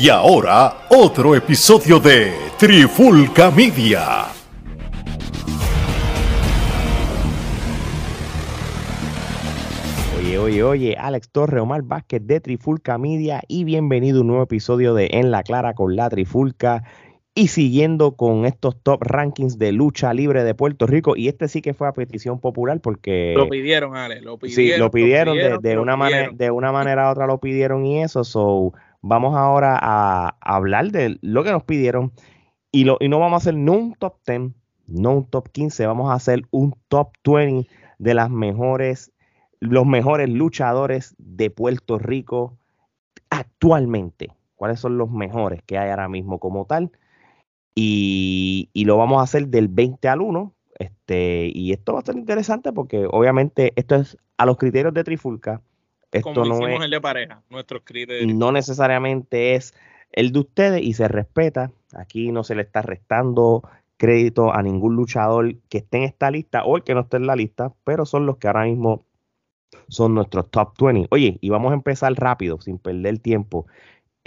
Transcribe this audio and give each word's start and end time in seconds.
Y 0.00 0.10
ahora, 0.10 0.86
otro 0.90 1.34
episodio 1.34 1.98
de 1.98 2.32
Trifulca 2.56 3.50
Media. 3.50 4.26
Oye, 10.16 10.38
oye, 10.38 10.62
oye, 10.62 10.96
Alex 10.96 11.30
Torre, 11.30 11.58
Omar 11.58 11.82
Vázquez 11.82 12.24
de 12.24 12.38
Trifulca 12.38 12.96
Media 12.96 13.42
y 13.48 13.64
bienvenido 13.64 14.18
a 14.18 14.20
un 14.20 14.28
nuevo 14.28 14.44
episodio 14.44 14.94
de 14.94 15.08
En 15.14 15.32
la 15.32 15.42
Clara 15.42 15.74
con 15.74 15.96
la 15.96 16.08
Trifulca 16.08 16.84
y 17.34 17.48
siguiendo 17.48 18.14
con 18.14 18.46
estos 18.46 18.80
top 18.80 19.02
rankings 19.02 19.58
de 19.58 19.72
lucha 19.72 20.14
libre 20.14 20.44
de 20.44 20.54
Puerto 20.54 20.86
Rico 20.86 21.16
y 21.16 21.26
este 21.26 21.48
sí 21.48 21.60
que 21.60 21.74
fue 21.74 21.88
a 21.88 21.92
petición 21.92 22.38
popular 22.40 22.80
porque 22.80 23.34
lo 23.36 23.48
pidieron, 23.48 23.96
Ale, 23.96 24.20
lo 24.20 24.38
pidieron. 24.38 24.74
Sí, 24.74 24.78
lo 24.78 24.90
pidieron, 24.92 25.36
de, 25.60 25.78
una 25.78 25.96
manera 25.96 26.30
de 26.32 26.50
una 26.52 26.70
manera 26.70 27.08
u 27.08 27.12
otra 27.12 27.26
lo 27.26 27.38
pidieron 27.38 27.84
y 27.84 28.02
eso, 28.02 28.22
so 28.22 28.72
vamos 29.02 29.36
ahora 29.36 29.78
a, 29.80 30.36
hablar 30.40 30.90
de 30.90 31.18
lo 31.22 31.44
que 31.44 31.52
nos 31.52 31.64
pidieron 31.64 32.12
y, 32.72 32.84
lo, 32.84 32.96
y 33.00 33.08
no 33.08 33.18
vamos 33.18 33.34
a 33.34 33.48
hacer 33.48 33.54
un 33.54 33.94
top 33.94 34.16
10, 34.26 34.52
no 34.88 35.12
un 35.12 35.24
top 35.26 35.48
15, 35.50 35.86
vamos 35.86 36.10
a 36.10 36.14
hacer 36.14 36.42
un 36.50 36.74
top 36.88 37.12
20 37.24 37.68
de 37.98 38.14
las 38.14 38.30
mejores, 38.30 39.12
los 39.60 39.86
mejores 39.86 40.28
luchadores 40.28 41.14
de 41.18 41.50
Puerto 41.50 41.98
Rico 41.98 42.58
actualmente. 43.30 44.32
¿Cuáles 44.54 44.80
son 44.80 44.98
los 44.98 45.10
mejores 45.10 45.62
que 45.62 45.78
hay 45.78 45.90
ahora 45.90 46.08
mismo 46.08 46.38
como 46.40 46.64
tal? 46.66 46.90
Y, 47.74 48.70
y, 48.72 48.86
lo 48.86 48.96
vamos 48.96 49.20
a 49.20 49.22
hacer 49.22 49.48
del 49.48 49.68
20 49.68 50.08
al 50.08 50.20
1. 50.20 50.52
Este, 50.80 51.50
y 51.54 51.72
esto 51.72 51.92
va 51.92 52.00
a 52.00 52.04
ser 52.04 52.16
interesante 52.16 52.72
porque 52.72 53.06
obviamente 53.10 53.72
esto 53.76 53.94
es 53.96 54.16
a 54.36 54.46
los 54.46 54.56
criterios 54.56 54.94
de 54.94 55.04
Trifulca. 55.04 55.62
Esto 56.12 56.44
no 56.44 56.66
es, 56.66 56.80
el 56.80 56.90
de 56.90 57.00
pareja, 57.00 57.42
nuestros 57.50 57.82
criterios. 57.84 58.34
No 58.34 58.52
necesariamente 58.52 59.54
es 59.54 59.74
el 60.12 60.32
de 60.32 60.40
ustedes 60.40 60.82
y 60.82 60.94
se 60.94 61.08
respeta. 61.08 61.70
Aquí 61.94 62.32
no 62.32 62.44
se 62.44 62.54
le 62.54 62.62
está 62.62 62.82
restando 62.82 63.62
crédito 63.98 64.54
a 64.54 64.62
ningún 64.62 64.96
luchador 64.96 65.56
que 65.68 65.78
esté 65.78 65.98
en 65.98 66.04
esta 66.04 66.30
lista 66.30 66.64
o 66.64 66.76
el 66.76 66.84
que 66.84 66.94
no 66.94 67.00
esté 67.00 67.18
en 67.18 67.26
la 67.26 67.36
lista, 67.36 67.72
pero 67.84 68.06
son 68.06 68.26
los 68.26 68.38
que 68.38 68.46
ahora 68.46 68.64
mismo 68.64 69.04
son 69.88 70.14
nuestros 70.14 70.50
top 70.50 70.72
20. 70.80 71.08
Oye, 71.10 71.38
y 71.40 71.50
vamos 71.50 71.72
a 71.72 71.74
empezar 71.74 72.12
rápido, 72.14 72.60
sin 72.60 72.78
perder 72.78 73.18
tiempo 73.18 73.66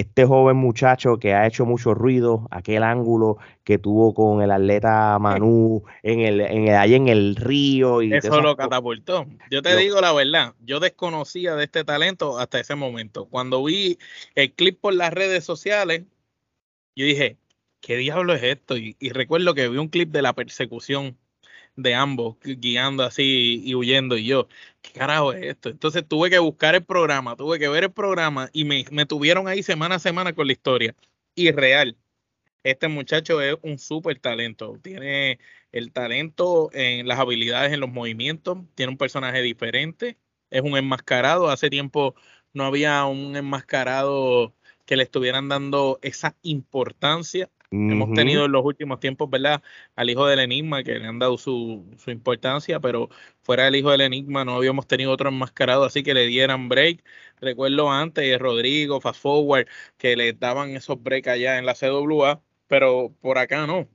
este 0.01 0.25
joven 0.25 0.57
muchacho 0.57 1.17
que 1.17 1.33
ha 1.33 1.47
hecho 1.47 1.65
mucho 1.65 1.93
ruido, 1.93 2.47
aquel 2.51 2.83
ángulo 2.83 3.37
que 3.63 3.77
tuvo 3.77 4.13
con 4.13 4.41
el 4.41 4.51
atleta 4.51 5.17
Manu 5.19 5.83
en 6.03 6.21
el, 6.21 6.41
en 6.41 6.67
el, 6.67 6.75
ahí 6.75 6.95
en 6.95 7.07
el 7.07 7.35
río. 7.35 8.01
Y 8.01 8.13
Eso 8.13 8.41
lo 8.41 8.55
catapultó. 8.55 9.25
Yo 9.49 9.61
te 9.61 9.75
digo 9.77 10.01
la 10.01 10.13
verdad, 10.13 10.53
yo 10.61 10.79
desconocía 10.79 11.55
de 11.55 11.65
este 11.65 11.83
talento 11.83 12.39
hasta 12.39 12.59
ese 12.59 12.75
momento. 12.75 13.25
Cuando 13.25 13.63
vi 13.63 13.97
el 14.35 14.51
clip 14.53 14.79
por 14.79 14.93
las 14.93 15.13
redes 15.13 15.43
sociales, 15.43 16.03
yo 16.95 17.05
dije, 17.05 17.37
¿qué 17.79 17.97
diablo 17.97 18.33
es 18.33 18.43
esto? 18.43 18.77
Y, 18.77 18.95
y 18.99 19.09
recuerdo 19.09 19.53
que 19.53 19.69
vi 19.69 19.77
un 19.77 19.89
clip 19.89 20.09
de 20.09 20.21
la 20.21 20.33
persecución 20.33 21.17
de 21.75 21.95
ambos 21.95 22.37
guiando 22.43 23.03
así 23.03 23.61
y 23.63 23.75
huyendo 23.75 24.17
y 24.17 24.25
yo, 24.25 24.47
¿qué 24.81 24.91
carajo 24.93 25.33
es 25.33 25.43
esto? 25.43 25.69
Entonces 25.69 26.07
tuve 26.07 26.29
que 26.29 26.39
buscar 26.39 26.75
el 26.75 26.83
programa, 26.83 27.35
tuve 27.35 27.59
que 27.59 27.67
ver 27.69 27.85
el 27.85 27.91
programa 27.91 28.49
y 28.53 28.65
me, 28.65 28.85
me 28.91 29.05
tuvieron 29.05 29.47
ahí 29.47 29.63
semana 29.63 29.95
a 29.95 29.99
semana 29.99 30.33
con 30.33 30.47
la 30.47 30.53
historia. 30.53 30.95
Y 31.35 31.51
real, 31.51 31.97
este 32.63 32.87
muchacho 32.87 33.41
es 33.41 33.55
un 33.61 33.79
súper 33.79 34.19
talento, 34.19 34.77
tiene 34.81 35.39
el 35.71 35.91
talento 35.91 36.69
en 36.73 37.07
las 37.07 37.19
habilidades 37.19 37.73
en 37.73 37.79
los 37.79 37.89
movimientos, 37.89 38.59
tiene 38.75 38.91
un 38.91 38.97
personaje 38.97 39.41
diferente, 39.41 40.17
es 40.49 40.61
un 40.61 40.77
enmascarado, 40.77 41.49
hace 41.49 41.69
tiempo 41.69 42.15
no 42.53 42.65
había 42.65 43.05
un 43.05 43.35
enmascarado 43.35 44.53
que 44.85 44.97
le 44.97 45.03
estuvieran 45.03 45.49
dando 45.49 45.99
esa 46.01 46.35
importancia 46.43 47.49
Hemos 47.73 48.11
tenido 48.13 48.43
en 48.45 48.51
los 48.51 48.65
últimos 48.65 48.99
tiempos, 48.99 49.29
¿verdad? 49.29 49.63
Al 49.95 50.09
hijo 50.09 50.27
del 50.27 50.39
Enigma, 50.39 50.83
que 50.83 50.99
le 50.99 51.07
han 51.07 51.19
dado 51.19 51.37
su, 51.37 51.85
su, 51.97 52.11
importancia, 52.11 52.81
pero 52.81 53.09
fuera 53.43 53.63
del 53.63 53.77
hijo 53.77 53.91
del 53.91 54.01
Enigma 54.01 54.43
no 54.43 54.55
habíamos 54.55 54.87
tenido 54.87 55.09
otro 55.11 55.29
enmascarado 55.29 55.85
así 55.85 56.03
que 56.03 56.13
le 56.13 56.27
dieran 56.27 56.67
break. 56.67 57.01
Recuerdo 57.39 57.89
antes 57.89 58.37
Rodrigo, 58.39 58.99
Fast 58.99 59.21
Forward, 59.21 59.67
que 59.97 60.17
le 60.17 60.33
daban 60.33 60.71
esos 60.75 61.01
breaks 61.01 61.29
allá 61.29 61.57
en 61.59 61.65
la 61.65 61.73
CWA, 61.73 62.41
pero 62.67 63.13
por 63.21 63.37
acá 63.37 63.65
no. 63.65 63.87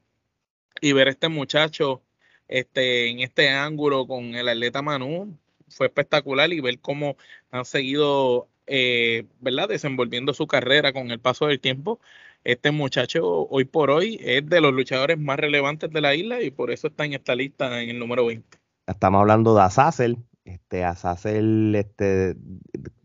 Y 0.80 0.92
ver 0.92 1.08
a 1.08 1.10
este 1.10 1.28
muchacho 1.28 2.02
este, 2.48 3.08
en 3.08 3.20
este 3.20 3.50
ángulo 3.50 4.06
con 4.06 4.34
el 4.36 4.48
atleta 4.48 4.82
Manu 4.82 5.38
fue 5.68 5.88
espectacular 5.88 6.52
y 6.52 6.60
ver 6.60 6.80
cómo 6.80 7.16
han 7.50 7.64
seguido, 7.66 8.48
eh, 8.66 9.26
¿verdad? 9.40 9.68
Desenvolviendo 9.68 10.32
su 10.34 10.46
carrera 10.46 10.92
con 10.94 11.10
el 11.10 11.20
paso 11.20 11.46
del 11.46 11.60
tiempo 11.60 12.00
este 12.44 12.70
muchacho 12.70 13.46
hoy 13.48 13.64
por 13.64 13.90
hoy 13.90 14.18
es 14.22 14.46
de 14.46 14.60
los 14.60 14.72
luchadores 14.72 15.18
más 15.18 15.38
relevantes 15.38 15.90
de 15.90 16.00
la 16.00 16.14
isla 16.14 16.42
y 16.42 16.50
por 16.50 16.70
eso 16.70 16.88
está 16.88 17.04
en 17.04 17.14
esta 17.14 17.34
lista 17.34 17.82
en 17.82 17.90
el 17.90 17.98
número 17.98 18.26
20. 18.26 18.58
Estamos 18.86 19.20
hablando 19.20 19.54
de 19.54 19.62
Azazel. 19.62 20.18
Este, 20.44 20.84
Azazel, 20.84 21.74
este, 21.74 22.36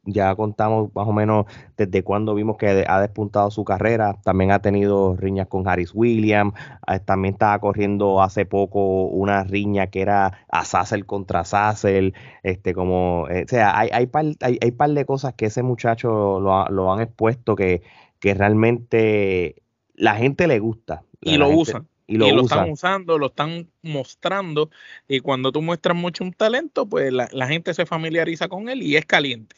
ya 0.03 0.35
contamos 0.35 0.93
más 0.95 1.07
o 1.07 1.13
menos 1.13 1.45
desde 1.77 2.03
cuando 2.03 2.35
vimos 2.35 2.57
que 2.57 2.85
ha 2.87 3.01
despuntado 3.01 3.51
su 3.51 3.63
carrera. 3.63 4.17
También 4.23 4.51
ha 4.51 4.59
tenido 4.59 5.15
riñas 5.15 5.47
con 5.47 5.67
Harris 5.67 5.91
Williams. 5.93 6.53
Ah, 6.85 6.99
también 6.99 7.33
estaba 7.33 7.59
corriendo 7.59 8.21
hace 8.21 8.45
poco 8.45 9.05
una 9.05 9.43
riña 9.43 9.87
que 9.87 10.01
era 10.01 10.45
Azazel 10.49 11.05
contra 11.05 11.41
Azazel. 11.41 12.13
Este, 12.43 12.73
como, 12.73 13.27
eh, 13.29 13.43
o 13.45 13.47
sea, 13.47 13.77
hay, 13.77 13.89
hay, 13.91 14.07
par, 14.07 14.89
de 14.91 15.05
cosas 15.05 15.33
que 15.33 15.47
ese 15.47 15.63
muchacho 15.63 16.39
lo, 16.39 16.67
lo 16.69 16.91
han 16.93 17.01
expuesto 17.01 17.55
que 17.55 17.81
que 18.21 18.33
realmente 18.33 19.61
la 19.95 20.15
gente 20.15 20.47
le 20.47 20.59
gusta. 20.59 21.03
Y 21.19 21.35
lo 21.37 21.49
usan. 21.49 21.89
Y 22.07 22.17
lo, 22.17 22.41
están 22.41 22.69
usando, 22.69 23.17
lo 23.17 23.27
están 23.27 23.69
mostrando. 23.81 24.69
Y 25.07 25.21
cuando 25.21 25.51
tú 25.51 25.61
muestras 25.61 25.95
mucho 25.95 26.23
un 26.23 26.33
talento, 26.33 26.85
pues 26.85 27.11
la, 27.11 27.47
gente 27.47 27.73
se 27.73 27.85
familiariza 27.85 28.47
con 28.47 28.69
él 28.69 28.83
y 28.83 28.95
es 28.95 29.05
caliente. 29.05 29.55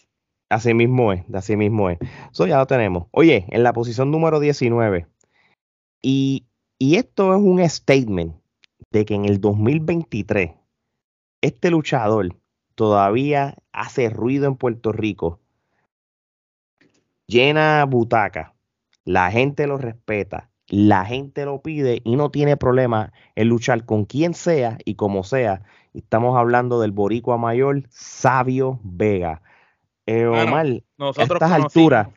Así 0.50 0.74
mismo 0.74 1.14
es, 1.14 1.24
así 1.34 1.56
mismo 1.56 1.90
es. 1.90 1.98
Eso 2.32 2.46
ya 2.46 2.58
lo 2.58 2.68
tenemos. 2.68 3.08
Oye, 3.12 3.46
en 3.50 3.64
la 3.64 3.74
posición 3.74 4.12
número 4.12 4.40
19. 4.40 5.08
Y, 6.04 6.46
y 6.78 6.96
esto 6.96 7.34
es 7.34 7.42
un 7.42 7.68
statement 7.68 8.36
de 8.92 9.06
que 9.06 9.16
en 9.16 9.26
el 9.26 9.42
2023 9.42 10.52
este 11.42 11.72
luchador 11.72 12.36
todavía 12.76 13.56
hace 13.72 14.10
ruido 14.10 14.48
en 14.48 14.56
Puerto 14.56 14.92
Rico, 14.92 15.40
llena 17.28 17.84
butaca, 17.86 18.53
la 19.06 19.32
gente 19.32 19.68
lo 19.68 19.78
respeta, 19.78 20.50
la 20.68 21.06
gente 21.06 21.46
lo 21.46 21.62
pide 21.62 22.02
y 22.04 22.16
no 22.16 22.32
tiene 22.32 22.58
problema 22.58 23.12
en 23.36 23.50
luchar 23.50 23.86
con 23.86 24.06
quien 24.06 24.34
sea 24.34 24.78
y 24.86 24.96
como 24.96 25.24
sea. 25.24 25.64
Estamos 25.94 26.38
hablando 26.38 26.80
del 26.82 26.92
boricua 26.92 27.38
mayor, 27.38 27.84
Sabio 27.90 28.80
Vega. 28.84 29.42
Eh, 30.06 30.26
nosotros 30.98 31.30
a 31.30 31.34
estas 31.34 31.52
alturas. 31.52 32.08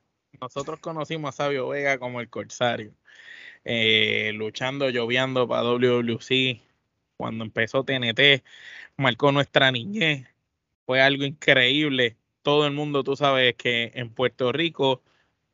Nosotros 0.41 0.81
conocimos 0.81 1.31
a 1.31 1.33
Sabio 1.33 1.69
Vega 1.69 1.99
como 1.99 2.21
el 2.21 2.29
Corsario, 2.29 2.93
eh, 3.65 4.33
luchando, 4.35 4.91
lloviendo 4.91 5.49
para 5.49 5.63
WWC. 5.63 6.63
Cuando 7.17 7.45
empezó 7.45 7.85
TNT, 7.85 8.45
marcó 8.97 9.33
nuestra 9.33 9.71
niñez. 9.71 10.27
Fue 10.85 11.01
algo 11.01 11.25
increíble. 11.25 12.17
Todo 12.43 12.67
el 12.67 12.73
mundo, 12.73 13.03
tú 13.03 13.17
sabes 13.17 13.55
que 13.57 13.93
en 13.95 14.11
Puerto 14.11 14.53
Rico 14.53 15.03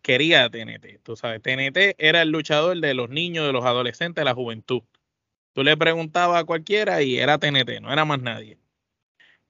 quería 0.03 0.51
TNT. 0.51 1.01
Tú 1.03 1.17
sabes, 1.17 1.43
TNT 1.43 1.95
era 1.99 2.23
el 2.23 2.31
luchador 2.31 2.79
de 2.81 2.95
los 2.95 3.09
niños, 3.11 3.47
de 3.47 3.53
los 3.53 3.65
adolescentes, 3.65 4.23
de 4.23 4.25
la 4.27 4.35
juventud. 4.35 4.83
Tú 5.55 5.65
le 5.65 5.77
preguntabas 5.77 6.43
a 6.43 6.45
cualquiera 6.45 7.03
y 7.03 7.19
era 7.19 7.39
TNT, 7.39 7.81
no 7.81 7.93
era 7.93 8.05
más 8.05 8.21
nadie. 8.21 8.59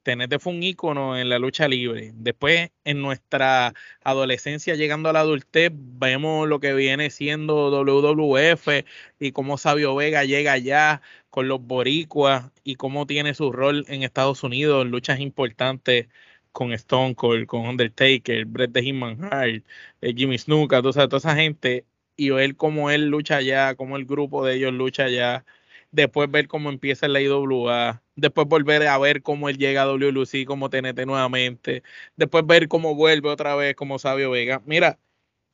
TNT 0.02 0.38
fue 0.40 0.52
un 0.52 0.62
ícono 0.62 1.16
en 1.16 1.28
la 1.28 1.38
lucha 1.38 1.68
libre. 1.68 2.10
Después, 2.14 2.70
en 2.84 3.00
nuestra 3.00 3.72
adolescencia, 4.02 4.74
llegando 4.74 5.08
a 5.08 5.12
la 5.12 5.20
adultez, 5.20 5.70
vemos 5.72 6.48
lo 6.48 6.60
que 6.60 6.74
viene 6.74 7.10
siendo 7.10 7.70
WWF 7.70 8.84
y 9.20 9.32
cómo 9.32 9.58
Sabio 9.58 9.94
Vega 9.94 10.24
llega 10.24 10.52
allá 10.52 11.02
con 11.30 11.48
los 11.48 11.62
boricuas 11.62 12.50
y 12.64 12.74
cómo 12.76 13.06
tiene 13.06 13.34
su 13.34 13.52
rol 13.52 13.84
en 13.88 14.02
Estados 14.02 14.42
Unidos 14.42 14.84
en 14.84 14.90
luchas 14.90 15.20
importantes 15.20 16.08
con 16.52 16.72
Stone 16.72 17.14
Cold, 17.14 17.46
con 17.46 17.62
Undertaker, 17.66 18.44
Bret 18.46 18.72
the 18.72 18.82
Hitman 18.82 19.22
Hart, 19.24 19.64
eh, 20.00 20.14
Jimmy 20.16 20.38
Snuka, 20.38 20.82
toda, 20.82 21.08
toda 21.08 21.18
esa 21.18 21.34
gente, 21.36 21.86
y 22.16 22.30
ver 22.30 22.56
cómo 22.56 22.90
él 22.90 23.06
lucha 23.08 23.36
allá, 23.36 23.74
cómo 23.74 23.96
el 23.96 24.04
grupo 24.06 24.44
de 24.44 24.54
ellos 24.56 24.72
lucha 24.72 25.04
allá, 25.04 25.44
después 25.90 26.30
ver 26.30 26.48
cómo 26.48 26.70
empieza 26.70 27.08
la 27.08 27.20
IWA, 27.20 28.02
después 28.16 28.46
volver 28.48 28.86
a 28.86 28.98
ver 28.98 29.22
cómo 29.22 29.48
él 29.48 29.58
llega 29.58 29.82
a 29.82 29.86
WLC 29.86 30.44
como 30.46 30.70
TNT 30.70 31.06
nuevamente, 31.06 31.82
después 32.16 32.46
ver 32.46 32.68
cómo 32.68 32.94
vuelve 32.94 33.28
otra 33.30 33.54
vez 33.56 33.74
como 33.74 33.98
Sabio 33.98 34.30
Vega. 34.30 34.62
Mira, 34.66 34.98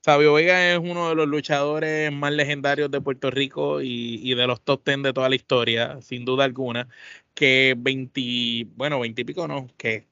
Sabio 0.03 0.35
Vega 0.35 0.73
es 0.73 0.79
uno 0.79 1.09
de 1.11 1.15
los 1.17 1.29
luchadores 1.29 2.13
más 2.13 2.33
legendarios 2.33 2.91
de 2.91 3.01
Puerto 3.01 3.31
Rico 3.31 3.83
y, 3.83 4.21
y 4.23 4.35
de 4.35 4.47
los 4.47 4.63
top 4.63 4.83
ten 4.85 5.03
de 5.03 5.13
toda 5.13 5.29
la 5.29 5.37
historia, 5.37 6.01
sin 6.03 6.25
duda 6.25 6.45
alguna, 6.45 6.89
que 7.35 7.75
20, 7.79 8.67
bueno, 8.77 9.01
20 9.01 9.23
y 9.23 9.25
pico 9.25 9.47
no, 9.49 9.69
que 9.77 10.08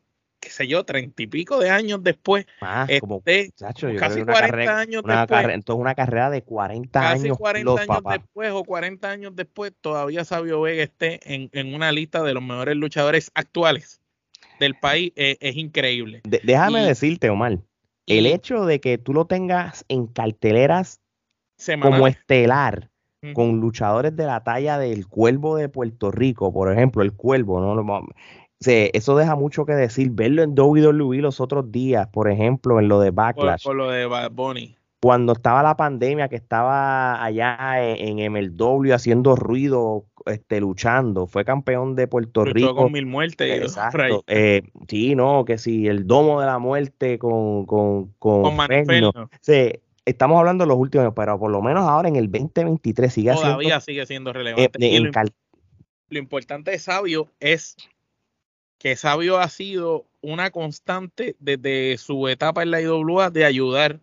qué 0.46 0.52
sé 0.52 0.68
yo, 0.68 0.84
treinta 0.84 1.20
y 1.24 1.26
pico 1.26 1.58
de 1.58 1.70
años 1.70 2.04
después. 2.04 2.46
Más, 2.60 2.88
como, 3.00 3.20
casi 3.20 4.22
40 4.22 4.78
años 4.78 5.02
después. 5.04 5.44
entonces 5.50 5.80
una 5.80 5.94
carrera 5.96 6.30
de 6.30 6.42
40 6.42 7.00
años. 7.00 7.22
Casi 7.22 7.36
40 7.36 7.82
años 7.82 8.02
después 8.08 8.52
o 8.52 8.62
40 8.62 9.10
años 9.10 9.32
después, 9.34 9.72
todavía 9.80 10.24
Sabio 10.24 10.60
Vega 10.60 10.84
esté 10.84 11.18
en, 11.24 11.74
una 11.74 11.90
lista 11.90 12.22
de 12.22 12.32
los 12.32 12.44
mejores 12.44 12.76
luchadores 12.76 13.32
actuales 13.34 14.00
del 14.60 14.76
país, 14.76 15.12
eh, 15.16 15.36
es 15.40 15.56
increíble. 15.56 16.22
déjame 16.24 16.82
decirte, 16.82 17.28
Omar, 17.28 17.58
el 18.06 18.26
hecho 18.26 18.66
de 18.66 18.80
que 18.80 18.98
tú 18.98 19.12
lo 19.12 19.26
tengas 19.26 19.84
en 19.88 20.06
carteleras 20.06 21.00
como 21.82 22.06
estelar, 22.06 22.88
con 23.34 23.58
luchadores 23.58 24.14
de 24.14 24.26
la 24.26 24.44
talla 24.44 24.78
del 24.78 25.08
Cuervo 25.08 25.56
de 25.56 25.68
Puerto 25.68 26.12
Rico, 26.12 26.52
por 26.52 26.72
ejemplo, 26.72 27.02
el 27.02 27.12
Cuervo, 27.12 27.60
¿no? 27.60 28.06
Eso 28.60 29.16
deja 29.16 29.36
mucho 29.36 29.66
que 29.66 29.72
decir. 29.72 30.10
Verlo 30.12 30.42
en 30.42 30.58
WWE 30.58 31.18
los 31.18 31.40
otros 31.40 31.70
días, 31.70 32.08
por 32.08 32.30
ejemplo, 32.30 32.78
en 32.80 32.88
lo 32.88 33.00
de 33.00 33.10
Backlash. 33.10 33.64
Por, 33.64 33.76
lo 33.76 33.90
de 33.90 34.06
Bonnie. 34.30 34.76
Cuando 35.00 35.34
estaba 35.34 35.62
la 35.62 35.76
pandemia, 35.76 36.28
que 36.28 36.36
estaba 36.36 37.22
allá 37.22 37.84
en, 37.84 38.18
en 38.18 38.32
MLW 38.32 38.92
haciendo 38.92 39.36
ruido, 39.36 40.06
este, 40.26 40.60
luchando, 40.60 41.26
fue 41.26 41.44
campeón 41.44 41.94
de 41.94 42.08
Puerto 42.08 42.44
Rico. 42.44 42.74
con 42.74 42.92
mil 42.92 43.06
muertes. 43.06 43.62
Exacto. 43.62 44.24
Eh, 44.26 44.62
sí, 44.88 45.14
no, 45.14 45.44
que 45.44 45.56
si 45.56 45.86
el 45.86 46.06
domo 46.06 46.40
de 46.40 46.46
la 46.46 46.58
muerte 46.58 47.18
con, 47.18 47.64
con, 47.64 48.12
con, 48.18 48.44
Sí, 49.40 49.72
estamos 50.04 50.38
hablando 50.38 50.64
de 50.64 50.68
los 50.68 50.78
últimos, 50.78 51.12
pero 51.14 51.38
por 51.38 51.50
lo 51.50 51.62
menos 51.62 51.88
ahora 51.88 52.08
en 52.08 52.16
el 52.16 52.30
2023 52.30 53.12
sigue 53.12 53.32
Todavía 53.32 53.80
sigue 53.80 54.04
siendo 54.06 54.32
relevante. 54.32 54.78
Eh, 54.80 55.00
lo, 56.08 56.18
importante 56.18 56.72
de 56.72 56.78
Sabio 56.78 57.28
es 57.40 57.76
que 58.78 58.96
Sabio 58.96 59.38
ha 59.38 59.48
sido 59.48 60.06
una 60.20 60.50
constante 60.50 61.36
desde 61.38 61.98
su 61.98 62.28
etapa 62.28 62.62
en 62.62 62.70
la 62.70 62.80
IWA 62.80 63.30
de 63.30 63.44
ayudar 63.44 64.00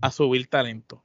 a 0.00 0.10
subir 0.10 0.48
talento. 0.48 1.02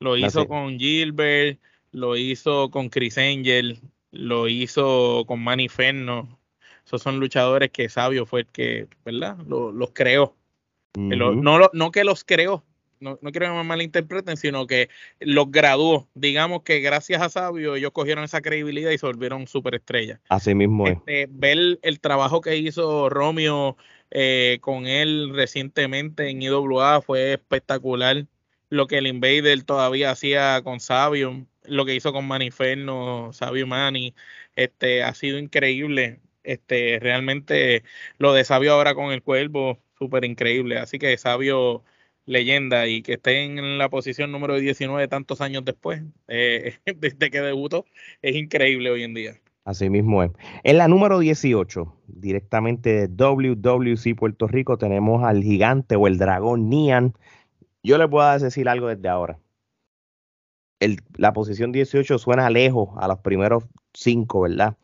Lo 0.00 0.16
hizo 0.16 0.46
con 0.46 0.78
Gilbert, 0.78 1.60
lo 1.92 2.16
hizo 2.16 2.70
con 2.70 2.88
Chris 2.88 3.18
Angel, 3.18 3.80
lo 4.10 4.48
hizo 4.48 5.24
con 5.26 5.42
Manny 5.42 5.68
Ferno. 5.68 6.38
Esos 6.84 7.02
son 7.02 7.20
luchadores 7.20 7.70
que 7.70 7.88
Sabio 7.88 8.26
fue 8.26 8.40
el 8.40 8.46
que, 8.46 8.88
¿verdad? 9.04 9.38
los 9.46 9.90
creó. 9.92 10.34
no, 10.96 11.70
no 11.72 11.90
que 11.90 12.04
los 12.04 12.24
creó, 12.24 12.64
no, 13.00 13.18
no 13.20 13.32
quiero 13.32 13.46
que 13.46 13.52
me 13.52 13.64
malinterpreten, 13.64 14.36
sino 14.36 14.66
que 14.66 14.88
los 15.18 15.50
graduó. 15.50 16.08
Digamos 16.14 16.62
que 16.62 16.80
gracias 16.80 17.22
a 17.22 17.30
Sabio 17.30 17.74
ellos 17.74 17.90
cogieron 17.92 18.24
esa 18.24 18.42
credibilidad 18.42 18.90
y 18.90 18.98
se 18.98 19.06
volvieron 19.06 19.46
superestrellas. 19.46 20.20
Así 20.28 20.54
mismo 20.54 20.86
es. 20.86 20.98
Este, 20.98 21.26
ver 21.30 21.78
el 21.82 22.00
trabajo 22.00 22.40
que 22.40 22.56
hizo 22.56 23.08
Romeo 23.08 23.76
eh, 24.10 24.58
con 24.60 24.86
él 24.86 25.32
recientemente 25.34 26.28
en 26.28 26.42
IWA 26.42 27.00
fue 27.00 27.32
espectacular. 27.32 28.26
Lo 28.68 28.86
que 28.86 28.98
el 28.98 29.06
Invader 29.06 29.64
todavía 29.64 30.10
hacía 30.10 30.60
con 30.62 30.78
Sabio, 30.78 31.46
lo 31.64 31.84
que 31.86 31.94
hizo 31.94 32.12
con 32.12 32.28
Maniferno, 32.28 33.32
Sabio 33.32 33.66
Mani, 33.66 34.14
este, 34.54 35.02
ha 35.02 35.14
sido 35.14 35.38
increíble. 35.38 36.20
Este, 36.42 36.98
realmente 37.00 37.82
lo 38.18 38.32
de 38.32 38.44
Sabio 38.44 38.74
ahora 38.74 38.94
con 38.94 39.12
el 39.12 39.22
cuervo, 39.22 39.82
súper 39.98 40.24
increíble. 40.24 40.78
Así 40.78 40.98
que 40.98 41.16
Sabio 41.16 41.82
leyenda 42.30 42.86
y 42.86 43.02
que 43.02 43.14
esté 43.14 43.42
en 43.42 43.76
la 43.76 43.88
posición 43.88 44.30
número 44.30 44.56
19 44.56 45.08
tantos 45.08 45.40
años 45.40 45.64
después, 45.64 46.02
eh, 46.28 46.74
desde 46.96 47.30
que 47.30 47.40
debutó, 47.40 47.84
es 48.22 48.36
increíble 48.36 48.90
hoy 48.90 49.02
en 49.02 49.14
día. 49.14 49.34
Así 49.64 49.90
mismo 49.90 50.22
es. 50.22 50.30
En 50.62 50.78
la 50.78 50.88
número 50.88 51.18
18, 51.18 51.92
directamente 52.06 53.08
de 53.08 53.08
WWC 53.08 54.16
Puerto 54.16 54.46
Rico, 54.46 54.78
tenemos 54.78 55.24
al 55.24 55.42
gigante 55.42 55.96
o 55.96 56.06
el 56.06 56.18
dragón 56.18 56.70
Nian. 56.70 57.14
Yo 57.82 57.98
le 57.98 58.08
puedo 58.08 58.38
decir 58.38 58.68
algo 58.68 58.86
desde 58.86 59.08
ahora. 59.08 59.38
la 61.16 61.32
posición 61.32 61.72
18 61.72 62.18
suena 62.18 62.48
lejos 62.48 62.90
a 62.96 63.08
los 63.08 63.18
primeros 63.18 63.64
cinco, 63.92 64.42
¿verdad? 64.42 64.76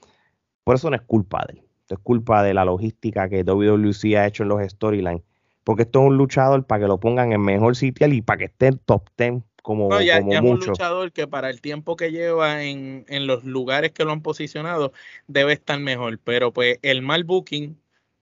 Por 0.65 0.75
eso 0.75 0.91
no 0.91 0.97
es 0.97 1.03
culpa 1.03 1.45
de 1.47 1.61
él. 1.61 1.63
Es 1.89 1.99
culpa 1.99 2.43
de 2.43 2.55
la 2.55 2.65
logística 2.65 3.29
que 3.29 3.45
WWC 3.45 4.17
ha 4.17 4.27
hecho 4.27 4.43
en 4.43 4.49
los 4.49 4.69
storylines 4.69 5.23
porque 5.67 5.83
esto 5.83 5.99
es 5.99 6.07
un 6.07 6.17
luchador 6.17 6.65
para 6.65 6.83
que 6.83 6.87
lo 6.87 7.01
pongan 7.01 7.33
en 7.33 7.41
mejor 7.41 7.75
sitio 7.75 8.07
y 8.07 8.23
para 8.23 8.39
que 8.39 8.45
esté 8.45 8.69
en 8.69 8.79
top 8.79 9.09
10 9.19 9.43
como, 9.63 9.89
no, 9.89 10.01
ya, 10.01 10.19
es 10.19 10.41
un 10.41 10.61
luchador 10.61 11.11
que 11.11 11.27
para 11.27 11.51
el 11.51 11.61
tiempo 11.61 11.97
que 11.97 12.13
lleva 12.13 12.63
en, 12.63 13.05
en, 13.09 13.27
los 13.27 13.43
lugares 13.43 13.91
que 13.91 14.05
lo 14.05 14.13
han 14.13 14.23
posicionado 14.23 14.93
debe 15.27 15.55
estar 15.55 15.81
mejor, 15.81 16.21
pero 16.21 16.53
pues 16.53 16.79
el 16.83 17.03
mal 17.03 17.25
booking 17.25 17.77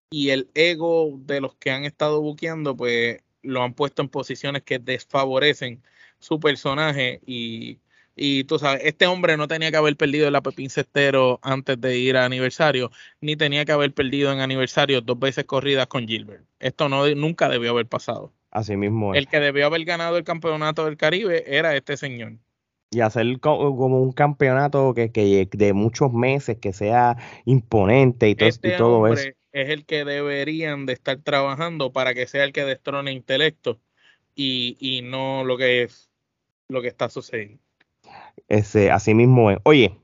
y 0.08 0.30
el 0.30 0.48
ego 0.54 1.18
de 1.18 1.42
los 1.42 1.54
que 1.56 1.70
han 1.70 1.84
estado 1.84 2.22
buqueando 2.22 2.74
pues 2.74 3.18
lo 3.42 3.62
han 3.62 3.74
puesto 3.74 4.00
en 4.00 4.08
posiciones 4.08 4.62
que 4.62 4.78
desfavorecen 4.78 5.82
su 6.20 6.40
personaje 6.40 7.20
y 7.26 7.78
y 8.16 8.44
tú 8.44 8.58
sabes, 8.58 8.82
este 8.84 9.06
hombre 9.06 9.36
no 9.36 9.48
tenía 9.48 9.70
que 9.70 9.76
haber 9.76 9.96
perdido 9.96 10.28
el 10.28 10.42
Pepín 10.42 10.70
Cestero 10.70 11.40
antes 11.42 11.80
de 11.80 11.98
ir 11.98 12.16
a 12.16 12.24
aniversario, 12.24 12.90
ni 13.20 13.36
tenía 13.36 13.64
que 13.64 13.72
haber 13.72 13.92
perdido 13.92 14.32
en 14.32 14.40
aniversario 14.40 15.00
dos 15.00 15.18
veces 15.18 15.44
corridas 15.44 15.88
con 15.88 16.06
Gilbert. 16.06 16.44
Esto 16.60 16.88
no 16.88 17.08
nunca 17.14 17.48
debió 17.48 17.70
haber 17.70 17.86
pasado. 17.86 18.32
Así 18.50 18.76
mismo. 18.76 19.14
El 19.14 19.26
que 19.26 19.40
debió 19.40 19.66
haber 19.66 19.84
ganado 19.84 20.16
el 20.16 20.24
campeonato 20.24 20.84
del 20.84 20.96
Caribe 20.96 21.44
era 21.46 21.74
este 21.74 21.96
señor. 21.96 22.34
Y 22.92 23.00
hacer 23.00 23.40
como 23.40 24.00
un 24.00 24.12
campeonato 24.12 24.94
que, 24.94 25.10
que 25.10 25.48
de 25.50 25.72
muchos 25.72 26.12
meses, 26.12 26.58
que 26.58 26.72
sea 26.72 27.16
imponente 27.44 28.28
y 28.28 28.36
todo, 28.36 28.48
este 28.48 28.70
todo 28.76 29.08
eso. 29.08 29.28
Es 29.50 29.70
el 29.70 29.84
que 29.84 30.04
deberían 30.04 30.86
de 30.86 30.92
estar 30.92 31.18
trabajando 31.18 31.92
para 31.92 32.14
que 32.14 32.28
sea 32.28 32.44
el 32.44 32.52
que 32.52 32.64
destrone 32.64 33.12
intelecto 33.12 33.80
y, 34.36 34.76
y 34.78 35.02
no 35.02 35.42
lo 35.42 35.56
que 35.56 35.82
es 35.82 36.10
lo 36.68 36.80
que 36.80 36.88
está 36.88 37.08
sucediendo. 37.08 37.63
Ese, 38.48 38.90
así 38.90 39.14
mismo 39.14 39.50
es. 39.50 39.58
Oye, 39.64 39.98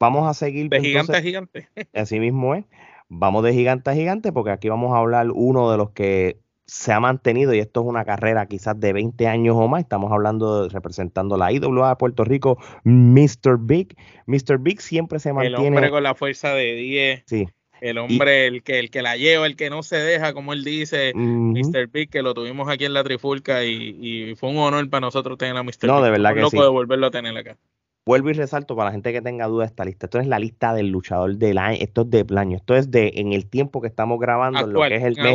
vamos 0.00 0.28
a 0.28 0.34
seguir. 0.34 0.68
De 0.68 0.80
gigante 0.80 1.16
a 1.16 1.22
gigante. 1.22 1.68
Así 1.92 2.20
mismo 2.20 2.54
es. 2.54 2.64
Vamos 3.08 3.44
de 3.44 3.52
gigante 3.52 3.90
a 3.90 3.94
gigante 3.94 4.32
porque 4.32 4.50
aquí 4.50 4.68
vamos 4.68 4.92
a 4.92 4.98
hablar 4.98 5.30
uno 5.30 5.70
de 5.70 5.76
los 5.76 5.90
que 5.90 6.40
se 6.66 6.92
ha 6.92 7.00
mantenido 7.00 7.52
y 7.52 7.58
esto 7.58 7.82
es 7.82 7.86
una 7.86 8.04
carrera 8.04 8.46
quizás 8.46 8.78
de 8.80 8.92
20 8.92 9.26
años 9.28 9.56
o 9.58 9.68
más. 9.68 9.82
Estamos 9.82 10.10
hablando 10.12 10.62
de, 10.62 10.68
representando 10.70 11.36
la 11.36 11.52
IWA 11.52 11.90
de 11.90 11.96
Puerto 11.96 12.24
Rico, 12.24 12.58
Mr. 12.84 13.58
Big. 13.60 13.96
Mr. 14.26 14.58
Big 14.58 14.80
siempre 14.80 15.18
se 15.18 15.32
mantiene. 15.32 15.66
El 15.66 15.74
hombre 15.74 15.90
con 15.90 16.02
la 16.02 16.14
fuerza 16.14 16.54
de 16.54 16.74
10. 16.74 17.24
Sí. 17.26 17.46
El 17.84 17.98
hombre, 17.98 18.46
el 18.46 18.62
que 18.62 18.78
el 18.78 18.88
que 18.88 19.02
la 19.02 19.18
lleva, 19.18 19.44
el 19.46 19.56
que 19.56 19.68
no 19.68 19.82
se 19.82 19.96
deja, 19.96 20.32
como 20.32 20.54
él 20.54 20.64
dice, 20.64 21.12
Mr. 21.14 21.88
Big, 21.92 22.08
que 22.08 22.22
lo 22.22 22.32
tuvimos 22.32 22.66
aquí 22.70 22.86
en 22.86 22.94
la 22.94 23.04
Trifulca 23.04 23.62
y, 23.62 24.34
fue 24.36 24.48
un 24.48 24.56
honor 24.56 24.88
para 24.88 25.02
nosotros 25.02 25.36
tener 25.36 25.54
a 25.54 25.62
Mr. 25.62 25.84
No, 25.84 26.00
de 26.00 26.10
verdad 26.10 26.32
que 26.32 26.40
loco 26.40 26.62
de 26.62 26.70
volverlo 26.70 27.08
a 27.08 27.10
tener 27.10 27.36
acá. 27.36 27.58
Vuelvo 28.06 28.28
y 28.28 28.34
resalto 28.34 28.76
para 28.76 28.90
la 28.90 28.92
gente 28.92 29.14
que 29.14 29.22
tenga 29.22 29.46
duda 29.46 29.62
de 29.62 29.68
esta 29.68 29.82
lista. 29.86 30.04
Esto 30.06 30.18
es 30.18 30.26
la 30.26 30.38
lista 30.38 30.74
del 30.74 30.88
luchador 30.88 31.36
del 31.36 31.56
año. 31.56 31.78
Esto 31.80 32.02
es 32.02 32.10
de 32.10 32.26
año. 32.36 32.58
Esto 32.58 32.76
es 32.76 32.90
de 32.90 33.12
en 33.14 33.32
el 33.32 33.48
tiempo 33.48 33.80
que 33.80 33.88
estamos 33.88 34.20
grabando, 34.20 34.66
lo 34.66 34.82
que 34.82 34.96
es 34.96 35.04
el 35.04 35.16
mes, 35.16 35.34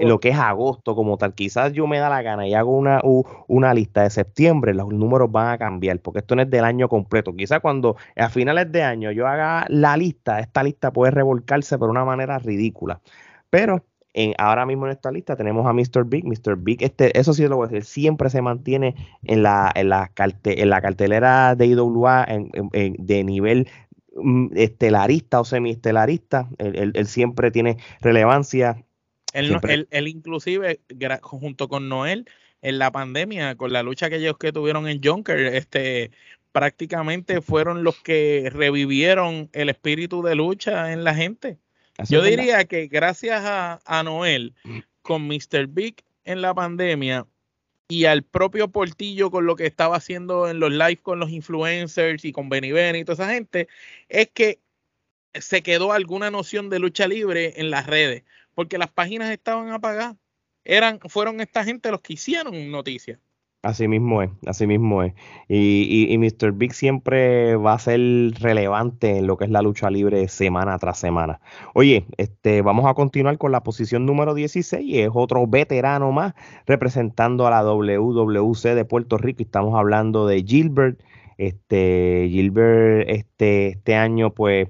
lo 0.00 0.20
que 0.20 0.28
es 0.28 0.38
agosto 0.38 0.94
como 0.94 1.18
tal. 1.18 1.34
Quizás 1.34 1.72
yo 1.72 1.88
me 1.88 1.98
da 1.98 2.08
la 2.08 2.22
gana 2.22 2.46
y 2.46 2.54
hago 2.54 2.76
una, 2.76 3.00
una 3.48 3.74
lista 3.74 4.04
de 4.04 4.10
septiembre, 4.10 4.72
los 4.72 4.86
números 4.88 5.32
van 5.32 5.48
a 5.48 5.58
cambiar, 5.58 5.98
porque 5.98 6.20
esto 6.20 6.36
no 6.36 6.42
es 6.42 6.50
del 6.50 6.64
año 6.64 6.88
completo. 6.88 7.34
Quizás 7.34 7.58
cuando 7.58 7.96
a 8.14 8.28
finales 8.28 8.70
de 8.70 8.84
año 8.84 9.10
yo 9.10 9.26
haga 9.26 9.66
la 9.68 9.96
lista, 9.96 10.38
esta 10.38 10.62
lista 10.62 10.92
puede 10.92 11.10
revolcarse 11.10 11.76
por 11.76 11.90
una 11.90 12.04
manera 12.04 12.38
ridícula. 12.38 13.00
Pero 13.50 13.84
ahora 14.38 14.64
mismo 14.66 14.86
en 14.86 14.92
esta 14.92 15.10
lista 15.10 15.36
tenemos 15.36 15.66
a 15.66 15.72
Mr. 15.72 16.04
Big. 16.04 16.24
Mr. 16.24 16.56
Big, 16.56 16.82
este, 16.82 17.18
eso 17.18 17.32
sí 17.34 17.46
lo 17.46 17.56
voy 17.56 17.66
a 17.66 17.70
decir, 17.70 17.84
siempre 17.84 18.30
se 18.30 18.42
mantiene 18.42 18.94
en 19.24 19.42
la, 19.42 19.70
en 19.74 19.88
la, 19.90 20.10
en 20.44 20.70
la 20.70 20.80
cartelera 20.80 21.54
de 21.54 21.66
IWA 21.66 22.26
de 22.72 23.24
nivel 23.24 23.68
mm, 24.14 24.48
estelarista 24.56 25.40
o 25.40 25.44
semi-estelarista. 25.44 26.48
Él, 26.58 27.06
siempre 27.06 27.50
tiene 27.50 27.76
relevancia. 28.00 28.82
Él, 29.32 30.08
inclusive, 30.08 30.80
junto 31.20 31.68
con 31.68 31.88
Noel, 31.88 32.26
en 32.62 32.78
la 32.78 32.90
pandemia, 32.90 33.54
con 33.56 33.72
la 33.72 33.82
lucha 33.82 34.08
que 34.08 34.16
ellos 34.16 34.38
que 34.38 34.52
tuvieron 34.52 34.88
en 34.88 35.02
Junker, 35.02 35.38
este 35.38 36.10
prácticamente 36.52 37.42
fueron 37.42 37.84
los 37.84 38.00
que 38.00 38.48
revivieron 38.50 39.50
el 39.52 39.68
espíritu 39.68 40.22
de 40.22 40.34
lucha 40.36 40.90
en 40.94 41.04
la 41.04 41.14
gente. 41.14 41.58
Yo 42.08 42.22
diría 42.22 42.64
que 42.64 42.86
gracias 42.86 43.42
a, 43.44 44.02
Noel 44.04 44.54
con 45.02 45.26
Mr. 45.26 45.66
Big 45.68 46.04
en 46.24 46.42
la 46.42 46.54
pandemia 46.54 47.26
y 47.88 48.04
al 48.04 48.22
propio 48.22 48.68
Portillo 48.68 49.30
con 49.30 49.46
lo 49.46 49.56
que 49.56 49.66
estaba 49.66 49.96
haciendo 49.96 50.48
en 50.48 50.58
los 50.58 50.72
live 50.72 50.98
con 50.98 51.20
los 51.20 51.30
influencers 51.30 52.24
y 52.24 52.32
con 52.32 52.48
Benny 52.48 52.72
Benny 52.72 53.00
y 53.00 53.04
toda 53.04 53.24
esa 53.24 53.32
gente, 53.32 53.68
es 54.08 54.28
que 54.28 54.58
se 55.34 55.62
quedó 55.62 55.92
alguna 55.92 56.30
noción 56.30 56.70
de 56.70 56.78
lucha 56.78 57.06
libre 57.06 57.54
en 57.56 57.70
las 57.70 57.86
redes, 57.86 58.24
porque 58.54 58.78
las 58.78 58.90
páginas 58.90 59.30
estaban 59.30 59.70
apagadas. 59.70 60.16
Eran, 60.64 60.98
fueron 61.00 61.40
esta 61.40 61.64
gente 61.64 61.90
los 61.90 62.00
que 62.00 62.14
hicieron 62.14 62.70
noticias. 62.70 63.20
Así 63.66 63.88
mismo 63.88 64.22
es, 64.22 64.30
así 64.46 64.66
mismo 64.68 65.02
es. 65.02 65.12
Y, 65.48 66.06
y, 66.08 66.18
Mr. 66.18 66.52
Big 66.52 66.72
siempre 66.72 67.56
va 67.56 67.72
a 67.72 67.78
ser 67.80 67.98
relevante 68.38 69.18
en 69.18 69.26
lo 69.26 69.36
que 69.36 69.44
es 69.44 69.50
la 69.50 69.60
lucha 69.60 69.90
libre 69.90 70.28
semana 70.28 70.78
tras 70.78 70.98
semana. 70.98 71.40
Oye, 71.74 72.06
este, 72.16 72.62
vamos 72.62 72.86
a 72.86 72.94
continuar 72.94 73.38
con 73.38 73.50
la 73.50 73.64
posición 73.64 74.06
número 74.06 74.34
16 74.34 74.84
y 74.86 75.00
es 75.00 75.10
otro 75.12 75.48
veterano 75.48 76.12
más 76.12 76.34
representando 76.64 77.44
a 77.48 77.50
la 77.50 77.64
WWC 77.64 78.74
de 78.74 78.84
Puerto 78.84 79.18
Rico. 79.18 79.42
Y 79.42 79.46
estamos 79.46 79.74
hablando 79.76 80.28
de 80.28 80.44
Gilbert. 80.44 81.00
Este, 81.36 82.28
Gilbert, 82.30 83.08
este, 83.08 83.68
este 83.70 83.96
año, 83.96 84.30
pues 84.30 84.68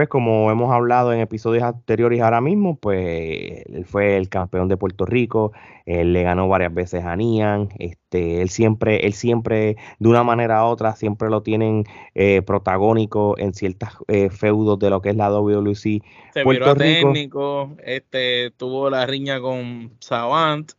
pues 0.00 0.08
como 0.08 0.50
hemos 0.50 0.72
hablado 0.72 1.12
en 1.12 1.20
episodios 1.20 1.62
anteriores 1.62 2.22
ahora 2.22 2.40
mismo, 2.40 2.78
pues 2.78 3.66
él 3.66 3.84
fue 3.84 4.16
el 4.16 4.30
campeón 4.30 4.66
de 4.66 4.78
Puerto 4.78 5.04
Rico, 5.04 5.52
él 5.84 6.14
le 6.14 6.22
ganó 6.22 6.48
varias 6.48 6.72
veces 6.72 7.04
a 7.04 7.14
Nian, 7.16 7.68
este, 7.78 8.40
él 8.40 8.48
siempre, 8.48 9.04
él 9.04 9.12
siempre, 9.12 9.76
de 9.98 10.08
una 10.08 10.22
manera 10.22 10.64
u 10.64 10.68
otra, 10.68 10.96
siempre 10.96 11.28
lo 11.28 11.42
tienen 11.42 11.84
eh, 12.14 12.40
protagónico 12.40 13.38
en 13.38 13.52
ciertas 13.52 13.92
eh, 14.08 14.30
feudos 14.30 14.78
de 14.78 14.88
lo 14.88 15.02
que 15.02 15.10
es 15.10 15.16
la 15.16 15.30
WWC. 15.30 16.02
Se 16.32 16.44
Puerto 16.44 16.74
Rico. 16.74 17.12
técnico, 17.12 17.76
este, 17.84 18.52
tuvo 18.52 18.88
la 18.88 19.04
riña 19.04 19.38
con 19.38 19.92
Savant, 20.00 20.72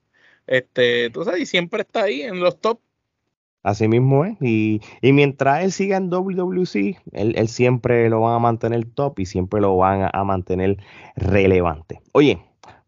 este, 0.48 1.12
tú 1.12 1.24
sabes, 1.26 1.42
y 1.42 1.46
siempre 1.46 1.82
está 1.82 2.06
ahí 2.06 2.24
en 2.24 2.40
los 2.40 2.60
top 2.60 2.80
Así 3.64 3.88
mismo 3.88 4.26
es. 4.26 4.38
Y, 4.42 4.82
mientras 5.02 5.64
él 5.64 5.72
siga 5.72 5.98
en 5.98 6.10
WWC, 6.10 6.98
él, 7.14 7.48
siempre 7.48 8.10
lo 8.10 8.22
van 8.22 8.36
a 8.36 8.40
mantener 8.40 8.86
top 8.86 9.20
y 9.20 9.26
siempre 9.26 9.62
lo 9.62 9.78
van 9.78 10.10
a, 10.12 10.24
mantener 10.24 10.78
relevante. 11.16 12.02
Oye, 12.14 12.40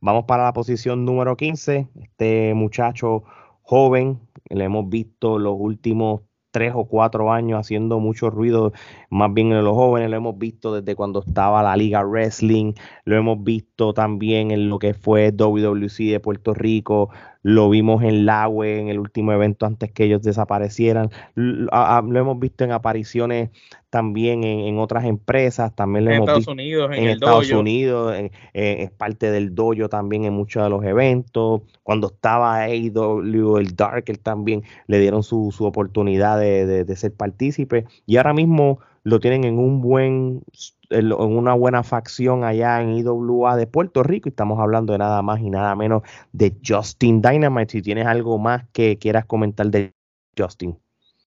vamos 0.01 0.25
para 0.25 0.45
la 0.45 0.53
posición 0.53 1.05
número 1.05 1.37
15. 1.37 1.87
Este 2.01 2.53
muchacho 2.55 3.23
joven, 3.61 4.19
le 4.49 4.63
hemos 4.65 4.89
visto 4.89 5.37
los 5.39 5.55
últimos 5.57 6.21
tres 6.53 6.71
o 6.75 6.85
cuatro 6.85 7.31
años 7.31 7.59
haciendo 7.59 7.99
mucho 7.99 8.29
ruido, 8.29 8.73
más 9.09 9.33
bien 9.33 9.51
en 9.51 9.63
los 9.63 9.73
jóvenes, 9.73 10.11
lo 10.11 10.17
hemos 10.17 10.37
visto 10.37 10.73
desde 10.75 10.95
cuando 10.95 11.23
estaba 11.25 11.63
la 11.63 11.75
Liga 11.75 12.03
Wrestling, 12.03 12.73
lo 13.05 13.17
hemos 13.17 13.43
visto 13.43 13.93
también 13.95 14.51
en 14.51 14.69
lo 14.69 14.77
que 14.77 14.93
fue 14.93 15.31
WWC 15.31 16.11
de 16.11 16.19
Puerto 16.19 16.53
Rico, 16.53 17.09
lo 17.43 17.69
vimos 17.69 18.03
en 18.03 18.25
Laue 18.25 18.79
en 18.79 18.87
el 18.87 18.99
último 18.99 19.33
evento 19.33 19.65
antes 19.65 19.91
que 19.91 20.05
ellos 20.05 20.23
desaparecieran, 20.23 21.11
lo, 21.35 21.69
hemos 22.17 22.39
visto 22.39 22.63
en 22.63 22.71
apariciones 22.71 23.49
también 23.89 24.43
en, 24.43 24.79
otras 24.79 25.05
empresas, 25.05 25.75
también 25.75 26.05
lo 26.05 26.11
en 26.11 26.15
hemos 26.15 26.29
Estados 26.29 26.39
visto 26.39 26.51
Unidos, 26.53 26.91
en, 26.95 27.09
Estados 27.09 27.51
Unidos, 27.51 28.15
es 28.53 28.91
parte 28.91 29.29
del 29.29 29.53
dojo 29.53 29.89
también 29.89 30.23
en 30.23 30.33
muchos 30.33 30.63
de 30.63 30.69
los 30.69 30.83
eventos, 30.83 31.61
cuando 31.83 32.07
estaba 32.07 32.63
AEW, 32.63 33.57
el 33.57 33.75
Dark, 33.75 34.05
él 34.07 34.19
también 34.19 34.63
le 34.87 34.99
dieron 34.99 35.21
su, 35.21 35.53
su 35.55 35.65
oportunidad 35.65 36.39
de, 36.39 36.85
de 36.85 36.95
ser 36.95 37.13
partícipe. 37.13 37.85
Y 38.05 38.17
ahora 38.17 38.33
mismo 38.33 38.79
lo 39.03 39.19
tienen 39.19 39.43
en 39.43 39.59
un 39.59 39.81
buen 39.81 40.43
en 40.89 41.11
una 41.11 41.53
buena 41.53 41.83
facción 41.83 42.43
allá 42.43 42.81
en 42.81 42.95
IWA 42.97 43.55
de 43.55 43.67
Puerto 43.67 44.03
Rico 44.03 44.29
y 44.29 44.31
estamos 44.31 44.59
hablando 44.59 44.93
de 44.93 44.99
nada 44.99 45.21
más 45.21 45.41
y 45.41 45.49
nada 45.49 45.75
menos 45.75 46.03
de 46.31 46.55
Justin 46.65 47.21
Dynamite. 47.21 47.71
Si 47.71 47.81
tienes 47.81 48.05
algo 48.05 48.37
más 48.37 48.65
que 48.71 48.97
quieras 48.97 49.25
comentar 49.25 49.67
de 49.67 49.93
Justin. 50.37 50.77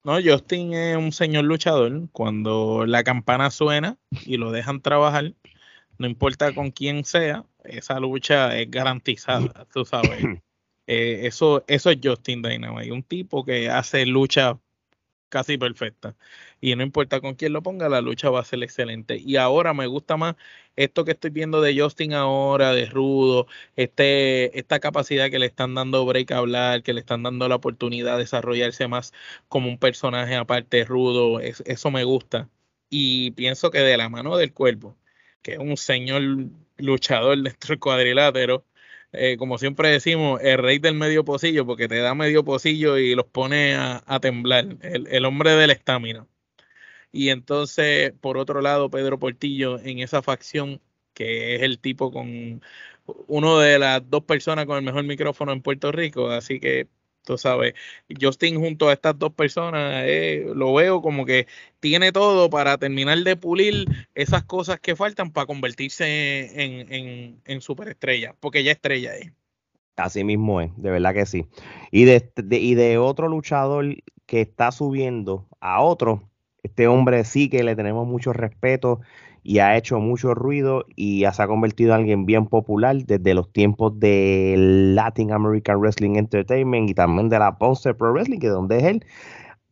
No, 0.04 0.18
Justin 0.22 0.74
es 0.74 0.96
un 0.96 1.12
señor 1.12 1.44
luchador. 1.44 2.08
Cuando 2.12 2.84
la 2.86 3.02
campana 3.04 3.50
suena 3.50 3.96
y 4.26 4.36
lo 4.36 4.52
dejan 4.52 4.82
trabajar, 4.82 5.32
no 5.98 6.06
importa 6.06 6.54
con 6.54 6.70
quién 6.70 7.04
sea, 7.04 7.44
esa 7.64 7.98
lucha 8.00 8.56
es 8.58 8.70
garantizada, 8.70 9.66
tú 9.72 9.84
sabes. 9.84 10.20
Eh, 10.86 11.26
eso, 11.26 11.64
eso 11.66 11.88
es 11.88 11.98
Justin 12.04 12.42
Dynamite, 12.42 12.92
un 12.92 13.02
tipo 13.02 13.42
que 13.42 13.70
hace 13.70 14.04
lucha 14.04 14.60
casi 15.34 15.58
perfecta. 15.58 16.14
Y 16.60 16.76
no 16.76 16.84
importa 16.84 17.20
con 17.20 17.34
quién 17.34 17.52
lo 17.52 17.62
ponga, 17.62 17.88
la 17.88 18.00
lucha 18.00 18.30
va 18.30 18.40
a 18.40 18.44
ser 18.44 18.62
excelente. 18.62 19.16
Y 19.16 19.36
ahora 19.36 19.74
me 19.74 19.88
gusta 19.88 20.16
más 20.16 20.36
esto 20.76 21.04
que 21.04 21.10
estoy 21.12 21.30
viendo 21.30 21.60
de 21.60 21.76
Justin 21.78 22.12
ahora, 22.14 22.72
de 22.72 22.86
Rudo, 22.86 23.48
este, 23.74 24.56
esta 24.56 24.78
capacidad 24.78 25.30
que 25.30 25.40
le 25.40 25.46
están 25.46 25.74
dando 25.74 26.06
break 26.06 26.30
a 26.32 26.38
hablar, 26.38 26.84
que 26.84 26.92
le 26.92 27.00
están 27.00 27.24
dando 27.24 27.48
la 27.48 27.56
oportunidad 27.56 28.14
de 28.14 28.20
desarrollarse 28.20 28.86
más 28.88 29.12
como 29.48 29.68
un 29.68 29.78
personaje 29.78 30.36
aparte 30.36 30.84
Rudo, 30.84 31.40
eso 31.40 31.90
me 31.90 32.04
gusta. 32.04 32.48
Y 32.88 33.32
pienso 33.32 33.70
que 33.72 33.80
de 33.80 33.96
la 33.96 34.08
mano 34.08 34.36
del 34.36 34.52
cuerpo, 34.52 34.96
que 35.42 35.54
es 35.54 35.58
un 35.58 35.76
señor 35.76 36.22
luchador 36.76 37.36
dentro 37.42 37.68
del 37.70 37.80
cuadrilátero, 37.80 38.64
eh, 39.16 39.36
como 39.38 39.58
siempre 39.58 39.90
decimos, 39.90 40.40
el 40.42 40.58
rey 40.58 40.78
del 40.78 40.94
medio 40.94 41.24
pocillo, 41.24 41.66
porque 41.66 41.88
te 41.88 41.98
da 41.98 42.14
medio 42.14 42.44
pocillo 42.44 42.98
y 42.98 43.14
los 43.14 43.26
pone 43.26 43.74
a, 43.76 44.02
temblar, 44.20 44.76
el, 44.82 45.24
hombre 45.24 45.52
de 45.52 45.66
la 45.66 45.72
estamina. 45.72 46.26
Y 47.12 47.30
entonces, 47.30 48.12
por 48.20 48.38
otro 48.38 48.60
lado, 48.62 48.90
Pedro 48.90 49.18
Portillo 49.18 49.78
en 49.80 50.00
esa 50.00 50.22
facción, 50.22 50.80
que 51.14 51.56
es 51.56 51.62
el 51.62 51.78
tipo 51.80 52.12
con 52.12 52.62
uno 53.28 53.58
de 53.60 53.78
las 53.78 54.08
dos 54.10 54.24
personas 54.24 54.66
con 54.66 54.78
el 54.78 54.84
mejor 54.84 55.04
micrófono 55.04 55.52
en 55.52 55.62
Puerto 55.62 55.92
Rico, 55.92 56.30
así 56.30 56.60
que 56.60 56.88
tú 57.24 57.38
sabes, 57.38 57.74
Justin 58.20 58.60
junto 58.60 58.88
a 58.88 58.92
estas 58.92 59.18
dos 59.18 59.32
personas, 59.32 60.04
eh, 60.06 60.46
lo 60.54 60.74
veo 60.74 61.02
como 61.02 61.24
que 61.24 61.46
tiene 61.80 62.12
todo 62.12 62.50
para 62.50 62.78
terminar 62.78 63.18
de 63.18 63.36
pulir 63.36 63.86
esas 64.14 64.44
cosas 64.44 64.78
que 64.80 64.96
faltan 64.96 65.32
para 65.32 65.46
convertirse 65.46 66.62
en, 66.62 67.40
en, 67.44 67.60
superestrella, 67.60 68.34
porque 68.40 68.62
ya 68.62 68.72
estrella 68.72 69.16
es. 69.16 69.32
Así 69.96 70.24
mismo 70.24 70.60
es, 70.60 70.70
de 70.76 70.90
verdad 70.90 71.14
que 71.14 71.26
sí. 71.26 71.46
Y 71.90 72.04
de, 72.04 72.30
y 72.50 72.74
de 72.74 72.98
otro 72.98 73.28
luchador 73.28 73.96
que 74.26 74.40
está 74.40 74.72
subiendo 74.72 75.46
a 75.60 75.82
otro, 75.82 76.28
este 76.62 76.88
hombre 76.88 77.24
sí 77.24 77.48
que 77.48 77.62
le 77.62 77.76
tenemos 77.76 78.06
mucho 78.06 78.32
respeto 78.32 79.00
y 79.44 79.58
ha 79.58 79.76
hecho 79.76 80.00
mucho 80.00 80.34
ruido 80.34 80.86
y 80.96 81.24
se 81.30 81.42
ha 81.42 81.46
convertido 81.46 81.92
en 81.92 82.00
alguien 82.00 82.26
bien 82.26 82.46
popular 82.46 82.96
desde 83.04 83.34
los 83.34 83.52
tiempos 83.52 84.00
de 84.00 84.54
Latin 84.56 85.32
American 85.32 85.78
Wrestling 85.78 86.16
Entertainment 86.16 86.88
y 86.88 86.94
también 86.94 87.28
de 87.28 87.38
la 87.38 87.58
Ponce 87.58 87.92
Pro 87.92 88.12
Wrestling, 88.12 88.38
que 88.40 88.46
es 88.46 88.52
donde 88.52 88.78
es 88.78 88.84
él. 88.84 89.04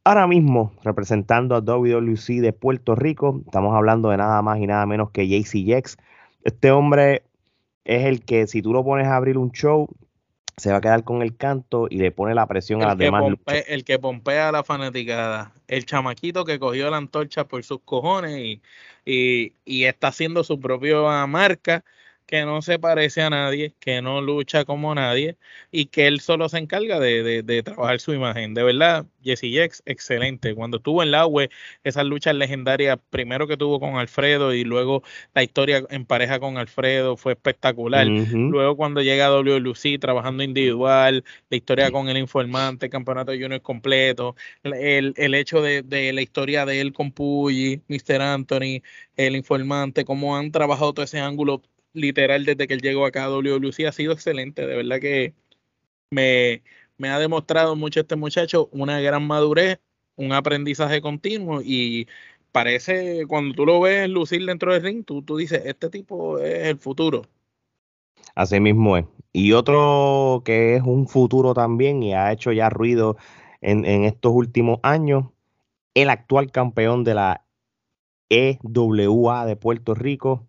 Ahora 0.04 0.26
mismo, 0.26 0.72
representando 0.84 1.54
a 1.56 1.60
WWC 1.60 2.40
de 2.42 2.52
Puerto 2.52 2.94
Rico, 2.94 3.40
estamos 3.46 3.74
hablando 3.74 4.10
de 4.10 4.18
nada 4.18 4.42
más 4.42 4.58
y 4.58 4.66
nada 4.66 4.84
menos 4.84 5.10
que 5.10 5.26
JC 5.26 5.64
Jex. 5.64 5.96
Este 6.44 6.70
hombre 6.70 7.22
es 7.84 8.04
el 8.04 8.24
que, 8.24 8.46
si 8.46 8.60
tú 8.60 8.72
lo 8.74 8.84
pones 8.84 9.06
a 9.06 9.16
abrir 9.16 9.38
un 9.38 9.52
show, 9.52 9.88
se 10.56 10.70
va 10.70 10.78
a 10.78 10.80
quedar 10.80 11.04
con 11.04 11.22
el 11.22 11.36
canto 11.36 11.86
y 11.88 11.98
le 11.98 12.10
pone 12.10 12.34
la 12.34 12.46
presión 12.46 12.82
a 12.82 12.88
las 12.88 12.98
demás. 12.98 13.24
el 13.66 13.84
que 13.84 13.98
pompea 13.98 14.48
a 14.48 14.52
la 14.52 14.64
fanaticada, 14.64 15.52
el 15.68 15.86
chamaquito 15.86 16.44
que 16.44 16.58
cogió 16.58 16.90
la 16.90 16.98
antorcha 16.98 17.44
por 17.44 17.64
sus 17.64 17.80
cojones 17.84 18.38
y, 18.38 18.60
y, 19.04 19.54
y 19.64 19.84
está 19.84 20.08
haciendo 20.08 20.44
su 20.44 20.60
propia 20.60 21.26
marca 21.26 21.84
que 22.26 22.44
no 22.44 22.62
se 22.62 22.78
parece 22.78 23.22
a 23.22 23.30
nadie, 23.30 23.74
que 23.78 24.02
no 24.02 24.20
lucha 24.20 24.64
como 24.64 24.94
nadie 24.94 25.36
y 25.70 25.86
que 25.86 26.06
él 26.06 26.20
solo 26.20 26.48
se 26.48 26.58
encarga 26.58 26.98
de, 27.00 27.62
trabajar 27.62 28.00
su 28.00 28.12
imagen. 28.14 28.54
De 28.54 28.62
verdad, 28.62 29.06
Jesse 29.22 29.50
Jex, 29.50 29.82
excelente. 29.86 30.54
Cuando 30.54 30.78
estuvo 30.78 31.02
en 31.02 31.10
la 31.10 31.26
web, 31.26 31.50
esas 31.84 32.04
luchas 32.04 32.34
legendarias, 32.34 32.98
primero 33.10 33.46
que 33.46 33.56
tuvo 33.56 33.80
con 33.80 33.96
Alfredo 33.96 34.54
y 34.54 34.64
luego 34.64 35.02
la 35.34 35.42
historia 35.42 35.84
en 35.90 36.06
pareja 36.06 36.40
con 36.40 36.58
Alfredo 36.58 37.16
fue 37.16 37.32
espectacular. 37.32 38.06
Luego 38.06 38.76
cuando 38.76 39.02
llega 39.02 39.26
a 39.26 39.30
WLC 39.30 39.98
trabajando 40.00 40.42
individual, 40.42 41.24
la 41.50 41.56
historia 41.56 41.90
con 41.90 42.08
el 42.08 42.16
informante, 42.16 42.86
el 42.86 42.92
campeonato 42.92 43.32
junior 43.32 43.60
completo, 43.62 44.36
el, 44.62 45.14
el 45.16 45.34
hecho 45.34 45.60
de, 45.60 45.82
de, 45.82 46.12
la 46.12 46.22
historia 46.22 46.64
de 46.66 46.80
él 46.80 46.92
con 46.92 47.12
Puyi, 47.12 47.82
Mr. 47.88 48.20
Anthony, 48.20 48.82
el 49.16 49.36
informante, 49.36 50.04
cómo 50.04 50.36
han 50.36 50.50
trabajado 50.50 50.92
todo 50.92 51.04
ese 51.04 51.20
ángulo 51.20 51.62
literal 51.92 52.44
desde 52.44 52.66
que 52.66 52.74
él 52.74 52.80
llegó 52.82 53.06
acá 53.06 53.24
a 53.24 53.30
WWC 53.30 53.86
ha 53.86 53.92
sido 53.92 54.12
excelente. 54.12 54.66
De 54.66 54.76
verdad 54.76 55.00
que 55.00 55.34
me, 56.10 56.62
me 56.98 57.08
ha 57.08 57.18
demostrado 57.18 57.76
mucho 57.76 58.00
este 58.00 58.16
muchacho 58.16 58.68
una 58.72 59.00
gran 59.00 59.26
madurez, 59.26 59.80
un 60.16 60.32
aprendizaje 60.32 61.00
continuo 61.00 61.60
y 61.62 62.06
parece 62.52 63.26
cuando 63.26 63.54
tú 63.54 63.66
lo 63.66 63.80
ves 63.80 64.08
lucir 64.08 64.44
dentro 64.44 64.72
del 64.72 64.82
ring, 64.82 65.04
tú, 65.04 65.22
tú 65.22 65.36
dices, 65.36 65.62
este 65.64 65.88
tipo 65.90 66.38
es 66.38 66.68
el 66.68 66.78
futuro. 66.78 67.22
Así 68.34 68.60
mismo 68.60 68.96
es. 68.96 69.06
Y 69.32 69.52
otro 69.52 70.42
que 70.44 70.76
es 70.76 70.82
un 70.82 71.08
futuro 71.08 71.54
también 71.54 72.02
y 72.02 72.14
ha 72.14 72.32
hecho 72.32 72.52
ya 72.52 72.68
ruido 72.68 73.16
en, 73.60 73.84
en 73.84 74.04
estos 74.04 74.32
últimos 74.32 74.78
años, 74.82 75.26
el 75.94 76.10
actual 76.10 76.50
campeón 76.50 77.04
de 77.04 77.14
la 77.14 77.44
EWA 78.28 79.46
de 79.46 79.56
Puerto 79.56 79.94
Rico, 79.94 80.46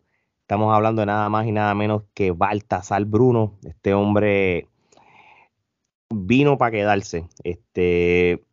Estamos 0.54 0.76
hablando 0.76 1.00
de 1.00 1.08
nada 1.08 1.30
más 1.30 1.48
y 1.48 1.52
nada 1.52 1.74
menos 1.74 2.04
que 2.14 2.30
Baltasar 2.30 3.06
Bruno. 3.06 3.58
Este 3.66 3.96
hombre 3.96 4.68
vino 6.14 6.60
para 6.60 6.70
quedarse. 6.70 7.28
Este, 7.44 8.44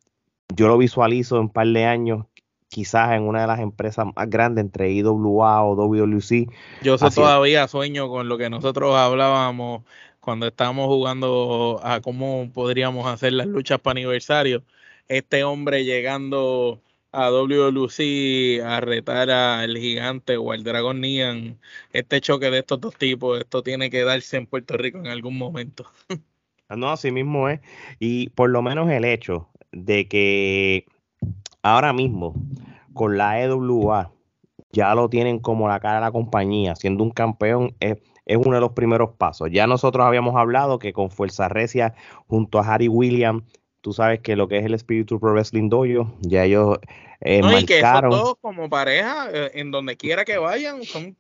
yo 0.57 0.69
lo 0.69 0.78
visualizo 0.78 1.37
en 1.37 1.42
un 1.42 1.49
par 1.50 1.66
de 1.66 1.85
años, 1.85 2.25
quizás 2.69 3.12
en 3.12 3.25
una 3.25 3.42
de 3.42 3.49
las 3.49 3.61
empresas 3.61 4.07
más 4.16 4.30
grandes 4.30 4.64
entre 4.64 4.90
IWA 4.92 5.62
o 5.62 5.75
WWC. 5.75 6.50
Yo 6.83 6.97
todavía 6.97 7.69
sueño 7.69 8.09
con 8.09 8.30
lo 8.30 8.38
que 8.38 8.49
nosotros 8.49 8.97
hablábamos 8.97 9.83
cuando 10.21 10.47
estábamos 10.47 10.87
jugando 10.87 11.83
a 11.85 12.00
cómo 12.00 12.49
podríamos 12.54 13.09
hacer 13.09 13.35
las 13.35 13.47
luchas 13.47 13.78
para 13.78 13.99
aniversario, 13.99 14.62
este 15.07 15.45
hombre 15.45 15.85
llegando 15.85 16.80
a 17.12 17.31
WLC 17.31 18.62
a 18.62 18.81
retar 18.81 19.31
al 19.31 19.76
gigante 19.76 20.37
o 20.37 20.52
al 20.52 20.62
Dragon 20.62 21.00
Neon, 21.00 21.59
este 21.93 22.21
choque 22.21 22.50
de 22.50 22.59
estos 22.59 22.81
dos 22.81 22.97
tipos, 22.97 23.40
esto 23.40 23.62
tiene 23.62 23.90
que 23.90 24.05
darse 24.05 24.37
en 24.37 24.47
Puerto 24.47 24.76
Rico 24.76 24.99
en 24.99 25.09
algún 25.09 25.37
momento. 25.37 25.87
No, 26.76 26.90
así 26.90 27.11
mismo 27.11 27.49
es. 27.49 27.61
Y 27.99 28.29
por 28.31 28.49
lo 28.50 28.62
menos 28.62 28.88
el 28.90 29.05
hecho 29.05 29.49
de 29.73 30.07
que 30.07 30.87
ahora 31.62 31.93
mismo 31.93 32.35
con 32.95 33.19
la 33.19 33.40
EWA 33.43 34.12
ya 34.73 34.95
lo 34.95 35.09
tienen 35.09 35.40
como 35.40 35.69
la 35.69 35.81
cara 35.81 35.97
de 35.97 36.00
la 36.02 36.12
compañía, 36.12 36.76
siendo 36.76 37.02
un 37.02 37.11
campeón, 37.11 37.75
es, 37.81 37.99
es 38.25 38.37
uno 38.37 38.55
de 38.55 38.61
los 38.61 38.73
primeros 38.73 39.11
pasos. 39.17 39.49
Ya 39.50 39.67
nosotros 39.67 40.07
habíamos 40.07 40.37
hablado 40.37 40.79
que 40.79 40.93
con 40.93 41.11
Fuerza 41.11 41.49
Recia 41.49 41.95
junto 42.29 42.61
a 42.61 42.73
Harry 42.73 42.87
Williams 42.87 43.43
tú 43.81 43.93
sabes 43.93 44.21
que 44.21 44.37
lo 44.37 44.49
que 44.49 44.59
es 44.59 44.65
el 44.65 44.75
espíritu 44.75 45.19
Pro 45.19 45.33
Wrestling 45.33 45.69
Dojo, 45.69 46.13
ya 46.21 46.45
ellos 46.45 46.79
eh, 47.23 47.43
no, 47.43 47.59
y 47.59 47.67
que 47.67 47.81
esos 47.81 48.01
dos 48.09 48.37
como 48.41 48.71
pareja, 48.71 49.29
eh, 49.31 49.51
en 49.55 49.71
donde 49.71 49.99
quiera 49.99 50.25
que 50.25 50.39
vayan, 50.39 50.85
son, 50.85 51.15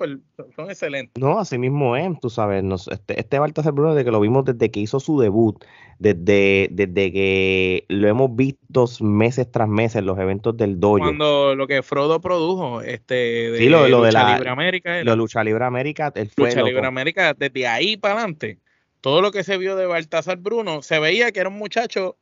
son 0.56 0.70
excelentes. 0.70 1.22
No, 1.22 1.38
así 1.38 1.58
mismo 1.58 1.94
es, 1.94 2.18
tú 2.20 2.30
sabes, 2.30 2.64
este, 2.90 3.20
este 3.20 3.38
Baltasar 3.38 3.74
Bruno, 3.74 3.94
de 3.94 4.02
que 4.02 4.10
lo 4.10 4.18
vimos 4.18 4.46
desde 4.46 4.70
que 4.70 4.80
hizo 4.80 4.98
su 4.98 5.20
debut, 5.20 5.62
desde, 5.98 6.68
desde 6.70 7.12
que 7.12 7.84
lo 7.88 8.08
hemos 8.08 8.34
visto 8.34 8.86
meses 9.00 9.52
tras 9.52 9.68
meses 9.68 9.96
en 9.96 10.06
los 10.06 10.18
eventos 10.18 10.56
del 10.56 10.80
dojo. 10.80 11.00
Cuando 11.00 11.54
lo 11.54 11.66
que 11.66 11.82
Frodo 11.82 12.18
produjo, 12.22 12.80
este, 12.80 13.14
de, 13.14 13.58
sí, 13.58 13.68
lo, 13.68 13.86
Lucha 13.86 14.06
de 14.06 14.12
la, 14.12 14.34
Libre 14.36 14.48
América. 14.48 15.04
Lo 15.04 15.16
Lucha 15.16 15.44
Libre 15.44 15.64
América, 15.66 16.10
el 16.14 16.30
fue 16.30 16.48
Lucha 16.48 16.62
Libre 16.62 16.86
América, 16.86 17.34
desde 17.34 17.66
ahí 17.66 17.98
para 17.98 18.14
adelante, 18.14 18.58
todo 19.02 19.20
lo 19.20 19.32
que 19.32 19.44
se 19.44 19.58
vio 19.58 19.76
de 19.76 19.84
Baltasar 19.84 20.38
Bruno, 20.38 20.80
se 20.80 20.98
veía 20.98 21.30
que 21.30 21.40
era 21.40 21.50
un 21.50 21.58
muchacho 21.58 22.16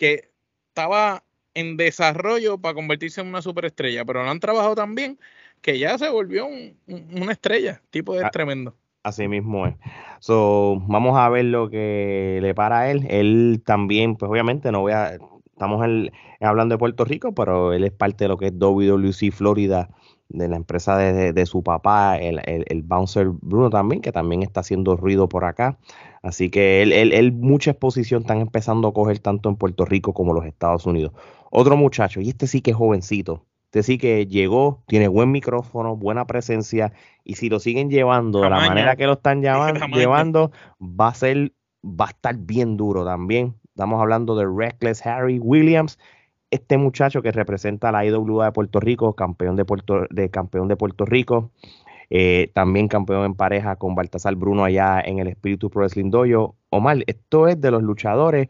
que 0.00 0.30
estaba 0.68 1.24
en 1.52 1.76
desarrollo 1.76 2.56
para 2.56 2.72
convertirse 2.72 3.20
en 3.20 3.26
una 3.26 3.42
superestrella, 3.42 4.02
pero 4.06 4.24
lo 4.24 4.30
han 4.30 4.40
trabajado 4.40 4.74
tan 4.74 4.94
bien 4.94 5.18
que 5.60 5.78
ya 5.78 5.98
se 5.98 6.08
volvió 6.08 6.46
una 6.46 7.32
estrella, 7.32 7.82
tipo 7.90 8.14
de 8.14 8.24
ah, 8.24 8.30
tremendo. 8.30 8.74
Así 9.02 9.28
mismo 9.28 9.66
es. 9.66 9.74
So, 10.20 10.82
vamos 10.88 11.18
a 11.18 11.28
ver 11.28 11.44
lo 11.44 11.68
que 11.68 12.38
le 12.40 12.54
para 12.54 12.80
a 12.80 12.90
él. 12.90 13.06
Él 13.10 13.62
también, 13.62 14.16
pues 14.16 14.30
obviamente 14.30 14.72
no 14.72 14.80
voy 14.80 14.92
a, 14.92 15.18
estamos 15.52 15.86
hablando 16.40 16.74
de 16.74 16.78
Puerto 16.78 17.04
Rico, 17.04 17.34
pero 17.34 17.74
él 17.74 17.84
es 17.84 17.92
parte 17.92 18.24
de 18.24 18.28
lo 18.28 18.38
que 18.38 18.46
es 18.46 18.58
WWC 18.58 19.32
Florida, 19.32 19.90
de 20.30 20.48
la 20.48 20.56
empresa 20.56 20.96
de, 20.96 21.46
su 21.46 21.62
papá, 21.62 22.16
el, 22.16 22.40
el, 22.46 22.82
Bouncer 22.84 23.28
Bruno 23.28 23.68
también, 23.68 24.00
que 24.00 24.12
también 24.12 24.42
está 24.42 24.60
haciendo 24.60 24.96
ruido 24.96 25.28
por 25.28 25.44
acá. 25.44 25.76
Así 26.22 26.50
que 26.50 26.82
él, 26.82 26.92
él, 26.92 27.32
mucha 27.32 27.70
exposición 27.70 28.22
están 28.22 28.40
empezando 28.40 28.88
a 28.88 28.92
coger 28.92 29.20
tanto 29.20 29.48
en 29.48 29.56
Puerto 29.56 29.84
Rico 29.86 30.12
como 30.12 30.32
en 30.32 30.36
los 30.36 30.46
Estados 30.46 30.84
Unidos. 30.84 31.12
Otro 31.50 31.76
muchacho, 31.76 32.20
y 32.20 32.28
este 32.28 32.46
sí 32.46 32.60
que 32.60 32.72
es 32.72 32.76
jovencito, 32.76 33.46
este 33.66 33.82
sí 33.82 33.98
que 33.98 34.26
llegó, 34.26 34.82
tiene 34.86 35.08
buen 35.08 35.30
micrófono, 35.30 35.96
buena 35.96 36.26
presencia, 36.26 36.92
y 37.24 37.36
si 37.36 37.48
lo 37.48 37.58
siguen 37.58 37.88
llevando 37.88 38.42
de 38.42 38.50
la 38.50 38.56
manera 38.56 38.96
que 38.96 39.06
lo 39.06 39.14
están 39.14 39.42
llevando, 39.92 40.50
va 40.80 41.08
a 41.08 41.14
ser, 41.14 41.54
va 41.84 42.06
a 42.06 42.10
estar 42.10 42.36
bien 42.36 42.76
duro 42.76 43.04
también. 43.04 43.54
Estamos 43.68 44.00
hablando 44.00 44.36
de 44.36 44.44
Reckless 44.44 45.06
Harry 45.06 45.38
Williams, 45.38 45.98
este 46.50 46.76
muchacho 46.76 47.22
que 47.22 47.32
representa 47.32 47.88
a 47.88 47.92
la 47.92 48.04
IWA 48.04 48.46
de 48.46 48.52
Puerto 48.52 48.80
Rico, 48.80 49.14
campeón 49.14 49.56
de 49.56 49.64
Puerto, 49.64 50.06
de 50.10 50.30
campeón 50.30 50.68
de 50.68 50.76
Puerto 50.76 51.06
Rico, 51.06 51.50
eh, 52.10 52.50
también 52.54 52.88
campeón 52.88 53.24
en 53.24 53.34
pareja 53.34 53.76
con 53.76 53.94
Baltasar 53.94 54.34
Bruno 54.34 54.64
allá 54.64 55.00
en 55.00 55.20
el 55.20 55.28
Espíritu 55.28 55.70
Pro 55.70 55.82
Wrestling 55.82 56.10
Dojo. 56.10 56.56
Omar, 56.68 56.98
esto 57.06 57.46
es 57.46 57.60
de 57.60 57.70
los 57.70 57.82
luchadores 57.82 58.48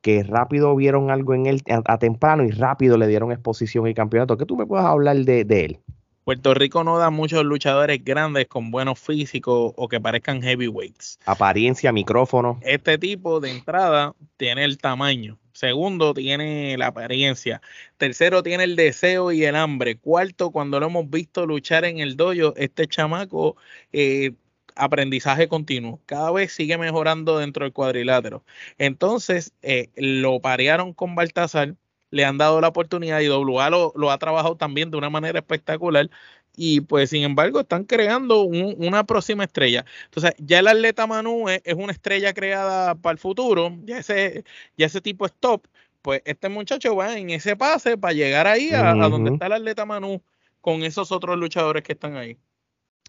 que 0.00 0.22
rápido 0.22 0.74
vieron 0.76 1.10
algo 1.10 1.34
en 1.34 1.46
él 1.46 1.62
a, 1.66 1.98
temprano 1.98 2.44
y 2.44 2.52
rápido 2.52 2.96
le 2.96 3.08
dieron 3.08 3.32
exposición 3.32 3.86
y 3.88 3.94
campeonato. 3.94 4.38
¿Qué 4.38 4.46
tú 4.46 4.56
me 4.56 4.64
puedes 4.64 4.86
hablar 4.86 5.16
de, 5.16 5.44
de 5.44 5.64
él? 5.64 5.80
Puerto 6.24 6.54
Rico 6.54 6.84
no 6.84 6.98
da 6.98 7.10
muchos 7.10 7.44
luchadores 7.44 8.04
grandes 8.04 8.46
con 8.46 8.70
buenos 8.70 9.00
físicos 9.00 9.72
o 9.74 9.88
que 9.88 10.00
parezcan 10.00 10.40
heavyweights. 10.40 11.18
Apariencia, 11.26 11.90
micrófono. 11.90 12.60
Este 12.62 12.98
tipo 12.98 13.40
de 13.40 13.50
entrada 13.50 14.14
tiene 14.36 14.64
el 14.64 14.78
tamaño. 14.78 15.39
Segundo, 15.52 16.14
tiene 16.14 16.76
la 16.78 16.88
apariencia. 16.88 17.60
Tercero, 17.96 18.42
tiene 18.42 18.64
el 18.64 18.76
deseo 18.76 19.32
y 19.32 19.44
el 19.44 19.56
hambre. 19.56 19.96
Cuarto, 19.98 20.50
cuando 20.50 20.80
lo 20.80 20.86
hemos 20.86 21.10
visto 21.10 21.46
luchar 21.46 21.84
en 21.84 21.98
el 21.98 22.16
dojo, 22.16 22.54
este 22.56 22.86
chamaco, 22.86 23.56
eh, 23.92 24.32
aprendizaje 24.76 25.48
continuo. 25.48 26.00
Cada 26.06 26.30
vez 26.32 26.52
sigue 26.52 26.78
mejorando 26.78 27.38
dentro 27.38 27.64
del 27.64 27.72
cuadrilátero. 27.72 28.44
Entonces, 28.78 29.52
eh, 29.62 29.90
lo 29.96 30.40
parearon 30.40 30.94
con 30.94 31.14
Baltasar 31.14 31.76
le 32.10 32.24
han 32.24 32.38
dado 32.38 32.60
la 32.60 32.68
oportunidad 32.68 33.20
y 33.20 33.28
WA 33.28 33.70
lo, 33.70 34.10
ha 34.10 34.18
trabajado 34.18 34.56
también 34.56 34.90
de 34.90 34.96
una 34.98 35.10
manera 35.10 35.38
espectacular 35.38 36.10
y 36.56 36.80
pues 36.82 37.10
sin 37.10 37.22
embargo 37.22 37.60
están 37.60 37.84
creando 37.84 38.42
una 38.42 39.04
próxima 39.04 39.44
estrella. 39.44 39.84
Entonces 40.04 40.34
ya 40.38 40.58
el 40.58 40.68
atleta 40.68 41.06
Manu 41.06 41.48
es, 41.48 41.62
una 41.74 41.92
estrella 41.92 42.34
creada 42.34 42.94
para 42.94 43.12
el 43.12 43.18
futuro, 43.18 43.76
ya 43.84 43.98
ese, 43.98 44.44
ya 44.76 44.86
ese 44.86 45.00
tipo 45.00 45.26
es 45.26 45.32
top, 45.38 45.66
pues 46.02 46.22
este 46.24 46.48
muchacho 46.48 46.96
va 46.96 47.16
en 47.16 47.30
ese 47.30 47.56
pase 47.56 47.96
para 47.96 48.14
llegar 48.14 48.46
ahí 48.46 48.70
a, 48.72 48.94
donde 48.94 49.32
está 49.32 49.46
el 49.46 49.52
atleta 49.52 49.86
Manu 49.86 50.22
con 50.60 50.82
esos 50.82 51.12
otros 51.12 51.38
luchadores 51.38 51.82
que 51.82 51.92
están 51.92 52.16
ahí. 52.16 52.36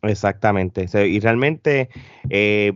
Exactamente, 0.04 0.88
y 1.08 1.19
realmente 1.19 1.89
eh, 2.30 2.73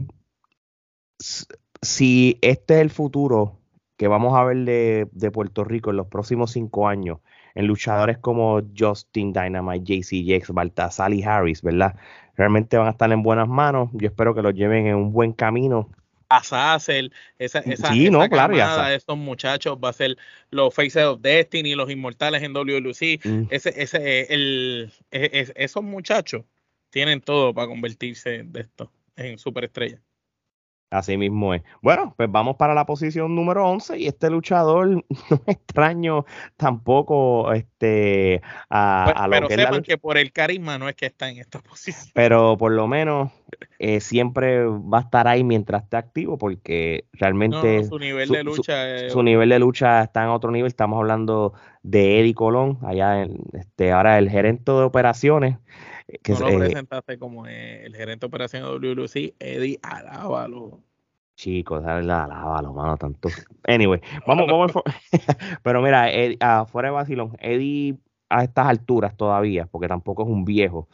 si 1.82 2.38
este 2.42 2.76
es 2.76 2.82
el 2.82 2.90
futuro 2.90 3.60
que 3.98 4.08
vamos 4.08 4.36
a 4.36 4.44
ver 4.44 4.58
de, 4.58 5.32
Puerto 5.32 5.64
Rico 5.64 5.90
en 5.90 5.98
los 5.98 6.08
próximos 6.08 6.52
cinco 6.52 6.88
años, 6.88 7.20
en 7.56 7.68
luchadores 7.68 8.18
como 8.18 8.62
Justin 8.78 9.34
Dynamite, 9.34 10.02
JC 10.02 10.24
Jax, 10.26 10.52
Baltasar 10.52 11.14
y 11.14 11.24
Harris, 11.24 11.62
¿verdad? 11.62 11.96
Realmente 12.36 12.78
van 12.78 12.88
a 12.88 12.92
estar 12.92 13.12
en 13.12 13.24
buenas 13.24 13.48
manos. 13.48 13.90
Yo 13.94 14.08
espero 14.08 14.36
que 14.36 14.42
los 14.42 14.54
lleven 14.54 14.88
en 14.88 14.96
un 14.96 15.14
buen 15.14 15.32
camino. 15.32 15.90
A 16.28 16.40
esa, 16.40 16.76
esa, 17.38 17.62
sí, 17.94 18.10
no, 18.10 18.28
claro, 18.28 18.56
de 18.56 18.96
estos 18.96 19.18
muchachos 19.18 19.78
va 19.82 19.90
a 19.90 19.94
ser 19.94 20.18
los 20.50 20.74
Faces 20.74 21.06
of 21.06 21.22
Destiny, 21.22 21.76
los 21.76 21.90
Inmortales 21.90 22.42
en 22.42 22.52
WLC. 22.52 23.24
Mm. 23.24 23.44
Ese, 23.52 23.74
ese, 23.82 24.34
el, 24.34 24.92
e, 25.12 25.54
esos 25.56 25.84
muchachos 25.84 26.44
tienen 26.90 27.22
todo 27.22 27.54
para 27.54 27.68
convertirse 27.68 28.44
de 28.44 28.62
esto 28.62 28.92
en 29.16 29.38
superestrellas. 29.38 30.02
Así 30.92 31.18
mismo 31.18 31.54
es. 31.54 31.64
Bueno, 31.82 32.14
pues 32.16 32.32
vamos 32.32 32.56
para 32.58 32.74
la 32.74 32.86
posición 32.86 33.36
número 33.36 33.68
11 33.68 33.98
y 33.98 34.08
este 34.08 34.30
luchador 34.30 34.88
no 35.30 35.42
es 35.48 35.56
extraño 35.56 36.26
tampoco 36.58 37.52
este, 37.54 38.42
a, 38.70 39.06
pues, 39.06 39.26
lo 39.26 39.30
pero 39.30 39.48
que 39.48 39.56
sepan 39.56 39.82
que 39.82 39.98
por 39.98 40.18
el 40.18 40.32
carisma 40.32 40.78
no 40.78 40.88
es 40.88 40.96
que 40.96 41.08
está 41.08 41.30
en 41.30 41.40
esta 41.40 41.60
posición. 41.62 42.12
Pero 42.14 42.56
por 42.58 42.72
lo 42.72 42.88
menos 42.88 43.32
eh, 43.80 44.00
siempre 44.00 44.66
va 44.66 45.00
a 45.00 45.02
estar 45.02 45.28
ahí 45.28 45.44
mientras 45.44 45.84
esté 45.84 45.98
activo 45.98 46.38
porque 46.38 47.06
realmente 47.14 47.84
su 47.86 48.00
nivel 48.00 48.30
de 48.30 48.44
lucha 48.44 49.10
su, 49.10 49.24
nivel 49.24 49.50
de 49.50 49.60
lucha 49.60 50.04
está 50.04 50.24
en 50.24 50.30
otro 50.30 50.52
nivel. 50.52 50.68
Estamos 50.68 50.98
hablando 50.98 51.54
de 51.82 52.20
Eddie 52.20 52.36
Colón, 52.36 52.80
allá 52.84 53.24
en, 53.24 53.38
este, 53.54 53.92
ahora 53.92 54.18
el 54.18 54.30
gerente 54.30 54.72
de 54.72 54.84
operaciones 54.84 55.58
que 56.22 56.34
no 56.34 56.40
lo 56.40 56.50
eh, 56.50 56.58
presentaste 56.58 57.18
como 57.18 57.48
el 57.48 57.96
gerente 57.96 58.26
de 58.26 58.28
operación 58.28 58.64
de 58.64 58.94
WLC, 58.94 59.36
Eddie, 59.40 59.80
alábalo. 59.82 60.80
Chicos, 61.36 61.84
alábalo, 61.86 62.74
mano, 62.74 62.98
tanto. 62.98 63.30
Anyway, 63.68 64.00
vamos, 64.26 64.48
vamos. 64.48 64.72
Pero 65.64 65.82
mira, 65.82 66.10
afuera 66.40 66.90
de 66.90 66.94
Basilón, 66.94 67.38
Eddie 67.40 67.98
a 68.30 68.44
estas 68.44 68.68
alturas 68.68 69.16
todavía, 69.16 69.68
porque 69.68 69.88
tampoco 69.88 70.24
es 70.24 70.30
un 70.30 70.46
viejo. 70.46 70.88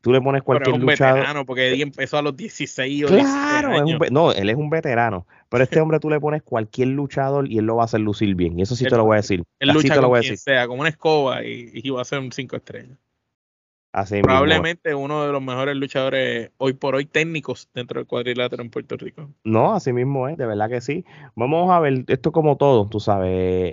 Tú 0.00 0.12
le 0.12 0.20
pones 0.20 0.42
cualquier 0.42 0.74
pero 0.74 0.76
es 0.76 0.80
un 0.80 0.86
veterano, 0.86 1.44
porque 1.44 1.68
Eddie 1.68 1.82
empezó 1.82 2.18
a 2.18 2.22
los 2.22 2.36
16 2.36 3.04
o 3.04 3.08
Claro, 3.08 3.84
no, 4.10 4.32
él 4.32 4.48
es 4.48 4.56
un 4.56 4.70
veterano. 4.70 5.26
Pero 5.48 5.64
este 5.64 5.80
hombre 5.80 5.98
tú 5.98 6.08
le 6.08 6.20
pones 6.20 6.42
cualquier 6.42 6.88
luchador 6.88 7.50
y 7.50 7.58
él 7.58 7.66
lo 7.66 7.76
va 7.76 7.82
a 7.82 7.84
hacer 7.86 8.00
lucir 8.00 8.34
bien. 8.36 8.58
Y 8.58 8.62
eso 8.62 8.76
sí 8.76 8.84
te 8.84 8.96
lo 8.96 9.04
voy 9.04 9.14
a 9.14 9.16
decir. 9.16 9.42
Él 9.58 9.68
lucha 9.70 9.94
te 9.94 10.00
lo 10.00 10.08
voy 10.08 10.18
a 10.18 10.20
decir. 10.20 10.38
sea, 10.38 10.68
como 10.68 10.80
una 10.80 10.90
escoba 10.90 11.44
y, 11.44 11.70
y 11.74 11.90
va 11.90 12.02
a 12.02 12.04
ser 12.04 12.20
un 12.20 12.30
5 12.30 12.56
estrellas. 12.56 12.96
Probablemente 13.90 14.94
uno 14.94 15.24
de 15.24 15.32
los 15.32 15.42
mejores 15.42 15.74
luchadores 15.76 16.50
hoy 16.58 16.74
por 16.74 16.94
hoy 16.94 17.06
técnicos 17.06 17.68
dentro 17.74 17.98
del 17.98 18.06
cuadrilátero 18.06 18.62
en 18.62 18.70
Puerto 18.70 18.96
Rico. 18.96 19.30
No, 19.44 19.74
así 19.74 19.92
mismo 19.92 20.28
es, 20.28 20.36
de 20.36 20.46
verdad 20.46 20.68
que 20.68 20.80
sí. 20.80 21.04
Vamos 21.34 21.70
a 21.70 21.80
ver, 21.80 22.04
esto 22.06 22.30
como 22.30 22.56
todo, 22.56 22.86
tú 22.86 23.00
sabes. 23.00 23.72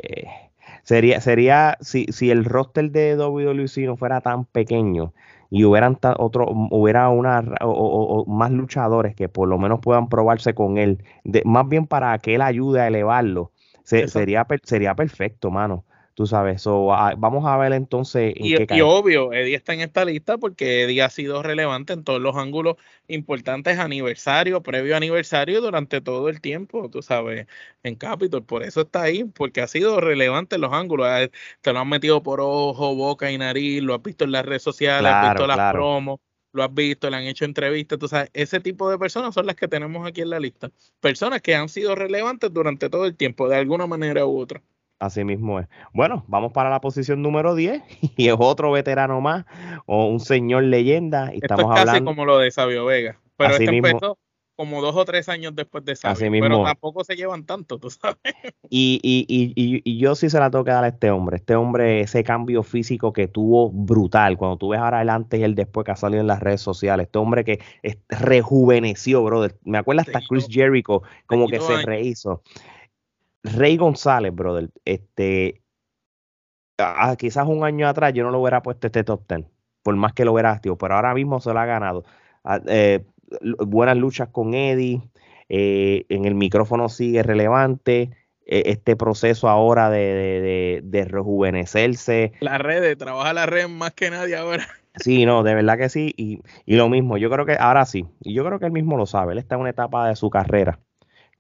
Sería, 0.83 1.19
sería 1.19 1.77
si, 1.81 2.05
si 2.09 2.31
el 2.31 2.45
roster 2.45 2.91
de 2.91 3.15
WWC 3.15 3.85
no 3.85 3.97
fuera 3.97 4.21
tan 4.21 4.45
pequeño 4.45 5.13
y 5.49 5.63
hubieran 5.63 5.97
otro, 6.17 6.47
hubiera 6.71 7.09
una 7.09 7.43
o, 7.61 8.25
más 8.27 8.51
luchadores 8.51 9.15
que 9.15 9.27
por 9.27 9.47
lo 9.47 9.57
menos 9.57 9.79
puedan 9.81 10.09
probarse 10.09 10.53
con 10.53 10.77
él, 10.77 11.03
más 11.43 11.67
bien 11.67 11.87
para 11.87 12.17
que 12.19 12.35
él 12.35 12.41
ayude 12.41 12.81
a 12.81 12.87
elevarlo, 12.87 13.51
sería, 13.83 14.45
sería 14.63 14.95
perfecto, 14.95 15.51
mano 15.51 15.85
Tú 16.15 16.25
sabes, 16.25 16.61
so, 16.61 16.85
vamos 17.17 17.45
a 17.45 17.57
ver 17.57 17.73
entonces. 17.73 18.33
y, 18.37 18.55
obvio, 18.81 19.33
Eddie 19.33 19.55
está 19.55 19.73
en 19.73 19.81
esta 19.81 20.05
lista 20.05 20.37
porque 20.37 20.83
Eddie 20.83 21.01
ha 21.01 21.09
sido 21.09 21.43
relevante 21.43 21.91
en 21.91 22.05
todos 22.05 22.21
los 22.21 22.37
ángulos 22.37 22.77
importantes, 23.09 23.79
aniversario, 23.79 24.63
previo 24.63 24.95
aniversario, 24.95 25.59
durante 25.59 25.99
todo 25.99 26.29
el 26.29 26.39
tiempo, 26.39 26.89
tú 26.89 27.01
sabes, 27.01 27.47
en 27.83 27.95
Capitol. 27.95 28.45
Por 28.45 28.63
eso 28.63 28.81
está 28.81 29.01
ahí, 29.01 29.25
porque 29.25 29.59
ha 29.59 29.67
sido 29.67 29.99
relevante 29.99 30.55
en 30.55 30.61
los 30.61 30.71
ángulos. 30.71 31.09
Te 31.59 31.73
lo 31.73 31.79
han 31.79 31.89
metido 31.89 32.23
por 32.23 32.39
ojo, 32.39 32.95
boca 32.95 33.29
y 33.29 33.37
nariz, 33.37 33.83
lo 33.83 33.93
has 33.93 34.01
visto 34.01 34.23
en 34.23 34.31
las 34.31 34.45
redes 34.45 34.63
sociales, 34.63 35.11
has 35.11 35.21
visto 35.21 35.45
las 35.47 35.73
promos 35.73 36.21
lo 36.53 36.63
has 36.63 36.73
visto, 36.73 37.09
le 37.09 37.17
han 37.17 37.23
hecho 37.23 37.43
entrevistas, 37.43 37.99
tú 37.99 38.07
sabes, 38.07 38.29
ese 38.33 38.61
tipo 38.61 38.89
de 38.89 38.97
personas 38.97 39.33
son 39.35 39.45
las 39.45 39.57
que 39.57 39.67
tenemos 39.67 40.07
aquí 40.07 40.21
en 40.21 40.29
la 40.29 40.39
lista. 40.39 40.71
Personas 41.01 41.41
que 41.41 41.53
han 41.53 41.67
sido 41.67 41.95
relevantes 41.95 42.53
durante 42.53 42.89
todo 42.89 43.05
el 43.05 43.17
tiempo, 43.17 43.49
de 43.49 43.57
alguna 43.57 43.87
manera 43.87 44.25
u 44.25 44.39
otra. 44.39 44.61
Así 44.99 45.23
mismo 45.23 45.59
es. 45.59 45.67
Bueno, 45.93 46.23
vamos 46.27 46.53
para 46.53 46.69
la 46.69 46.79
posición 46.79 47.21
número 47.21 47.55
10 47.55 47.83
y 48.17 48.27
es 48.29 48.35
otro 48.37 48.71
veterano 48.71 49.21
más 49.21 49.45
o 49.85 50.07
un 50.07 50.19
señor 50.19 50.63
leyenda. 50.63 51.33
Y 51.33 51.39
estamos 51.41 51.77
es 51.77 51.85
casi 51.85 52.03
como 52.03 52.25
lo 52.25 52.37
de 52.37 52.51
Sabio 52.51 52.85
Vega. 52.85 53.19
Pero 53.37 53.51
este 53.51 53.65
empezó 53.65 54.17
como 54.55 54.81
dos 54.81 54.95
o 54.95 55.03
tres 55.03 55.27
años 55.27 55.53
después 55.53 55.83
de 55.83 55.95
Sabio, 55.95 56.31
pero 56.31 56.63
tampoco 56.63 57.03
se 57.03 57.15
llevan 57.15 57.45
tanto, 57.45 57.77
tú 57.77 57.89
sabes. 57.89 58.17
Y, 58.69 58.99
y, 59.03 59.25
y, 59.29 59.81
y, 59.83 59.99
yo 59.99 60.15
sí 60.15 60.29
se 60.29 60.39
la 60.39 60.49
tengo 60.49 60.65
que 60.65 60.71
dar 60.71 60.83
a 60.83 60.87
este 60.87 61.11
hombre. 61.11 61.37
Este 61.37 61.55
hombre, 61.55 62.01
ese 62.01 62.23
cambio 62.23 62.63
físico 62.63 63.13
que 63.13 63.27
tuvo 63.27 63.69
brutal. 63.69 64.37
Cuando 64.37 64.57
tú 64.57 64.69
ves 64.69 64.79
ahora 64.79 65.01
el 65.01 65.09
antes 65.09 65.39
y 65.39 65.43
el 65.43 65.53
después 65.53 65.85
que 65.85 65.91
ha 65.91 65.95
salido 65.95 66.21
en 66.21 66.27
las 66.27 66.39
redes 66.39 66.61
sociales. 66.61 67.05
Este 67.05 67.19
hombre 67.19 67.45
que 67.45 67.59
rejuveneció, 68.09 69.23
brother. 69.23 69.55
Me 69.63 69.77
acuerdo 69.77 70.01
hasta 70.01 70.19
Chris 70.27 70.47
Jericho, 70.49 71.03
como 71.27 71.47
que 71.47 71.59
se 71.59 71.83
rehizo. 71.83 72.41
Rey 73.45 73.77
González, 73.77 74.33
brother, 74.33 74.69
este, 74.85 75.61
quizás 77.17 77.47
un 77.47 77.63
año 77.63 77.87
atrás 77.87 78.13
yo 78.13 78.23
no 78.23 78.31
lo 78.31 78.41
hubiera 78.41 78.61
puesto 78.61 78.87
este 78.87 79.03
top 79.03 79.25
ten, 79.27 79.47
por 79.83 79.95
más 79.95 80.13
que 80.13 80.25
lo 80.25 80.33
hubiera 80.33 80.59
tío, 80.59 80.77
pero 80.77 80.95
ahora 80.95 81.13
mismo 81.13 81.39
se 81.39 81.53
lo 81.53 81.59
ha 81.59 81.65
ganado. 81.65 82.03
Eh, 82.67 83.05
buenas 83.65 83.97
luchas 83.97 84.29
con 84.29 84.53
Eddie, 84.53 85.01
eh, 85.49 86.05
en 86.09 86.25
el 86.25 86.33
micrófono 86.33 86.89
sigue 86.89 87.21
relevante, 87.21 88.11
e, 88.47 88.63
este 88.65 88.95
proceso 88.95 89.47
ahora 89.47 89.89
de, 89.89 91.07
rejuvenecerse. 91.07 92.33
La 92.39 92.57
red, 92.57 92.97
trabaja 92.97 93.33
la 93.33 93.45
red 93.45 93.67
más 93.67 93.93
que 93.93 94.09
nadie 94.09 94.35
ahora. 94.35 94.65
Sí, 94.97 95.25
no, 95.25 95.43
de 95.43 95.53
verdad 95.53 95.77
que 95.77 95.89
sí, 95.89 96.13
y, 96.15 96.39
y, 96.65 96.77
lo 96.77 96.87
mismo, 96.87 97.17
yo 97.17 97.29
creo 97.29 97.45
que 97.45 97.57
ahora 97.59 97.85
sí, 97.85 98.05
y 98.21 98.33
yo 98.33 98.45
creo 98.45 98.59
que 98.59 98.67
él 98.67 98.71
mismo 98.71 98.95
lo 98.95 99.05
sabe, 99.05 99.33
él 99.33 99.39
está 99.39 99.55
en 99.55 99.61
una 99.61 99.71
etapa 99.71 100.07
de 100.07 100.15
su 100.15 100.29
carrera, 100.29 100.79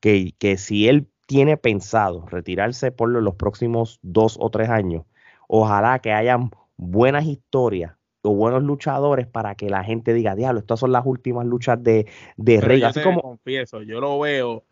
que, 0.01 0.33
que 0.37 0.57
si 0.57 0.89
él 0.89 1.07
tiene 1.25 1.57
pensado 1.57 2.25
retirarse 2.27 2.91
por 2.91 3.09
los 3.09 3.35
próximos 3.35 3.99
dos 4.01 4.37
o 4.39 4.49
tres 4.49 4.69
años, 4.69 5.03
ojalá 5.47 5.99
que 5.99 6.13
hayan 6.13 6.51
buenas 6.77 7.25
historias 7.25 7.93
o 8.21 8.33
buenos 8.33 8.63
luchadores 8.63 9.27
para 9.27 9.55
que 9.55 9.69
la 9.69 9.83
gente 9.83 10.13
diga, 10.13 10.35
diablo, 10.35 10.59
estas 10.59 10.79
son 10.79 10.91
las 10.91 11.05
últimas 11.05 11.45
luchas 11.45 11.81
de, 11.83 12.07
de 12.37 12.61
Rey. 12.61 12.81
Así 12.83 13.01
como... 13.01 13.21
confieso, 13.21 13.81
yo 13.83 13.99
lo 13.99 14.19
veo 14.19 14.63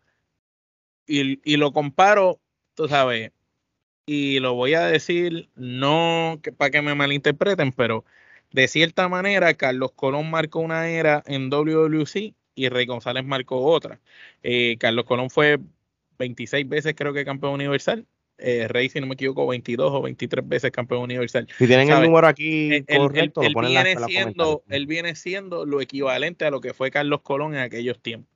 y, 1.06 1.56
lo 1.56 1.72
comparo, 1.72 2.40
tú 2.74 2.88
sabes, 2.88 3.32
y 4.06 4.40
lo 4.40 4.54
voy 4.54 4.74
a 4.74 4.86
decir 4.86 5.48
no 5.54 6.40
que, 6.42 6.52
para 6.52 6.70
que 6.70 6.82
me 6.82 6.94
malinterpreten, 6.94 7.72
pero 7.72 8.04
de 8.52 8.68
cierta 8.68 9.08
manera 9.08 9.54
Carlos 9.54 9.92
Colón 9.92 10.30
marcó 10.30 10.60
una 10.60 10.88
era 10.88 11.22
en 11.26 11.50
WWC 11.50 12.34
y 12.54 12.68
Rey 12.68 12.86
González 12.86 13.24
marcó 13.24 13.64
otra. 13.64 14.00
Eh, 14.42 14.76
Carlos 14.78 15.04
Colón 15.04 15.30
fue 15.30 15.58
26 16.18 16.68
veces 16.68 16.94
creo 16.96 17.12
que 17.12 17.24
campeón 17.24 17.54
universal. 17.54 18.06
Eh, 18.38 18.66
Rey, 18.66 18.88
si 18.88 19.00
no 19.00 19.06
me 19.06 19.14
equivoco, 19.14 19.46
22 19.46 19.92
o 19.92 20.02
23 20.02 20.48
veces 20.48 20.70
campeón 20.72 21.02
universal. 21.02 21.46
Si 21.56 21.66
tienen 21.66 21.90
el 21.90 22.02
número 22.02 22.26
aquí 22.26 22.84
correcto, 22.84 23.42
él, 23.42 23.54
viene 23.60 23.96
siendo, 24.06 24.64
él 24.68 24.86
viene 24.86 25.14
siendo 25.14 25.64
lo 25.64 25.80
equivalente 25.80 26.44
a 26.44 26.50
lo 26.50 26.60
que 26.60 26.74
fue 26.74 26.90
Carlos 26.90 27.20
Colón 27.22 27.54
en 27.54 27.60
aquellos 27.60 28.00
tiempos. 28.00 28.34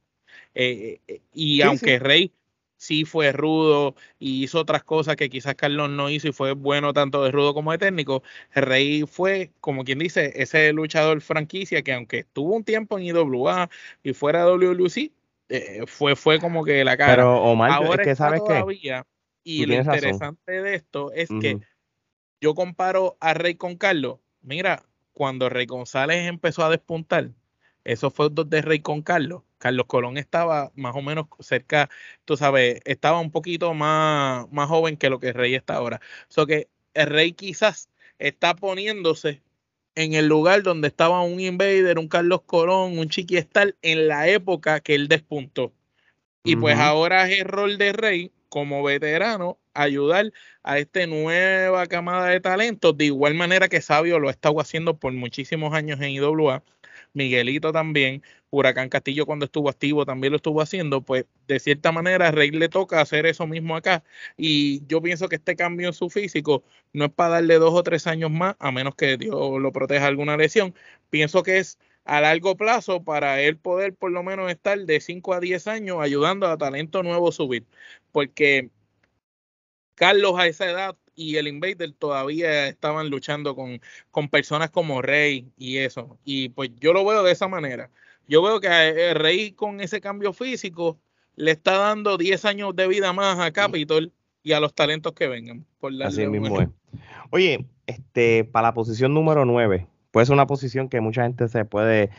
Eh, 0.55 1.01
eh, 1.09 1.21
y 1.33 1.63
aunque 1.63 1.99
Rey 1.99 2.33
sí 2.77 3.05
fue 3.05 3.33
rudo 3.33 3.97
y 4.19 4.45
hizo 4.45 4.61
otras 4.61 4.85
cosas 4.85 5.17
que 5.17 5.29
quizás 5.29 5.57
Carlos 5.57 5.91
no 5.91 6.09
hizo 6.09 6.29
y 6.29 6.33
fue 6.33 6.53
bueno 6.53 6.93
tanto 6.93 7.25
de 7.25 7.33
rudo 7.33 7.53
como 7.53 7.73
de 7.73 7.79
técnico, 7.79 8.23
Rey 8.55 9.05
fue, 9.07 9.51
como 9.61 9.85
quien 9.85 9.99
dice, 9.99 10.33
ese 10.37 10.73
luchador 10.73 11.21
franquicia 11.21 11.83
que 11.83 11.93
aunque 11.93 12.21
estuvo 12.21 12.55
un 12.55 12.65
tiempo 12.65 12.99
en 12.99 13.05
IWA 13.05 13.69
y 14.03 14.15
fuera 14.15 14.45
de 14.45 14.53
eh, 15.49 15.85
fue, 15.87 16.17
fue 16.17 16.39
como 16.39 16.65
que 16.65 16.85
la 16.85 16.97
cara. 16.97 17.17
Pero 17.17 17.43
Omar, 17.43 17.71
Ahora 17.71 18.03
es 18.03 18.09
que 18.09 18.17
sabes 18.17 18.43
que 18.43 19.05
y 19.45 19.65
lo 19.65 19.75
interesante 19.75 20.63
de 20.63 20.75
esto 20.75 21.11
es 21.13 21.31
que 21.41 21.59
yo 22.41 22.55
comparo 22.55 23.17
a 23.21 23.33
Rey 23.33 23.55
con 23.55 23.77
Carlos. 23.77 24.19
Mira, 24.43 24.85
cuando 25.15 25.49
Rey 25.49 25.65
González 25.65 26.29
empezó 26.29 26.65
a 26.65 26.71
despuntar, 26.71 27.31
esos 27.85 28.13
fue 28.13 28.29
de 28.31 28.61
Rey 28.61 28.81
con 28.81 29.01
Carlos. 29.01 29.43
Carlos 29.57 29.87
Colón 29.87 30.19
estaba 30.19 30.71
más 30.77 30.95
o 30.95 31.03
menos 31.03 31.27
cerca, 31.41 31.89
tú 32.25 32.37
sabes, 32.37 32.81
estaba 32.85 33.19
un 33.19 33.31
poquito 33.31 33.73
más, 33.75 34.47
más 34.53 34.69
joven 34.69 34.97
que 34.97 35.11
lo 35.11 35.19
que 35.19 35.33
Rey 35.33 35.55
está 35.55 35.77
ahora. 35.77 36.01
O 36.37 36.47
que 36.47 36.69
el 36.95 37.07
Rey 37.07 37.33
quizás 37.33 37.91
está 38.19 38.55
poniéndose 38.55 39.43
en 39.95 40.15
el 40.15 40.27
lugar 40.27 40.63
donde 40.63 40.89
estaba 40.89 41.23
un 41.23 41.41
Invader, 41.41 41.99
un 41.99 42.09
Carlos 42.09 42.43
Colón, 42.47 42.99
un 42.99 43.09
Chiquiestal 43.09 43.77
en 43.83 44.09
la 44.09 44.29
época 44.29 44.81
que 44.81 44.95
él 44.95 45.09
despuntó. 45.09 45.73
Y 46.45 46.57
pues 46.57 46.79
ahora 46.79 47.29
es 47.29 47.41
el 47.41 47.47
rol 47.47 47.79
de 47.79 47.93
Rey 47.93 48.33
como 48.49 48.83
veterano 48.83 49.59
ayudar 49.75 50.33
a 50.63 50.79
esta 50.79 51.07
nueva 51.07 51.87
camada 51.87 52.29
de 52.29 52.41
talentos, 52.41 52.97
de 52.97 53.07
igual 53.07 53.35
manera 53.35 53.69
que 53.69 53.81
Sabio 53.81 54.19
lo 54.19 54.29
ha 54.29 54.33
estado 54.33 54.61
haciendo 54.61 54.99
por 54.99 55.13
muchísimos 55.13 55.75
años 55.75 56.01
en 56.01 56.11
IWA. 56.11 56.63
Miguelito 57.13 57.73
también, 57.73 58.23
Huracán 58.51 58.89
Castillo 58.89 59.27
cuando 59.27 59.45
estuvo 59.47 59.69
activo 59.69 60.07
también 60.07 60.33
lo 60.33 60.37
estuvo 60.37 60.61
haciendo, 60.61 61.03
pues 61.03 61.27
de 61.47 61.61
cierta 61.61 61.93
manera 61.93 62.31
Rey 62.31 62.51
le 62.51 62.69
toca 62.69 63.01
hacer 63.01 63.27
eso 63.27 63.47
mismo 63.47 63.77
acá. 63.77 64.05
Y 64.37 64.87
yo 64.87 65.03
pienso 65.03 65.29
que 65.29 65.37
este 65.37 65.57
cambio 65.57 65.89
en 65.89 65.95
su 65.95 66.11
físico 66.11 66.65
no 66.93 67.07
es 67.07 67.13
para 67.13 67.35
darle 67.35 67.57
dos 67.59 67.75
o 67.75 67.83
tres 67.83 68.07
años 68.07 68.31
más, 68.31 68.57
a 68.59 68.73
menos 68.73 68.95
que 68.95 69.17
Dios 69.17 69.61
lo 69.61 69.73
proteja 69.73 70.07
alguna 70.07 70.37
lesión. 70.37 70.75
Pienso 71.11 71.43
que 71.43 71.59
es 71.59 71.79
a 72.05 72.21
largo 72.23 72.57
plazo 72.57 73.05
para 73.05 73.41
él 73.43 73.59
poder 73.59 73.95
por 73.95 74.11
lo 74.11 74.23
menos 74.23 74.51
estar 74.51 74.79
de 74.79 75.01
5 75.01 75.35
a 75.35 75.41
10 75.41 75.67
años 75.69 75.99
ayudando 76.01 76.47
a 76.47 76.57
talento 76.57 77.03
nuevo 77.03 77.33
subir. 77.33 77.67
Porque 78.13 78.71
Carlos 79.95 80.39
a 80.39 80.47
esa 80.47 80.71
edad 80.71 80.97
y 81.19 81.37
el 81.37 81.49
Invader 81.49 81.93
todavía 81.93 82.69
estaban 82.69 83.11
luchando 83.11 83.57
con, 83.57 83.81
con 84.13 84.29
personas 84.29 84.71
como 84.71 85.03
Rey 85.03 85.51
y 85.57 85.79
eso. 85.79 86.17
Y 86.25 86.51
pues 86.51 86.71
yo 86.79 86.93
lo 86.93 87.05
veo 87.05 87.25
de 87.25 87.33
esa 87.33 87.49
manera. 87.49 87.91
Yo 88.29 88.41
veo 88.41 88.61
que 88.61 88.69
eh, 88.69 89.15
Rey 89.15 89.51
con 89.51 89.81
ese 89.81 90.01
cambio 90.01 90.33
físico 90.33 90.97
le 91.35 91.51
está 91.51 91.77
dando 91.79 92.19
10 92.19 92.45
años 92.45 92.77
de 92.77 92.87
vida 92.87 93.13
más 93.13 93.41
a 93.41 93.51
Capitol 93.51 94.13
y 94.45 94.53
a 94.53 94.61
los 94.61 94.75
talentos 94.75 95.13
que 95.13 95.27
vengan. 95.27 95.67
Por 95.81 95.93
Así 96.05 96.25
mismo 96.29 96.61
es. 96.61 96.69
Oye, 97.31 97.67
este, 97.87 98.45
para 98.45 98.69
la 98.69 98.75
posición 98.75 99.13
número 99.13 99.45
9, 99.45 99.89
puede 100.13 100.27
ser 100.27 100.35
una 100.35 100.47
posición 100.47 100.89
que 100.89 101.01
mucha 101.01 101.25
gente 101.25 101.49
se 101.49 101.65
puede 101.65 102.11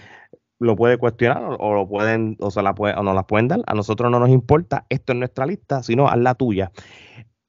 lo 0.59 0.75
puede 0.75 0.97
cuestionar 0.97 1.55
o, 1.57 1.73
lo 1.73 1.87
pueden 1.87 2.35
o 2.41 2.51
se 2.51 2.61
la 2.61 2.75
puede 2.75 2.93
o 2.95 3.03
no 3.03 3.13
la 3.13 3.25
pueden 3.25 3.47
dar. 3.47 3.61
A 3.65 3.73
nosotros 3.75 4.11
no 4.11 4.19
nos 4.19 4.29
importa, 4.29 4.85
esto 4.89 5.13
es 5.13 5.19
nuestra 5.19 5.45
lista, 5.45 5.83
sino 5.83 6.09
a 6.09 6.17
la 6.17 6.35
tuya. 6.35 6.73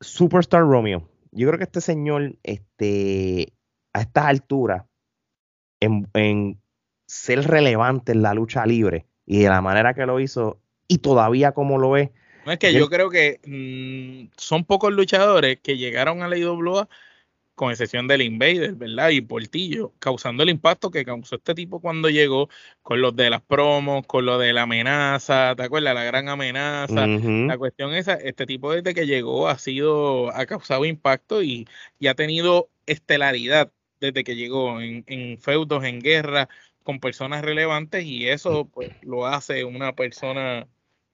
Superstar 0.01 0.63
Romeo. 0.63 1.10
Yo 1.33 1.47
creo 1.49 1.59
que 1.59 1.65
este 1.65 1.81
señor, 1.81 2.37
este, 2.43 3.53
a 3.93 4.01
estas 4.01 4.27
alturas, 4.27 4.85
en, 5.81 6.61
ser 7.07 7.47
relevante 7.47 8.13
en 8.13 8.23
la 8.23 8.35
lucha 8.35 8.65
libre 8.67 9.07
y 9.27 9.41
de 9.41 9.49
la 9.49 9.61
manera 9.61 9.95
que 9.95 10.07
lo 10.07 10.21
hizo 10.21 10.61
y 10.87 10.99
todavía 10.99 11.53
como 11.53 11.79
lo 11.79 11.97
es. 11.97 12.11
No 12.47 12.53
es 12.53 12.59
que 12.59 12.73
yo, 12.73 12.89
creo 12.89 13.11
que 13.11 13.41
mm, 13.45 14.33
son 14.37 14.65
pocos 14.65 14.93
luchadores 14.93 15.59
que 15.61 15.77
llegaron 15.77 16.23
a 16.23 16.29
la 16.29 16.37
IWA 16.37 16.89
con 17.61 17.71
excepción 17.71 18.09
del 18.09 18.23
Invader, 18.23 18.73
¿verdad? 18.73 19.11
Y 19.11 19.21
Portillo, 19.21 19.93
causando 19.99 20.43
el 20.43 20.49
impacto 20.49 20.91
que 20.91 21.05
causó 21.05 21.37
este 21.37 21.55
tipo 21.55 21.79
cuando 21.79 22.09
llegó 22.09 22.49
con 22.81 23.03
los 23.03 23.15
de 23.15 23.29
las 23.29 23.43
promos, 23.43 24.07
con 24.07 24.25
lo 24.25 24.39
de 24.39 24.55
la 24.55 24.63
amenaza, 24.63 25.55
¿te 25.55 25.65
acuerdas? 25.65 25.95
La 25.95 26.05
gran 26.05 26.31
amenaza. 26.31 27.07
La 27.07 27.59
cuestión 27.59 27.93
es, 27.93 28.09
este 28.09 28.47
tipo 28.47 28.73
desde 28.73 28.95
que 28.95 29.07
llegó 29.07 29.47
ha 29.47 29.59
sido, 29.59 30.35
ha 30.35 30.47
causado 30.47 30.87
impacto 30.87 31.43
y, 31.43 31.69
ha 32.09 32.15
tenido 32.15 32.71
estelaridad 32.87 33.71
desde 34.01 34.25
que 34.25 34.37
llegó 34.37 34.81
en, 34.81 35.05
en 35.07 35.37
feudos, 35.37 35.85
en 35.85 36.01
guerra, 36.01 36.49
con 36.83 36.99
personas 36.99 37.45
relevantes 37.45 38.07
y 38.07 38.27
eso 38.27 38.71
pues 38.73 38.91
lo 39.03 39.27
hace 39.27 39.65
una 39.65 39.95
persona 39.95 40.67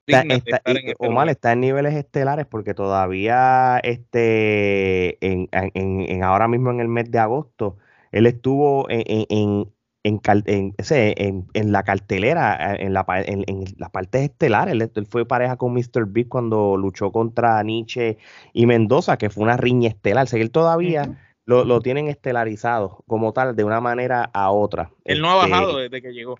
Está, 0.06 0.22
está, 0.34 0.60
este 0.64 0.94
Omar 0.98 1.28
está 1.28 1.52
en 1.52 1.60
niveles 1.60 1.94
estelares 1.94 2.46
porque 2.46 2.74
todavía 2.74 3.80
este 3.82 5.18
en, 5.26 5.48
en, 5.50 6.22
ahora 6.22 6.46
mismo 6.46 6.70
en 6.70 6.80
el 6.80 6.88
mes 6.88 7.10
de 7.10 7.18
agosto 7.18 7.76
él 8.12 8.26
estuvo 8.26 8.88
en, 8.88 9.02
en, 9.28 9.72
en, 10.04 11.46
en, 11.52 11.72
la 11.72 11.82
cartelera, 11.82 12.76
en, 12.76 12.94
la, 12.94 13.04
en, 13.08 13.64
las 13.76 13.90
partes 13.90 14.22
estelares. 14.22 14.74
Él, 14.94 15.06
fue 15.06 15.26
pareja 15.26 15.56
con 15.56 15.74
Mr. 15.74 16.06
Big 16.06 16.28
cuando 16.28 16.76
luchó 16.76 17.10
contra 17.10 17.62
Nietzsche 17.62 18.18
y 18.52 18.66
Mendoza, 18.66 19.18
que 19.18 19.30
fue 19.30 19.44
una 19.44 19.56
riña 19.56 19.88
estelar. 19.88 20.26
O 20.32 20.36
él 20.36 20.50
todavía 20.50 21.18
lo, 21.44 21.64
lo, 21.64 21.80
tienen 21.80 22.08
estelarizado 22.08 23.02
como 23.06 23.32
tal, 23.32 23.56
de 23.56 23.64
una 23.64 23.80
manera 23.80 24.30
a 24.32 24.50
otra. 24.50 24.90
Él 25.04 25.20
no 25.20 25.30
ha 25.30 25.44
este, 25.44 25.50
bajado 25.50 25.78
desde 25.78 26.00
que 26.00 26.12
llegó. 26.12 26.38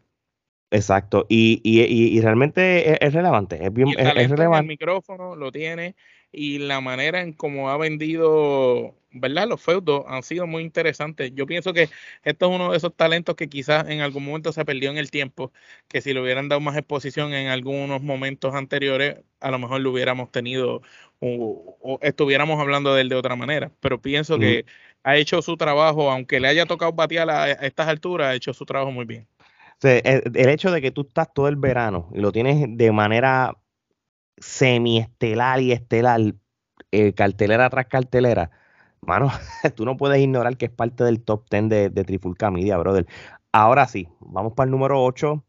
Exacto, 0.70 1.26
y, 1.29 1.61
y, 1.62 1.83
y, 1.85 2.20
realmente 2.20 3.05
es, 3.05 3.12
relevante, 3.12 3.64
es 3.64 3.72
bien 3.72 3.88
es, 3.90 4.29
relevante. 4.29 4.64
El 4.64 4.66
micrófono 4.66 5.37
lo 5.37 5.52
tiene 5.52 5.94
y 6.33 6.59
la 6.59 6.81
manera 6.81 7.20
en 7.20 7.33
cómo 7.33 7.70
ha 7.70 7.76
vendido, 7.76 8.96
¿verdad? 9.12 9.46
Los 9.46 9.62
feudos 9.62 10.05
han 10.09 10.24
sido 10.24 10.48
muy 10.48 10.64
interesantes. 10.64 11.31
Yo 11.35 11.46
pienso 11.46 11.72
que 11.72 11.88
esto 12.24 12.46
es 12.46 12.55
uno 12.55 12.72
de 12.72 12.79
esos 12.79 12.92
talentos 12.96 13.37
que 13.37 13.48
quizás 13.48 13.88
en 13.88 14.00
algún 14.00 14.24
momento 14.24 14.52
se 14.52 14.64
perdió 14.64 14.90
en 14.90 14.98
el 14.98 15.12
tiempo, 15.12 15.52
que 15.87 16.00
si 16.00 16.12
le 16.12 16.20
hubieran 16.20 16.48
dado 16.48 16.61
más 16.61 16.76
exposición 16.76 17.33
en 17.33 17.46
algunos 17.46 18.02
momentos 18.02 18.52
anteriores, 18.57 19.18
a 19.38 19.52
lo 19.52 19.61
mejor 19.61 19.81
lo 19.83 19.92
hubiéramos 19.92 20.33
tenido 20.33 20.83
o, 21.20 21.98
estuviéramos 22.02 22.61
hablando 22.61 22.92
de 22.92 23.02
él 23.02 23.09
de 23.09 23.14
otra 23.14 23.37
manera. 23.37 23.70
Pero 23.79 24.02
pienso 24.02 24.37
que 24.37 24.64
ha 25.05 25.16
hecho 25.16 25.40
su 25.42 25.57
trabajo, 25.57 26.11
aunque 26.11 26.40
le 26.40 26.48
haya 26.48 26.66
tocado 26.66 26.92
batear 26.92 27.31
a 27.31 27.52
estas 27.52 27.87
alturas, 27.87 28.29
ha 28.29 28.35
hecho 28.35 28.52
su 28.52 28.66
trabajo 28.66 28.90
muy 28.90 29.05
bien 29.05 29.29
el, 29.83 30.49
hecho 30.49 30.71
de 30.71 30.81
que 30.81 30.91
tú 30.91 31.03
estás 31.03 31.33
todo 31.33 31.49
el 31.49 31.57
verano 31.57 32.09
y 32.15 32.21
lo 32.21 32.33
tienes 32.33 32.67
de 32.77 32.93
manera 32.93 33.57
semiestelar 34.39 35.61
y 35.61 35.73
estelar, 35.73 36.21
eh, 36.93 37.12
cartelera 37.12 37.69
tras 37.71 37.87
cartelera, 37.87 38.51
mano, 39.01 39.31
tú 39.77 39.85
no 39.85 39.97
puedes 39.97 40.21
ignorar 40.21 40.57
que 40.57 40.67
es 40.67 40.71
parte 40.71 41.05
del 41.05 41.23
top 41.23 41.47
10 41.51 41.69
de, 41.69 41.91
de 41.91 42.05
Trifulca 42.05 42.51
Media, 42.51 42.77
brother. 42.79 43.07
Ahora 43.53 43.87
sí, 43.87 44.09
vamos 44.21 44.53
para 44.55 44.67
el 44.67 44.71
número 44.71 45.03
8, 45.03 45.45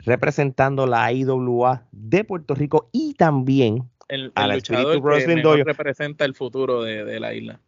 representando 0.00 0.86
la 0.86 1.12
IWA 1.12 1.86
de 1.90 2.24
Puerto 2.24 2.54
Rico 2.54 2.88
y 2.92 3.14
también 3.14 3.90
el, 4.08 4.32
el 4.36 4.50
luchador 4.50 5.02
que 5.02 5.64
representa 5.64 6.24
el 6.24 6.34
futuro 6.34 6.82
de, 6.82 7.04
de 7.04 7.20
la 7.20 7.34
isla. 7.34 7.60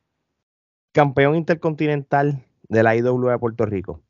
Campeón 0.92 1.37
intercontinental 1.37 2.44
de 2.68 2.83
la 2.83 2.96
IWA 2.96 3.33
de 3.33 3.38
Puerto 3.38 3.66
Rico 3.66 4.05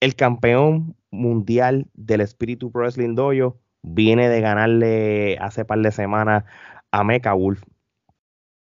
el 0.00 0.14
campeón 0.14 0.96
mundial 1.10 1.86
del 1.94 2.20
Espíritu 2.20 2.70
Pro 2.70 2.82
Wrestling 2.82 3.14
Dojo 3.14 3.58
viene 3.82 4.28
de 4.28 4.40
ganarle 4.40 5.38
hace 5.40 5.64
par 5.64 5.78
de 5.80 5.92
semanas 5.92 6.44
a 6.90 7.04
Mecha 7.04 7.32
Wolf. 7.32 7.62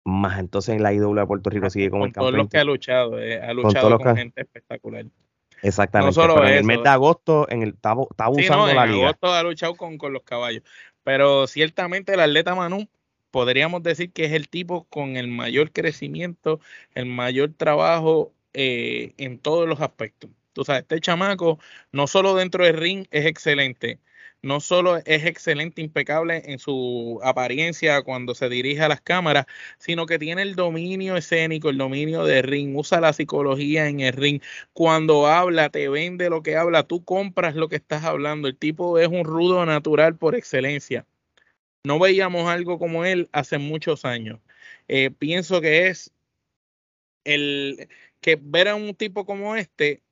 Más 0.04 0.38
entonces 0.38 0.74
en 0.74 0.82
la 0.82 0.92
IW 0.92 1.14
de 1.14 1.26
Puerto 1.26 1.50
Rico 1.50 1.68
sigue 1.68 1.90
como 1.90 2.02
con 2.02 2.08
el 2.08 2.14
campeón. 2.14 2.32
Todos 2.32 2.38
los 2.38 2.48
que 2.48 2.58
ha 2.58 2.64
luchado, 2.64 3.20
eh, 3.20 3.42
ha 3.42 3.52
luchado 3.52 3.98
con, 3.98 4.16
gente 4.16 4.40
espectacular. 4.40 5.04
Exactamente. 5.62 6.16
No 6.16 6.46
en 6.46 6.54
el 6.54 6.64
mes 6.64 6.82
de 6.82 6.88
agosto, 6.88 7.46
en 7.50 7.62
el, 7.62 7.70
estaba, 7.70 8.02
usando 8.02 8.66
la 8.66 8.86
liga. 8.86 8.98
En 8.98 9.04
agosto 9.04 9.32
ha 9.32 9.42
luchado 9.42 9.74
con, 9.74 9.98
con 9.98 10.12
los 10.12 10.22
caballos. 10.22 10.62
Pero 11.02 11.46
ciertamente 11.46 12.14
el 12.14 12.20
atleta 12.20 12.54
Manu 12.54 12.88
podríamos 13.30 13.82
decir 13.82 14.12
que 14.12 14.24
es 14.24 14.32
el 14.32 14.48
tipo 14.48 14.84
con 14.84 15.16
el 15.16 15.28
mayor 15.28 15.72
crecimiento, 15.72 16.60
el 16.94 17.06
mayor 17.06 17.52
trabajo 17.56 18.32
eh, 18.54 19.14
en 19.18 19.38
todos 19.38 19.68
los 19.68 19.80
aspectos. 19.80 20.30
Tú 20.58 20.64
sabes, 20.64 20.82
este 20.82 21.00
chamaco 21.00 21.60
no 21.92 22.08
solo 22.08 22.34
dentro 22.34 22.64
del 22.64 22.76
ring 22.76 23.06
es 23.12 23.26
excelente, 23.26 24.00
no 24.42 24.58
solo 24.58 24.96
es 24.96 25.24
excelente, 25.24 25.80
impecable 25.80 26.42
en 26.46 26.58
su 26.58 27.20
apariencia 27.22 28.02
cuando 28.02 28.34
se 28.34 28.48
dirige 28.48 28.82
a 28.82 28.88
las 28.88 29.00
cámaras, 29.00 29.46
sino 29.78 30.06
que 30.06 30.18
tiene 30.18 30.42
el 30.42 30.56
dominio 30.56 31.16
escénico, 31.16 31.68
el 31.70 31.78
dominio 31.78 32.24
de 32.24 32.42
ring, 32.42 32.76
usa 32.76 33.00
la 33.00 33.12
psicología 33.12 33.88
en 33.88 34.00
el 34.00 34.14
ring. 34.14 34.42
Cuando 34.72 35.28
habla, 35.28 35.70
te 35.70 35.88
vende 35.88 36.28
lo 36.28 36.42
que 36.42 36.56
habla, 36.56 36.82
tú 36.82 37.04
compras 37.04 37.54
lo 37.54 37.68
que 37.68 37.76
estás 37.76 38.02
hablando. 38.02 38.48
El 38.48 38.56
tipo 38.56 38.98
es 38.98 39.06
un 39.06 39.24
rudo 39.24 39.64
natural 39.64 40.16
por 40.16 40.34
excelencia. 40.34 41.06
No 41.84 42.00
veíamos 42.00 42.48
algo 42.48 42.80
como 42.80 43.04
él 43.04 43.28
hace 43.30 43.58
muchos 43.58 44.04
años. 44.04 44.40
Eh, 44.88 45.12
pienso 45.12 45.60
que 45.60 45.86
es 45.86 46.12
el 47.24 47.88
que 48.20 48.36
ver 48.40 48.68
a 48.68 48.74
un 48.74 48.94
tipo 48.96 49.24
como 49.24 49.54
este 49.56 50.02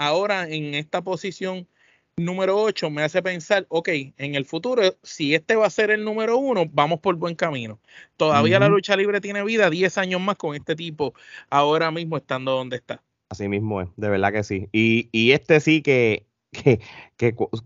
ahora 0.00 0.48
en 0.48 0.74
esta 0.74 1.02
posición 1.02 1.68
número 2.16 2.56
8 2.56 2.90
me 2.90 3.02
hace 3.02 3.22
pensar, 3.22 3.66
ok, 3.68 3.88
en 4.16 4.34
el 4.34 4.46
futuro, 4.46 4.82
si 5.02 5.34
este 5.34 5.56
va 5.56 5.66
a 5.66 5.70
ser 5.70 5.90
el 5.90 6.04
número 6.04 6.38
uno, 6.38 6.64
vamos 6.72 7.00
por 7.00 7.14
buen 7.16 7.34
camino. 7.34 7.78
Todavía 8.16 8.58
la 8.58 8.68
lucha 8.68 8.96
libre 8.96 9.20
tiene 9.20 9.44
vida 9.44 9.68
10 9.68 9.98
años 9.98 10.20
más 10.20 10.36
con 10.36 10.56
este 10.56 10.74
tipo, 10.74 11.14
ahora 11.50 11.90
mismo 11.90 12.16
estando 12.16 12.52
donde 12.52 12.76
está. 12.76 13.02
Así 13.28 13.46
mismo 13.46 13.82
es, 13.82 13.88
de 13.96 14.08
verdad 14.08 14.32
que 14.32 14.42
sí. 14.42 14.68
Y, 14.72 15.32
este 15.32 15.60
sí 15.60 15.82
que, 15.82 16.26
que, 16.50 16.80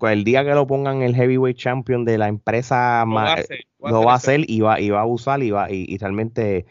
el 0.02 0.24
día 0.24 0.44
que 0.44 0.50
lo 0.50 0.66
pongan 0.66 1.02
el 1.02 1.14
heavyweight 1.14 1.56
champion 1.56 2.04
de 2.04 2.18
la 2.18 2.26
empresa 2.26 3.04
lo 3.06 4.02
va 4.02 4.12
a 4.12 4.16
hacer, 4.16 4.44
y, 4.50 4.60
va, 4.60 4.80
y 4.80 4.90
va 4.90 5.02
a 5.02 5.06
usar 5.06 5.40
y, 5.42 5.52
va, 5.52 5.70
y 5.70 5.96
realmente 5.98 6.66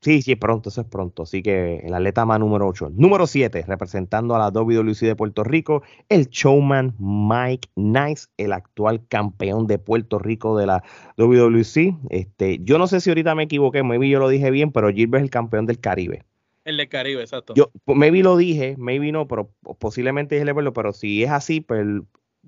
Sí, 0.00 0.22
sí, 0.22 0.36
pronto, 0.36 0.68
eso 0.68 0.80
es 0.80 0.86
pronto. 0.86 1.22
Así 1.22 1.42
que 1.42 1.78
el 1.78 1.94
atleta 1.94 2.24
más 2.24 2.40
número 2.40 2.66
8. 2.66 2.92
Número 2.94 3.26
7, 3.26 3.64
representando 3.66 4.34
a 4.34 4.38
la 4.38 4.50
WWC 4.50 5.00
de 5.00 5.16
Puerto 5.16 5.44
Rico, 5.44 5.82
el 6.08 6.28
showman 6.28 6.94
Mike 6.98 7.68
Nice, 7.76 8.28
el 8.36 8.52
actual 8.52 9.06
campeón 9.08 9.66
de 9.66 9.78
Puerto 9.78 10.18
Rico 10.18 10.56
de 10.58 10.66
la 10.66 10.82
WWC. 11.16 11.96
Este, 12.10 12.58
yo 12.62 12.78
no 12.78 12.86
sé 12.86 13.00
si 13.00 13.10
ahorita 13.10 13.34
me 13.34 13.44
equivoqué, 13.44 13.82
maybe 13.82 14.08
yo 14.08 14.18
lo 14.18 14.28
dije 14.28 14.50
bien, 14.50 14.72
pero 14.72 14.90
Gilbert 14.90 15.22
es 15.22 15.24
el 15.26 15.30
campeón 15.30 15.66
del 15.66 15.80
Caribe. 15.80 16.24
El 16.64 16.78
del 16.78 16.88
Caribe, 16.88 17.20
exacto. 17.20 17.54
Yo, 17.54 17.70
maybe 17.86 18.22
lo 18.22 18.36
dije, 18.36 18.74
maybe 18.76 19.12
no, 19.12 19.28
pero 19.28 19.52
posiblemente 19.78 20.34
dije 20.34 20.50
el 20.50 20.72
pero 20.72 20.92
si 20.92 21.22
es 21.22 21.30
así, 21.30 21.60
pues 21.60 21.86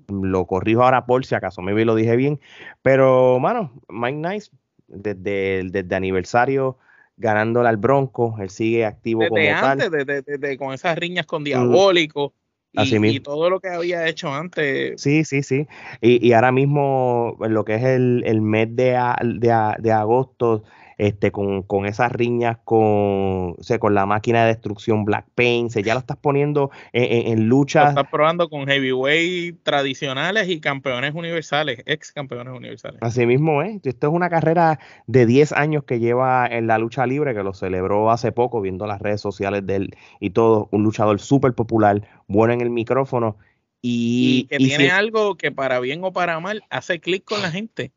lo 0.09 0.45
corrijo 0.45 0.83
ahora 0.83 1.05
por 1.05 1.25
si 1.25 1.35
acaso, 1.35 1.61
maybe 1.61 1.85
lo 1.85 1.95
dije 1.95 2.15
bien. 2.15 2.39
Pero, 2.81 3.39
mano, 3.39 3.71
Mike 3.87 4.17
Nice 4.17 4.51
desde, 4.89 5.63
desde 5.69 5.95
aniversario 5.95 6.77
ganándole 7.17 7.69
al 7.69 7.77
Bronco, 7.77 8.37
él 8.39 8.49
sigue 8.49 8.85
activo 8.85 9.27
como 9.27 9.41
antes, 9.41 9.89
tal. 9.91 10.57
con 10.57 10.73
esas 10.73 10.97
riñas 10.97 11.25
con 11.25 11.43
Diabólico. 11.43 12.33
Y, 12.71 13.19
todo 13.19 13.49
lo 13.49 13.59
que 13.59 13.67
había 13.67 14.07
hecho 14.07 14.31
antes. 14.31 15.01
Sí, 15.01 15.25
sí, 15.25 15.41
sí. 15.41 15.67
Y, 16.01 16.25
y 16.25 16.33
ahora 16.33 16.51
mismo, 16.51 17.35
en 17.41 17.53
lo 17.55 17.65
que 17.65 17.75
es 17.75 17.83
el, 17.83 18.23
el 18.27 18.41
mes 18.41 18.75
de, 18.75 18.95
de, 19.23 19.73
de 19.79 19.91
agosto, 19.91 20.63
este, 20.99 21.31
con, 21.31 21.63
con 21.63 21.85
esas 21.85 22.11
riñas 22.11 22.57
con, 22.65 23.55
o 23.57 23.79
con 23.79 23.95
la 23.95 24.05
máquina 24.05 24.41
de 24.41 24.47
destrucción 24.49 25.05
Black 25.05 25.25
Paint, 25.33 25.71
ya 25.79 25.93
lo 25.93 26.01
estás 26.01 26.17
poniendo 26.17 26.71
en, 26.91 27.27
en, 27.27 27.47
luchas. 27.47 27.85
Lo 27.85 27.89
estás 28.01 28.11
probando 28.11 28.49
con 28.49 28.67
heavyweight 28.67 29.63
tradicionales 29.63 30.49
y 30.49 30.59
campeones 30.59 31.15
universales, 31.15 31.81
ex 31.85 32.11
campeones 32.11 32.53
universales. 32.53 32.99
Así 33.01 33.25
mismo 33.25 33.63
es, 33.63 33.79
esto 33.85 34.07
es 34.07 34.13
una 34.13 34.29
carrera 34.29 34.79
de 35.07 35.25
10 35.25 35.53
años 35.53 35.85
que 35.85 35.99
lleva 35.99 36.45
en 36.45 36.67
la 36.67 36.77
lucha 36.77 37.07
libre, 37.07 37.33
que 37.33 37.43
lo 37.43 37.53
celebró 37.53 38.11
hace 38.11 38.33
poco, 38.33 38.59
viendo 38.59 38.85
las 38.85 39.01
redes 39.01 39.21
sociales 39.21 39.65
de 39.65 39.75
él 39.77 39.95
y 40.19 40.31
todo, 40.31 40.67
un 40.71 40.83
luchador 40.83 41.21
súper 41.21 41.53
popular, 41.53 42.07
bueno 42.27 42.53
en 42.53 42.59
el 42.59 42.69
micrófono. 42.69 43.37
Y, 43.81 44.47
que 44.49 44.57
tiene 44.57 44.91
algo 44.91 45.35
que 45.35 45.53
para 45.53 45.79
bien 45.79 46.03
o 46.03 46.11
para 46.11 46.41
mal 46.41 46.63
hace 46.69 46.99
clic 46.99 47.23
con 47.23 47.41
la 47.41 47.51
gente. 47.51 47.93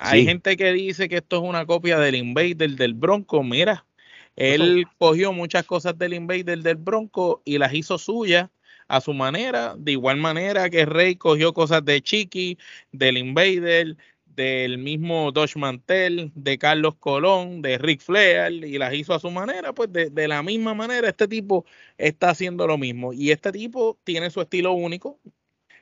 Hay 0.00 0.24
gente 0.24 0.56
que 0.56 0.72
dice 0.72 1.08
que 1.08 1.18
esto 1.18 1.36
es 1.36 1.42
una 1.42 1.66
copia 1.66 1.98
del 1.98 2.14
Invader 2.14 2.70
del 2.70 2.94
Bronco. 2.94 3.42
Mira, 3.42 3.84
él 4.36 4.86
cogió 4.98 5.32
muchas 5.32 5.64
cosas 5.66 5.98
del 5.98 6.14
Invader 6.14 6.58
del 6.58 6.76
Bronco 6.76 7.42
y 7.44 7.58
las 7.58 7.74
hizo 7.74 7.98
suyas 7.98 8.48
a 8.88 9.00
su 9.00 9.12
manera, 9.12 9.74
de 9.78 9.92
igual 9.92 10.16
manera 10.16 10.68
que 10.68 10.84
Rey 10.84 11.14
cogió 11.14 11.52
cosas 11.52 11.84
de 11.84 12.00
Chiqui, 12.02 12.58
del 12.90 13.18
Invader, 13.18 13.96
del 14.24 14.78
mismo 14.78 15.30
Dodge 15.32 15.56
Mantel, 15.56 16.32
de 16.34 16.58
Carlos 16.58 16.94
Colón, 16.98 17.62
de 17.62 17.78
Rick 17.78 18.00
Flair, 18.00 18.52
y 18.64 18.78
las 18.78 18.94
hizo 18.94 19.14
a 19.14 19.20
su 19.20 19.30
manera, 19.30 19.72
pues 19.72 19.92
de, 19.92 20.10
de, 20.10 20.26
la 20.26 20.42
misma 20.42 20.74
manera 20.74 21.08
este 21.08 21.28
tipo 21.28 21.64
está 21.98 22.30
haciendo 22.30 22.66
lo 22.66 22.78
mismo. 22.78 23.12
Y 23.12 23.30
este 23.30 23.52
tipo 23.52 23.98
tiene 24.02 24.30
su 24.30 24.40
estilo 24.40 24.72
único, 24.72 25.20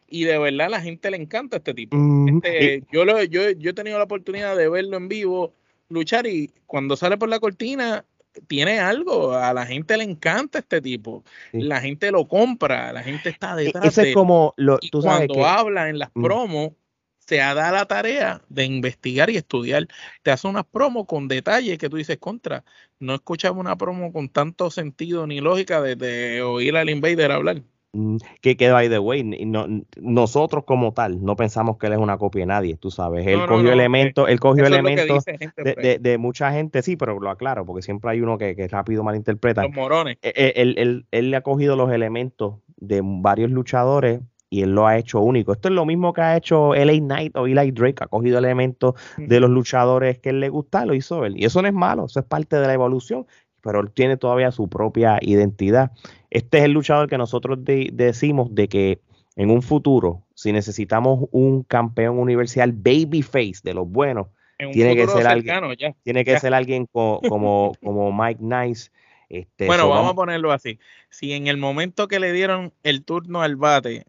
y 0.08 0.24
de 0.24 0.38
verdad 0.38 0.66
a 0.66 0.70
la 0.70 0.80
gente 0.80 1.10
le 1.10 1.16
encanta 1.16 1.58
este 1.58 1.74
tipo. 1.74 1.96
Este, 2.26 2.84
yo, 2.90 3.04
lo, 3.04 3.22
yo, 3.24 3.50
yo 3.50 3.70
he 3.70 3.74
tenido 3.74 3.98
la 3.98 4.04
oportunidad 4.04 4.56
de 4.56 4.68
verlo 4.68 4.96
en 4.96 5.08
vivo 5.08 5.54
luchar 5.88 6.26
y 6.26 6.50
cuando 6.66 6.96
sale 6.96 7.16
por 7.16 7.28
la 7.28 7.40
cortina 7.40 8.04
tiene 8.46 8.78
algo, 8.78 9.32
a 9.32 9.52
la 9.52 9.66
gente 9.66 9.96
le 9.96 10.04
encanta 10.04 10.60
este 10.60 10.80
tipo, 10.80 11.24
la 11.52 11.80
gente 11.80 12.10
lo 12.10 12.28
compra, 12.28 12.92
la 12.92 13.02
gente 13.02 13.30
está 13.30 13.60
e, 13.60 13.64
detrás 13.64 13.86
Ese 13.86 14.10
es 14.10 14.14
como 14.14 14.54
lo, 14.56 14.78
y 14.80 14.90
cuando 14.90 15.44
habla 15.46 15.88
en 15.88 15.98
las 15.98 16.10
mm. 16.14 16.22
promos 16.22 16.72
se 17.18 17.36
da 17.36 17.70
la 17.72 17.84
tarea 17.84 18.40
de 18.48 18.64
investigar 18.64 19.28
y 19.28 19.36
estudiar. 19.36 19.86
Te 20.22 20.30
hace 20.30 20.48
unas 20.48 20.64
promos 20.64 21.04
con 21.06 21.28
detalles 21.28 21.76
que 21.76 21.90
tú 21.90 21.98
dices 21.98 22.16
contra. 22.16 22.64
No 23.00 23.14
escuchaba 23.14 23.58
una 23.58 23.76
promo 23.76 24.14
con 24.14 24.30
tanto 24.30 24.70
sentido 24.70 25.26
ni 25.26 25.40
lógica 25.40 25.82
de, 25.82 25.94
de 25.94 26.40
oír 26.40 26.74
al 26.74 26.88
invader 26.88 27.30
hablar. 27.30 27.62
Mm, 27.92 28.16
que, 28.42 28.56
que 28.56 28.70
by 28.70 28.90
the 28.90 28.98
way, 28.98 29.22
no, 29.24 29.66
nosotros 30.00 30.64
como 30.64 30.92
tal 30.92 31.24
no 31.24 31.36
pensamos 31.36 31.78
que 31.78 31.86
él 31.86 31.94
es 31.94 31.98
una 31.98 32.18
copia 32.18 32.40
de 32.40 32.46
nadie, 32.46 32.76
tú 32.76 32.90
sabes. 32.90 33.26
Él 33.26 33.46
cogió 33.46 33.72
elementos, 33.72 34.28
él 34.28 34.38
cogió 34.40 34.66
elementos 34.66 35.24
de, 35.24 36.18
mucha 36.18 36.52
gente, 36.52 36.82
sí, 36.82 36.96
pero 36.96 37.18
lo 37.18 37.30
aclaro, 37.30 37.64
porque 37.64 37.82
siempre 37.82 38.10
hay 38.10 38.20
uno 38.20 38.36
que, 38.36 38.54
que 38.54 38.68
rápido 38.68 39.02
malinterpreta. 39.02 39.62
Los 39.62 39.72
morones. 39.72 40.18
E, 40.22 40.32
e, 40.36 40.52
él, 40.56 40.74
él, 40.76 41.06
él, 41.10 41.30
le 41.30 41.36
ha 41.38 41.40
cogido 41.40 41.76
los 41.76 41.90
elementos 41.90 42.56
de 42.76 43.00
varios 43.02 43.50
luchadores 43.50 44.20
y 44.50 44.62
él 44.62 44.74
lo 44.74 44.86
ha 44.86 44.96
hecho 44.96 45.20
único. 45.20 45.52
Esto 45.52 45.68
es 45.68 45.74
lo 45.74 45.84
mismo 45.84 46.12
que 46.12 46.20
ha 46.20 46.36
hecho 46.36 46.74
LA 46.74 46.98
Knight 46.98 47.36
o 47.36 47.46
Eli 47.46 47.70
Drake, 47.70 48.02
ha 48.04 48.06
cogido 48.06 48.38
elementos 48.38 48.94
de 49.16 49.40
los 49.40 49.50
luchadores 49.50 50.18
que 50.18 50.30
él 50.30 50.40
le 50.40 50.48
gusta, 50.48 50.86
lo 50.86 50.94
hizo 50.94 51.24
él. 51.24 51.38
Y 51.38 51.44
eso 51.44 51.60
no 51.62 51.68
es 51.68 51.74
malo, 51.74 52.06
eso 52.06 52.20
es 52.20 52.26
parte 52.26 52.56
de 52.56 52.66
la 52.66 52.72
evolución, 52.72 53.26
pero 53.62 53.80
él 53.80 53.90
tiene 53.90 54.16
todavía 54.16 54.50
su 54.50 54.68
propia 54.68 55.18
identidad. 55.20 55.92
Este 56.30 56.58
es 56.58 56.64
el 56.64 56.72
luchador 56.72 57.08
que 57.08 57.18
nosotros 57.18 57.58
decimos 57.62 58.54
de 58.54 58.68
que 58.68 59.00
en 59.36 59.50
un 59.50 59.62
futuro, 59.62 60.22
si 60.34 60.52
necesitamos 60.52 61.28
un 61.30 61.62
campeón 61.62 62.18
universal 62.18 62.72
babyface 62.72 63.60
de 63.62 63.74
los 63.74 63.88
buenos, 63.88 64.28
tiene 64.72 64.96
que, 64.96 65.06
ser 65.06 65.26
alguien, 65.26 65.94
tiene 66.02 66.24
que 66.24 66.38
ser 66.40 66.52
alguien 66.52 66.86
como, 66.86 67.20
como 67.82 68.12
Mike 68.12 68.40
Nice. 68.42 68.90
Este, 69.28 69.66
bueno, 69.66 69.88
vamos 69.88 70.10
a 70.10 70.14
ponerlo 70.14 70.52
así. 70.52 70.78
Si 71.10 71.32
en 71.32 71.46
el 71.46 71.56
momento 71.56 72.08
que 72.08 72.18
le 72.18 72.32
dieron 72.32 72.72
el 72.82 73.04
turno 73.04 73.42
al 73.42 73.56
bate 73.56 74.06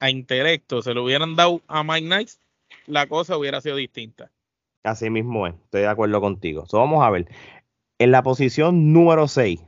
a 0.00 0.10
intelecto 0.10 0.82
se 0.82 0.94
lo 0.94 1.04
hubieran 1.04 1.36
dado 1.36 1.60
a 1.68 1.84
Mike 1.84 2.08
Nice, 2.08 2.38
la 2.86 3.06
cosa 3.06 3.36
hubiera 3.36 3.60
sido 3.60 3.76
distinta. 3.76 4.32
Así 4.82 5.10
mismo 5.10 5.46
es, 5.46 5.54
estoy 5.54 5.82
de 5.82 5.88
acuerdo 5.88 6.20
contigo. 6.20 6.64
vamos 6.72 7.04
a 7.04 7.10
ver. 7.10 7.28
En 8.02 8.10
la 8.10 8.24
posición 8.24 8.92
número 8.92 9.28
6, 9.28 9.64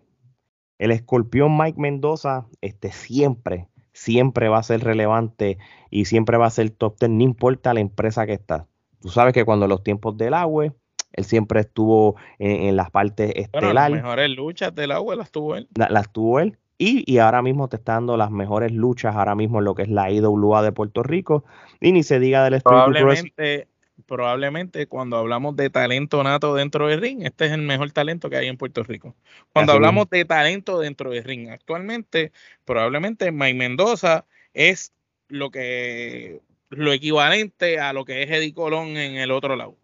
el 0.80 0.90
escorpión 0.90 1.56
Mike 1.56 1.80
Mendoza 1.80 2.46
este, 2.62 2.90
siempre, 2.90 3.68
siempre 3.92 4.48
va 4.48 4.58
a 4.58 4.62
ser 4.64 4.82
relevante 4.82 5.56
y 5.88 6.06
siempre 6.06 6.36
va 6.36 6.46
a 6.46 6.50
ser 6.50 6.70
top 6.70 6.98
10, 6.98 7.12
no 7.12 7.22
importa 7.22 7.72
la 7.72 7.78
empresa 7.78 8.26
que 8.26 8.32
está. 8.32 8.66
Tú 9.00 9.10
sabes 9.10 9.34
que 9.34 9.44
cuando 9.44 9.68
los 9.68 9.84
tiempos 9.84 10.16
del 10.16 10.34
agua, 10.34 10.74
él 11.12 11.24
siempre 11.24 11.60
estuvo 11.60 12.16
en, 12.40 12.74
las 12.74 12.90
partes 12.90 13.30
estelares. 13.36 13.92
las 13.92 14.02
mejores 14.02 14.30
luchas 14.30 14.74
del 14.74 14.90
agua 14.90 15.14
las 15.14 15.30
tuvo 15.30 15.54
él. 15.54 15.68
las 15.76 16.10
tuvo 16.10 16.40
él. 16.40 16.58
Y, 16.76 17.18
ahora 17.18 17.40
mismo 17.40 17.68
te 17.68 17.76
está 17.76 17.92
dando 17.92 18.16
las 18.16 18.32
mejores 18.32 18.72
luchas 18.72 19.14
ahora 19.14 19.36
mismo 19.36 19.60
en 19.60 19.64
lo 19.64 19.76
que 19.76 19.82
es 19.82 19.88
la 19.88 20.10
IWA 20.10 20.62
de 20.62 20.72
Puerto 20.72 21.04
Rico. 21.04 21.44
Y 21.80 21.92
ni 21.92 22.02
se 22.02 22.18
diga 22.18 22.50
del 22.50 22.60
probablemente, 22.62 23.68
probablemente 24.06 24.86
cuando 24.86 25.16
hablamos 25.16 25.56
de 25.56 25.70
talento 25.70 26.22
nato 26.22 26.54
dentro 26.54 26.88
del 26.88 27.00
ring, 27.00 27.22
este 27.22 27.46
es 27.46 27.52
el 27.52 27.62
mejor 27.62 27.90
talento 27.92 28.28
que 28.28 28.36
hay 28.36 28.48
en 28.48 28.56
Puerto 28.56 28.82
Rico. 28.82 29.14
Cuando 29.52 29.72
hablamos 29.72 30.08
de 30.10 30.24
talento 30.24 30.80
dentro 30.80 31.10
del 31.10 31.24
ring, 31.24 31.48
actualmente, 31.48 32.32
probablemente 32.64 33.30
Mike 33.32 33.54
Mendoza 33.54 34.26
es 34.52 34.92
lo 35.28 35.50
que 35.50 36.40
lo 36.70 36.92
equivalente 36.92 37.78
a 37.78 37.92
lo 37.92 38.04
que 38.04 38.22
es 38.22 38.30
Eddie 38.30 38.54
Colón 38.54 38.96
en 38.96 39.16
el 39.16 39.30
otro 39.30 39.56
lado. 39.56 39.76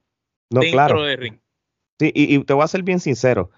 dentro 0.51 1.05
del 1.05 1.18
ring. 1.18 1.38
Sí, 1.99 2.11
y, 2.14 2.35
y, 2.35 2.44
te 2.44 2.55
voy 2.55 2.64
a 2.64 2.68
ser 2.68 2.83
bien 2.83 2.99
sincero 2.99 3.51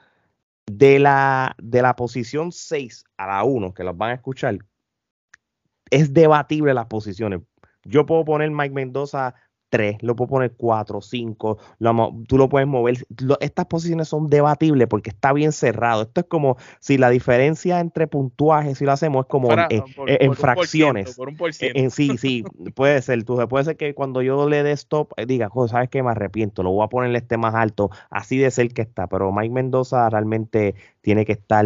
de 0.67 0.99
la, 0.99 1.55
de 1.59 1.83
la 1.83 1.97
posición 1.97 2.53
6 2.53 3.05
a 3.17 3.27
la 3.27 3.45
1, 3.45 3.73
que 3.73 3.85
los 3.85 3.97
van 3.97 4.11
a 4.11 4.15
escuchar, 4.15 4.59
es 5.91 6.13
debatible 6.13 6.75
las 6.75 6.87
posiciones. 6.87 7.41
Yo 7.85 8.07
puedo 8.07 8.25
poner 8.25 8.51
Mike 8.51 8.75
Mendoza 8.75 9.35
3, 9.73 10.03
lo 10.03 10.15
puedo 10.15 10.29
poner 10.29 10.53
4, 10.55 11.01
5, 11.01 11.59
tú 12.29 12.37
lo 12.37 12.49
puedes 12.51 12.69
mover. 12.69 13.07
estas 13.41 13.65
posiciones 13.65 14.07
son 14.07 14.29
debatibles 14.29 14.87
porque 14.87 15.09
está 15.09 15.33
bien 15.33 15.51
cerrado. 15.51 16.03
Esto 16.03 16.21
es 16.21 16.27
como 16.27 16.59
si 16.79 16.99
la 16.99 17.09
diferencia 17.09 17.81
entre 17.81 18.07
puntuajes, 18.07 18.77
si 18.77 18.85
lo 18.85 18.93
hacemos, 18.93 19.25
es 19.25 19.31
como 19.31 19.49
en, 19.51 20.35
fracciones. 20.35 21.19
En, 21.61 21.91
sí, 21.91 22.19
sí, 22.19 22.45
puede 22.75 23.01
ser. 23.01 23.25
Tú, 23.25 23.39
puede 23.49 23.65
ser 23.65 23.79
que 23.79 23.95
cuando 23.95 24.21
yo 24.21 24.47
le 24.47 24.63
dé 24.63 24.73
stop, 24.73 25.15
eh, 25.17 25.25
diga, 25.25 25.51
¿sabes 25.69 25.89
qué? 25.89 26.03
Me 26.03 26.11
arrepiento, 26.11 26.63
lo 26.63 26.73
voy 26.73 26.85
a 26.85 26.89
poner 26.89 27.17
este 27.17 27.39
más 27.39 27.55
alto, 27.55 27.91
así 28.11 28.37
de 28.37 28.51
ser 28.51 28.75
que 28.75 28.83
está. 28.83 29.07
Pero 29.07 29.33
Mike 29.33 29.55
Mendoza 29.55 30.11
realmente 30.11 30.75
tiene 31.01 31.25
que 31.25 31.33
estar 31.33 31.65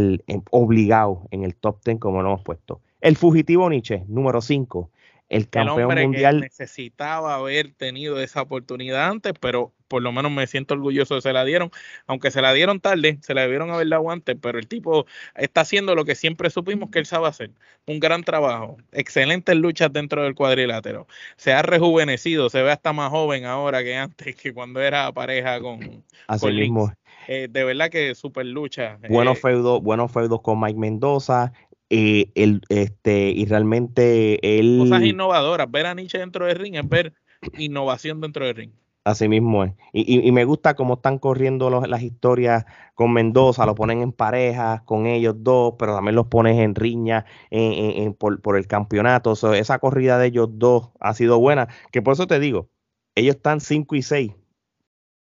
obligado 0.50 1.22
en 1.32 1.42
el 1.42 1.56
top 1.56 1.80
10 1.84 1.98
como 1.98 2.22
lo 2.22 2.28
hemos 2.28 2.42
puesto. 2.42 2.80
El 3.00 3.16
fugitivo 3.16 3.68
Nietzsche, 3.68 4.04
número 4.06 4.40
5 4.40 4.90
el 5.28 5.48
campeón 5.48 5.94
mundial. 5.94 6.40
necesitaba 6.40 7.34
haber 7.34 7.72
tenido 7.72 8.20
esa 8.20 8.42
oportunidad 8.42 9.08
antes, 9.08 9.32
pero 9.40 9.72
por 9.88 10.02
lo 10.02 10.12
menos 10.12 10.32
me 10.32 10.46
siento 10.46 10.74
orgulloso 10.74 11.14
de 11.14 11.18
que 11.18 11.22
se 11.22 11.32
la 11.32 11.44
dieron, 11.44 11.70
aunque 12.06 12.30
se 12.30 12.42
la 12.42 12.52
dieron 12.52 12.80
tarde, 12.80 13.18
se 13.22 13.34
la 13.34 13.42
debieron 13.42 13.70
haber 13.70 13.88
dado 13.88 14.10
antes, 14.10 14.36
pero 14.40 14.58
el 14.58 14.66
tipo 14.66 15.06
está 15.34 15.62
haciendo 15.62 15.94
lo 15.94 16.04
que 16.04 16.14
siempre 16.14 16.50
supimos 16.50 16.90
que 16.90 16.98
él 16.98 17.06
sabe 17.06 17.28
hacer, 17.28 17.50
un 17.86 18.00
gran 18.00 18.24
trabajo, 18.24 18.76
excelentes 18.92 19.56
luchas 19.56 19.92
dentro 19.92 20.22
del 20.22 20.34
cuadrilátero, 20.34 21.06
se 21.36 21.52
ha 21.52 21.62
rejuvenecido, 21.62 22.50
se 22.50 22.62
ve 22.62 22.72
hasta 22.72 22.92
más 22.92 23.10
joven 23.10 23.44
ahora 23.44 23.82
que 23.82 23.96
antes, 23.96 24.36
que 24.36 24.52
cuando 24.52 24.80
era 24.80 25.10
pareja 25.12 25.60
con, 25.60 26.04
Así 26.26 26.50
mismo. 26.50 26.92
Eh, 27.28 27.48
de 27.50 27.64
verdad 27.64 27.90
que 27.90 28.14
super 28.14 28.46
lucha. 28.46 28.98
Buenos 29.08 29.38
eh, 29.38 29.40
feudos, 29.40 29.82
buenos 29.82 30.12
feudos 30.12 30.40
con 30.42 30.60
Mike 30.60 30.78
Mendoza, 30.78 31.52
eh, 31.90 32.30
el, 32.34 32.62
este, 32.68 33.30
y 33.30 33.44
realmente 33.46 34.58
él... 34.58 34.78
Cosas 34.80 35.02
innovadoras, 35.02 35.70
ver 35.70 35.86
a 35.86 35.94
Nietzsche 35.94 36.18
dentro 36.18 36.46
del 36.46 36.58
ring 36.58 36.74
es 36.74 36.88
ver 36.88 37.14
innovación 37.58 38.20
dentro 38.20 38.44
del 38.46 38.56
ring. 38.56 38.72
Así 39.04 39.28
mismo 39.28 39.62
es. 39.62 39.72
Y, 39.92 40.26
y, 40.26 40.32
me 40.32 40.44
gusta 40.44 40.74
cómo 40.74 40.94
están 40.94 41.20
corriendo 41.20 41.70
las 41.70 42.02
historias 42.02 42.64
con 42.94 43.12
Mendoza, 43.12 43.64
lo 43.64 43.76
ponen 43.76 44.02
en 44.02 44.10
pareja 44.10 44.82
con 44.84 45.06
ellos 45.06 45.36
dos, 45.38 45.74
pero 45.78 45.94
también 45.94 46.16
los 46.16 46.26
pones 46.26 46.58
en 46.58 46.74
riña 46.74 47.24
en, 47.50 48.14
por, 48.14 48.40
por, 48.40 48.56
el 48.56 48.66
campeonato. 48.66 49.34
esa 49.54 49.78
corrida 49.78 50.18
de 50.18 50.26
ellos 50.26 50.48
dos 50.54 50.90
ha 50.98 51.14
sido 51.14 51.38
buena, 51.38 51.68
que 51.92 52.02
por 52.02 52.14
eso 52.14 52.26
te 52.26 52.40
digo, 52.40 52.68
ellos 53.14 53.36
están 53.36 53.60
5 53.60 53.94
y 53.94 54.02
6, 54.02 54.32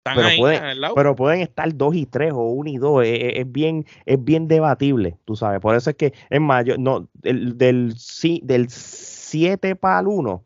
pero, 0.05 0.29
pueden, 0.37 0.63
pero 0.95 1.17
pueden 1.17 1.41
estar 1.41 1.75
dos 1.75 1.95
y 1.95 2.05
tres 2.05 2.33
o 2.33 2.43
uno 2.43 2.69
y 2.69 2.77
dos. 2.77 3.03
Es, 3.07 3.51
bien, 3.51 3.87
es 4.05 4.23
bien 4.23 4.49
debatible, 4.49 5.19
tú 5.25 5.35
sabes. 5.35 5.61
Por 5.61 5.75
eso 5.75 5.91
es 5.91 5.97
que, 5.97 6.13
es 6.29 6.41
más, 6.41 6.67
no, 6.79 7.09
el, 7.23 7.57
del 7.57 7.95
7 7.97 9.77
para 9.77 10.01
el 10.01 10.07
1, 10.09 10.45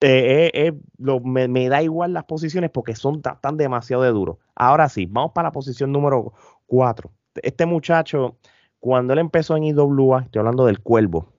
eh, 0.00 0.50
eh, 0.54 0.72
eh, 0.98 1.20
me, 1.24 1.68
da 1.68 1.82
igual 1.82 2.12
las 2.12 2.24
posiciones 2.24 2.70
porque 2.70 2.94
son 2.94 3.20
tan, 3.22 3.56
demasiado 3.56 4.04
de 4.04 4.10
duros. 4.10 4.36
Ahora 4.54 4.88
sí, 4.88 5.06
vamos 5.06 5.32
para 5.34 5.48
la 5.48 5.52
posición 5.52 5.90
número 5.90 6.32
4. 6.66 7.10
Este 7.42 7.66
muchacho, 7.66 8.36
cuando 8.78 9.12
él 9.12 9.18
empezó 9.18 9.56
en 9.56 9.64
IWA, 9.64 10.22
estoy 10.22 10.38
hablando 10.40 10.66
del 10.66 10.80
Cuervo, 10.80 11.32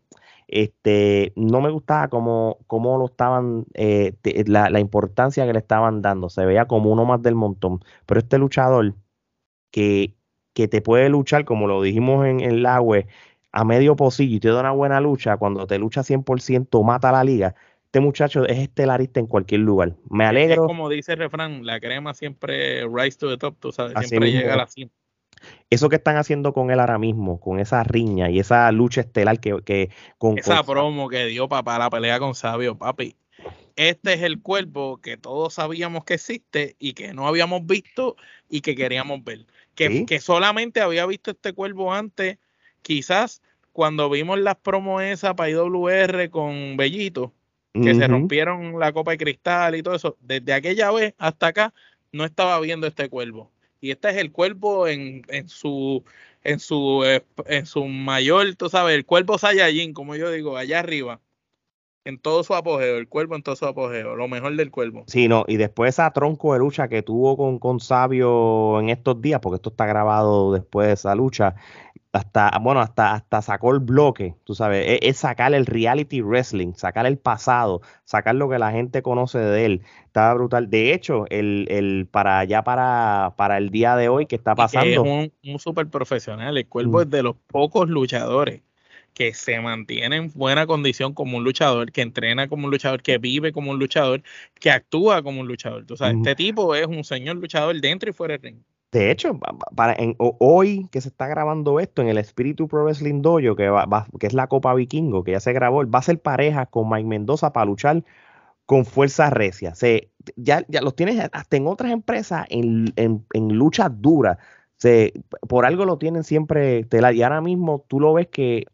este, 0.47 1.33
no 1.35 1.61
me 1.61 1.69
gustaba 1.69 2.07
cómo, 2.07 2.59
cómo 2.67 2.97
lo 2.97 3.05
estaban, 3.05 3.65
eh, 3.73 4.13
la, 4.45 4.79
importancia 4.79 5.45
que 5.45 5.53
le 5.53 5.59
estaban 5.59 6.01
dando, 6.01 6.29
se 6.29 6.45
veía 6.45 6.65
como 6.65 6.91
uno 6.91 7.05
más 7.05 7.21
del 7.21 7.35
montón, 7.35 7.81
pero 8.05 8.19
este 8.19 8.37
luchador 8.37 8.95
que, 9.71 10.13
que 10.53 10.67
te 10.67 10.81
puede 10.81 11.09
luchar, 11.09 11.45
como 11.45 11.67
lo 11.67 11.81
dijimos 11.81 12.25
en, 12.25 12.39
el 12.39 12.65
agua, 12.65 12.99
a 13.51 13.63
medio 13.65 13.95
pocillo 13.95 14.37
y 14.37 14.39
te 14.39 14.49
da 14.49 14.61
una 14.61 14.71
buena 14.71 15.01
lucha, 15.01 15.37
cuando 15.37 15.67
te 15.67 15.79
lucha 15.79 16.01
100% 16.01 16.83
mata 16.83 17.09
a 17.09 17.13
la 17.13 17.23
liga, 17.23 17.55
este 17.85 17.99
muchacho 17.99 18.45
es 18.45 18.59
estelarista 18.59 19.19
en 19.19 19.27
cualquier 19.27 19.61
lugar. 19.61 19.95
Me 20.09 20.25
alegro. 20.25 20.65
como 20.65 20.89
dice 20.89 21.13
el 21.13 21.19
refrán, 21.19 21.65
la 21.65 21.79
crema 21.79 22.13
siempre 22.13 22.85
rise 22.87 23.17
to 23.17 23.29
the 23.29 23.37
top, 23.37 23.55
tú 23.59 23.71
sabes, 23.71 24.07
siempre 24.07 24.31
llega 24.31 24.53
a 24.53 24.57
la 24.57 24.67
cima 24.67 24.91
eso 25.69 25.89
que 25.89 25.97
están 25.97 26.17
haciendo 26.17 26.53
con 26.53 26.71
él 26.71 26.79
ahora 26.79 26.97
mismo, 26.97 27.39
con 27.39 27.59
esa 27.59 27.83
riña 27.83 28.29
y 28.29 28.39
esa 28.39 28.71
lucha 28.71 29.01
estelar 29.01 29.39
que, 29.39 29.61
que 29.65 29.89
con 30.17 30.37
esa 30.37 30.63
promo 30.63 31.09
que 31.09 31.25
dio 31.25 31.49
para 31.49 31.79
la 31.79 31.89
pelea 31.89 32.19
con 32.19 32.35
Sabio, 32.35 32.77
papi. 32.77 33.15
Este 33.75 34.13
es 34.13 34.23
el 34.23 34.41
cuerpo 34.41 34.99
que 35.01 35.17
todos 35.17 35.53
sabíamos 35.55 36.03
que 36.03 36.15
existe 36.15 36.75
y 36.79 36.93
que 36.93 37.13
no 37.13 37.27
habíamos 37.27 37.65
visto 37.65 38.15
y 38.49 38.61
que 38.61 38.75
queríamos 38.75 39.23
ver. 39.23 39.45
Que, 39.75 40.05
que 40.05 40.19
solamente 40.19 40.81
había 40.81 41.05
visto 41.05 41.29
este 41.29 41.53
cuervo 41.53 41.93
antes, 41.93 42.39
quizás 42.81 43.43
cuando 43.73 44.09
vimos 44.09 44.39
las 44.39 44.55
promos 44.55 45.03
esas 45.03 45.35
para 45.35 45.51
IWR 45.51 46.31
con 46.31 46.77
Bellito, 46.77 47.31
que 47.73 47.93
se 47.93 48.07
rompieron 48.07 48.79
la 48.79 48.91
copa 48.91 49.11
de 49.11 49.19
cristal 49.19 49.75
y 49.75 49.83
todo 49.83 49.93
eso. 49.93 50.17
Desde 50.19 50.53
aquella 50.53 50.89
vez 50.89 51.13
hasta 51.19 51.47
acá 51.47 51.73
no 52.11 52.25
estaba 52.25 52.59
viendo 52.59 52.87
este 52.87 53.07
cuervo 53.07 53.51
y 53.81 53.91
este 53.91 54.09
es 54.09 54.17
el 54.17 54.31
cuerpo 54.31 54.87
en, 54.87 55.23
en 55.29 55.49
su 55.49 56.03
en 56.43 56.59
su 56.59 57.03
eh, 57.05 57.23
en 57.45 57.65
su 57.65 57.85
mayor, 57.85 58.55
tú 58.55 58.69
sabes, 58.69 58.95
el 58.95 59.05
cuerpo 59.05 59.37
Saiyajin, 59.37 59.93
como 59.93 60.15
yo 60.15 60.31
digo, 60.31 60.57
allá 60.57 60.79
arriba. 60.79 61.19
En 62.05 62.17
todo 62.17 62.41
su 62.45 62.55
apogeo, 62.55 62.99
el 62.99 63.09
cuerpo 63.09 63.35
en 63.35 63.43
todo 63.43 63.57
su 63.57 63.65
apogeo, 63.65 64.15
lo 64.15 64.29
mejor 64.29 64.55
del 64.55 64.71
cuerpo. 64.71 65.03
Sí, 65.07 65.27
no, 65.27 65.43
y 65.45 65.57
después 65.57 65.89
esa 65.89 66.09
tronco 66.11 66.53
de 66.53 66.59
lucha 66.59 66.87
que 66.87 67.03
tuvo 67.03 67.35
con, 67.35 67.59
con 67.59 67.81
Sabio 67.81 68.79
en 68.79 68.87
estos 68.87 69.21
días, 69.21 69.41
porque 69.41 69.57
esto 69.57 69.71
está 69.71 69.85
grabado 69.87 70.53
después 70.53 70.87
de 70.87 70.93
esa 70.93 71.13
lucha, 71.15 71.55
hasta, 72.13 72.51
bueno, 72.61 72.79
hasta, 72.79 73.13
hasta 73.13 73.41
sacó 73.41 73.73
el 73.73 73.79
bloque, 73.79 74.35
tú 74.43 74.55
sabes, 74.55 74.85
e, 74.87 74.99
es, 75.07 75.17
sacar 75.17 75.53
el 75.53 75.65
reality 75.65 76.21
wrestling, 76.21 76.73
sacar 76.73 77.05
el 77.05 77.17
pasado, 77.17 77.81
sacar 78.05 78.35
lo 78.35 78.49
que 78.49 78.59
la 78.59 78.71
gente 78.71 79.01
conoce 79.01 79.39
de 79.39 79.65
él. 79.65 79.81
Estaba 80.05 80.33
brutal. 80.33 80.69
De 80.69 80.93
hecho, 80.93 81.25
el, 81.29 81.67
el 81.69 82.07
para 82.09 82.39
allá 82.39 82.63
para, 82.63 83.33
para 83.37 83.57
el 83.57 83.69
día 83.69 83.95
de 83.95 84.09
hoy 84.09 84.25
que 84.25 84.35
está 84.35 84.55
pasando. 84.55 84.89
es 84.89 84.97
un, 84.97 85.31
un 85.43 85.59
super 85.59 85.87
profesional. 85.87 86.57
El 86.57 86.67
cuervo 86.67 86.99
mm. 86.99 87.01
es 87.01 87.09
de 87.09 87.23
los 87.23 87.35
pocos 87.47 87.89
luchadores 87.89 88.61
que 89.13 89.33
se 89.33 89.59
mantiene 89.59 90.15
en 90.17 90.31
buena 90.35 90.67
condición 90.67 91.13
como 91.13 91.37
un 91.37 91.43
luchador, 91.43 91.91
que 91.91 92.01
entrena 92.01 92.47
como 92.47 92.65
un 92.65 92.71
luchador, 92.71 93.01
que 93.01 93.17
vive 93.17 93.51
como 93.51 93.71
un 93.71 93.79
luchador, 93.79 94.21
que 94.59 94.69
actúa 94.69 95.23
como 95.23 95.41
un 95.41 95.47
luchador. 95.47 95.85
Tú 95.87 95.97
sabes, 95.97 96.17
este 96.17 96.35
tipo 96.35 96.75
es 96.75 96.85
un 96.85 97.03
señor 97.03 97.37
luchador 97.37 97.81
dentro 97.81 98.11
y 98.11 98.13
fuera 98.13 98.37
del 98.37 98.43
ring. 98.43 98.63
De 98.91 99.11
hecho, 99.11 99.37
para, 99.75 99.97
hoy 100.17 100.87
que 100.91 101.01
se 101.01 101.09
está 101.09 101.27
grabando 101.27 101.79
esto 101.79 102.01
en 102.01 102.07
el 102.07 102.17
Espíritu 102.17 102.67
Pro 102.67 102.83
Wrestling 102.85 103.21
Dojo, 103.21 103.55
que, 103.55 103.69
que 104.19 104.27
es 104.27 104.33
la 104.33 104.47
Copa 104.47 104.73
Vikingo, 104.73 105.23
que 105.23 105.31
ya 105.31 105.39
se 105.41 105.51
grabó, 105.51 105.85
va 105.89 105.99
a 105.99 106.03
ser 106.03 106.21
pareja 106.21 106.65
con 106.67 106.89
Mike 106.89 107.07
Mendoza 107.07 107.51
para 107.51 107.65
luchar 107.65 108.03
con 108.65 108.85
fuerza 108.85 109.29
recia. 109.29 109.75
Se, 109.75 110.11
ya, 110.35 110.63
ya 110.67 110.81
los 110.81 110.95
tienes 110.95 111.29
hasta 111.31 111.57
en 111.57 111.67
otras 111.67 111.91
empresas 111.91 112.45
en, 112.49 112.93
en, 112.95 113.25
en 113.33 113.49
luchas 113.49 113.89
duras. 114.01 114.37
Se, 114.77 115.13
por 115.47 115.65
algo 115.65 115.85
lo 115.85 115.97
tienen 115.97 116.23
siempre 116.23 116.85
Y 116.91 117.21
ahora 117.23 117.41
mismo 117.41 117.83
tú 117.87 117.99
lo 117.99 118.13
ves 118.13 118.27
que 118.27 118.67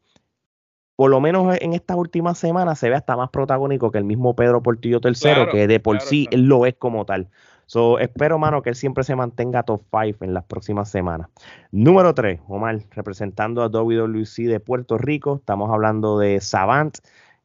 por 0.95 1.09
lo 1.09 1.19
menos 1.19 1.57
en 1.59 1.73
estas 1.73 1.97
últimas 1.97 2.37
semanas 2.37 2.79
se 2.79 2.89
ve 2.89 2.95
hasta 2.95 3.17
más 3.17 3.29
protagónico 3.29 3.91
que 3.91 3.97
el 3.97 4.03
mismo 4.03 4.35
Pedro 4.35 4.61
Portillo 4.61 4.99
III, 5.03 5.47
que 5.51 5.67
de 5.67 5.79
por 5.79 6.01
sí 6.01 6.27
él 6.31 6.43
lo 6.43 6.65
es 6.65 6.75
como 6.75 7.05
tal. 7.05 7.29
So, 7.65 7.99
espero, 7.99 8.37
mano, 8.37 8.61
que 8.61 8.69
él 8.69 8.75
siempre 8.75 9.03
se 9.03 9.15
mantenga 9.15 9.63
top 9.63 9.83
5 9.91 10.23
en 10.25 10.33
las 10.33 10.43
próximas 10.43 10.89
semanas. 10.89 11.29
Número 11.71 12.13
3, 12.13 12.41
Omar, 12.47 12.79
representando 12.91 13.63
a 13.63 13.69
WWC 13.69 14.47
de 14.47 14.59
Puerto 14.59 14.97
Rico. 14.97 15.37
Estamos 15.37 15.71
hablando 15.71 16.19
de 16.19 16.41
Savant. 16.41 16.97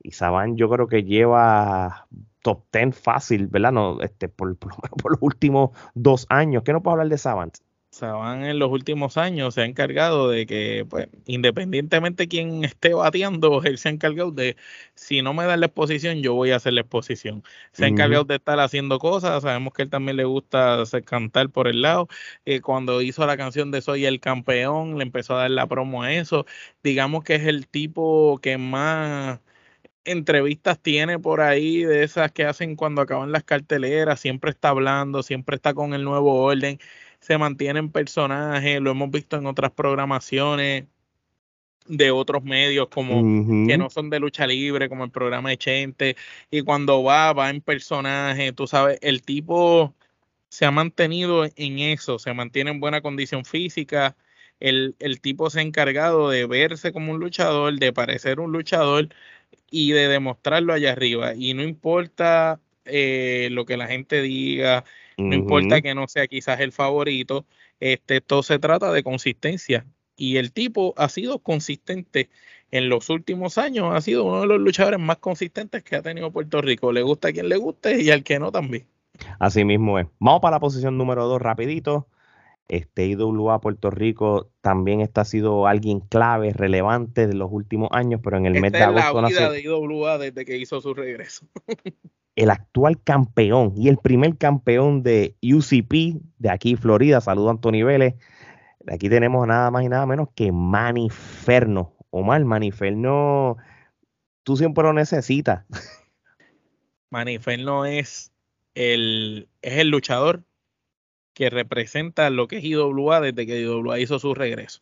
Y 0.03 0.13
Savant 0.13 0.57
yo 0.57 0.69
creo 0.69 0.87
que 0.87 1.05
lleva 1.05 2.07
top 2.43 2.65
10 2.73 2.99
fácil, 2.99 3.47
¿verdad? 3.49 3.73
No, 3.73 4.01
este, 4.01 4.29
por, 4.29 4.57
por, 4.57 4.75
por 5.03 5.13
los 5.13 5.23
últimos 5.23 5.71
dos 5.95 6.27
años. 6.29 6.63
¿Qué 6.65 6.73
no 6.73 6.83
puedo 6.83 6.93
hablar 6.95 7.09
de 7.09 7.19
Savant? 7.19 7.55
Saban 7.91 8.45
en 8.45 8.59
los 8.59 8.71
últimos 8.71 9.17
años 9.17 9.55
se 9.55 9.63
ha 9.63 9.65
encargado 9.65 10.29
de 10.29 10.45
que, 10.47 10.87
pues, 10.89 11.09
independientemente 11.27 12.25
de 12.25 12.29
quién 12.29 12.63
esté 12.65 12.93
bateando, 12.93 13.63
él 13.65 13.79
se 13.79 13.89
ha 13.89 13.93
encargado 13.93 14.31
de, 14.31 14.57
si 14.95 15.23
no 15.23 15.33
me 15.33 15.47
dan 15.47 15.61
la 15.61 15.67
exposición, 15.67 16.23
yo 16.23 16.35
voy 16.35 16.51
a 16.51 16.57
hacer 16.57 16.75
la 16.75 16.83
exposición. 16.83 17.43
Se 17.73 17.87
ha 17.87 17.89
encargado 17.89 18.25
de 18.25 18.37
estar 18.37 18.61
haciendo 18.61 18.99
cosas, 18.99 19.43
sabemos 19.43 19.73
que 19.73 19.83
él 19.83 19.91
también 19.91 20.19
le 20.19 20.25
gusta 20.25 20.85
cantar 21.07 21.49
por 21.51 21.67
el 21.67 21.81
lado. 21.81 22.09
Eh, 22.45 22.61
cuando 22.61 23.01
hizo 23.01 23.27
la 23.27 23.39
canción 23.39 23.71
de 23.71 23.81
Soy 23.81 24.05
el 24.05 24.21
campeón, 24.21 24.99
le 24.99 25.03
empezó 25.05 25.35
a 25.37 25.41
dar 25.41 25.51
la 25.51 25.67
promo 25.67 26.03
a 26.03 26.13
eso. 26.13 26.45
Digamos 26.83 27.25
que 27.25 27.37
es 27.37 27.47
el 27.47 27.69
tipo 27.69 28.39
que 28.43 28.59
más 28.59 29.41
entrevistas 30.05 30.81
tiene 30.81 31.19
por 31.19 31.41
ahí 31.41 31.85
de 31.85 32.03
esas 32.05 32.33
que 32.33 32.45
hacen 32.45 32.77
cuando 32.77 33.03
acaban 33.03 33.33
las 33.33 33.45
carteleras, 33.45 34.21
siempre 34.21 34.51
está 34.51 34.71
hablando, 34.71 35.23
siempre 35.23 35.57
está 35.57 35.75
con 35.75 35.95
el 35.95 36.05
nuevo 36.05 36.43
orden 36.45 36.79
se 37.21 37.39
mantienen 37.39 37.91
personajes, 37.91 38.81
lo 38.81 38.91
hemos 38.91 39.11
visto 39.11 39.37
en 39.37 39.47
otras 39.47 39.73
programaciones 39.73 40.85
de 41.89 42.11
otros 42.11 42.45
medios 42.45 42.89
como 42.89 43.23
que 43.67 43.79
no 43.79 43.91
son 43.91 44.11
de 44.11 44.21
lucha 44.21 44.47
libre, 44.47 44.89
como 44.89 45.05
el 45.05 45.11
programa 45.11 45.51
de 45.51 45.57
Chente, 45.57 46.17
y 46.51 46.61
cuando 46.63 47.03
va, 47.03 47.33
va 47.33 47.51
en 47.51 47.61
personaje, 47.61 48.53
tú 48.53 48.67
sabes, 48.67 48.99
el 49.03 49.23
tipo 49.23 49.95
se 50.49 50.67
ha 50.67 50.71
mantenido 50.71 51.45
en 51.45 51.79
eso, 51.79 52.19
se 52.19 52.33
mantiene 52.35 52.71
en 52.71 52.81
buena 52.81 53.01
condición 53.01 53.45
física, 53.45 54.17
el, 54.61 54.97
el 54.99 55.21
tipo 55.21 55.51
se 55.51 55.61
ha 55.61 55.63
encargado 55.63 56.31
de 56.31 56.47
verse 56.47 56.93
como 56.93 57.13
un 57.13 57.21
luchador, 57.21 57.79
de 57.79 57.93
parecer 57.93 58.41
un 58.41 58.53
luchador 58.53 59.09
y 59.71 59.93
de 59.93 60.09
demostrarlo 60.09 60.73
allá 60.75 60.93
arriba, 60.93 61.35
y 61.35 61.55
no 61.55 61.63
importa 61.63 62.61
eh, 62.85 63.49
lo 63.53 63.65
que 63.65 63.77
la 63.77 63.87
gente 63.87 64.21
diga, 64.23 64.85
no 65.19 65.35
importa 65.35 65.83
que 65.83 65.95
no 65.95 66.07
sea 66.09 66.27
quizás 66.29 66.61
el 66.61 66.73
favorito, 66.73 67.45
este, 67.81 68.21
todo 68.21 68.43
se 68.43 68.59
trata 68.59 68.93
de 68.93 69.03
consistencia. 69.03 69.85
Y 70.17 70.37
el 70.37 70.53
tipo 70.53 70.95
ha 70.97 71.09
sido 71.09 71.41
consistente 71.41 72.29
en 72.71 72.89
los 72.89 73.09
últimos 73.11 73.59
años, 73.59 73.95
ha 73.95 74.01
sido 74.01 74.25
uno 74.25 74.43
de 74.43 74.47
los 74.47 74.61
luchadores 74.61 75.01
más 75.01 75.19
consistentes 75.19 75.83
que 75.83 75.97
ha 75.97 76.03
tenido 76.03 76.31
Puerto 76.33 76.61
Rico. 76.61 76.93
Le 76.93 77.03
gusta 77.03 77.29
a 77.29 77.33
quien 77.33 77.49
le 77.49 77.57
guste 77.57 78.03
y 78.03 78.11
al 78.11 78.23
que 78.23 78.39
no 78.39 78.53
también. 78.53 78.87
Así 79.39 79.65
mismo 79.65 79.99
es. 79.99 80.07
Vamos 80.19 80.41
para 80.41 80.57
la 80.57 80.61
posición 80.61 80.99
número 80.99 81.27
dos 81.27 81.41
rapidito. 81.41 82.09
Este 82.69 83.07
IWA 83.07 83.61
Puerto 83.61 83.91
Rico 83.91 84.51
también 84.61 85.01
está 85.01 85.23
ha 85.23 85.25
sido 85.25 85.67
alguien 85.67 86.01
clave, 86.01 86.53
relevante 86.53 87.27
de 87.27 87.35
los 87.35 87.49
últimos 87.51 87.89
años, 87.93 88.21
pero 88.23 88.37
en 88.37 88.45
el 88.45 88.61
mes 88.61 88.73
de 88.73 88.83
agosto. 88.83 89.27
Es 89.27 89.35
la 89.35 89.49
vida 89.49 89.51
de 89.51 89.63
IWA 89.63 90.19
desde 90.19 90.45
que 90.45 90.59
hizo 90.59 90.81
su 90.81 90.93
regreso. 90.93 91.47
el 92.39 92.51
actual 92.51 93.03
campeón 93.03 93.73
y 93.77 93.89
el 93.89 93.99
primer 93.99 94.39
campeón 94.39 95.03
de 95.03 95.35
UCP 95.43 96.23
de 96.39 96.51
aquí, 96.51 96.77
Florida. 96.77 97.21
Saludo 97.21 97.49
a 97.49 97.51
Anthony 97.51 97.83
Vélez. 97.85 98.15
Aquí 98.87 99.09
tenemos 99.09 99.45
nada 99.49 99.73
más 99.73 99.83
y 99.83 99.89
nada 99.89 100.07
menos 100.07 100.29
que 100.37 100.53
Maniferno. 100.53 101.97
Omar, 102.11 102.45
Maniferno, 102.45 103.57
tú 104.45 104.57
siempre 104.57 104.85
lo 104.85 104.93
necesitas. 104.93 105.65
Maniferno 107.11 107.85
es 107.85 108.31
el, 108.77 109.49
es 109.61 109.79
el 109.79 109.89
luchador 109.89 110.45
que 111.35 111.51
representa 111.51 112.31
lo 112.31 112.47
que 112.47 112.59
es 112.59 112.65
IWA 112.65 113.21
desde 113.21 113.47
que 113.47 113.63
IWA 113.63 113.99
hizo 113.99 114.21
su 114.21 114.33
regreso. 114.35 114.81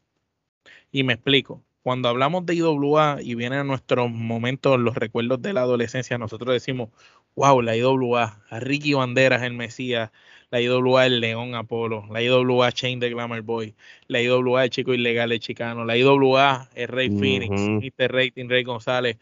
Y 0.93 1.05
me 1.05 1.15
explico 1.15 1.63
cuando 1.87 2.09
hablamos 2.09 2.45
de 2.45 2.57
IWA 2.57 3.19
y 3.23 3.37
vienen 3.37 3.61
a 3.61 3.63
nuestros 3.63 4.11
momentos 4.11 4.77
los 4.77 4.97
recuerdos 4.97 5.41
de 5.41 5.53
la 5.53 5.61
adolescencia, 5.61 6.19
nosotros 6.19 6.53
decimos, 6.53 6.89
wow, 7.37 7.63
la 7.63 7.77
IWA, 7.77 8.43
Ricky 8.51 8.95
Banderas 8.95 9.45
el 9.45 9.53
Mesías, 9.53 10.11
la 10.51 10.61
IWA 10.61 11.07
el 11.07 11.21
León 11.21 11.55
Apolo, 11.55 12.05
la 12.11 12.21
IWA 12.21 12.73
Chain 12.73 12.99
de 12.99 13.11
Glamour 13.11 13.43
Boy, 13.43 13.77
la 14.09 14.21
IWA 14.21 14.65
el 14.65 14.71
Chico 14.71 14.95
Ilegal 14.95 15.31
el 15.31 15.39
Chicano, 15.39 15.85
la 15.85 15.97
IWA 15.97 16.69
el 16.75 16.89
Rey 16.89 17.09
Phoenix, 17.09 17.53
Mr. 17.53 18.13
Rating, 18.13 18.49
Rey 18.49 18.65
González, 18.65 19.19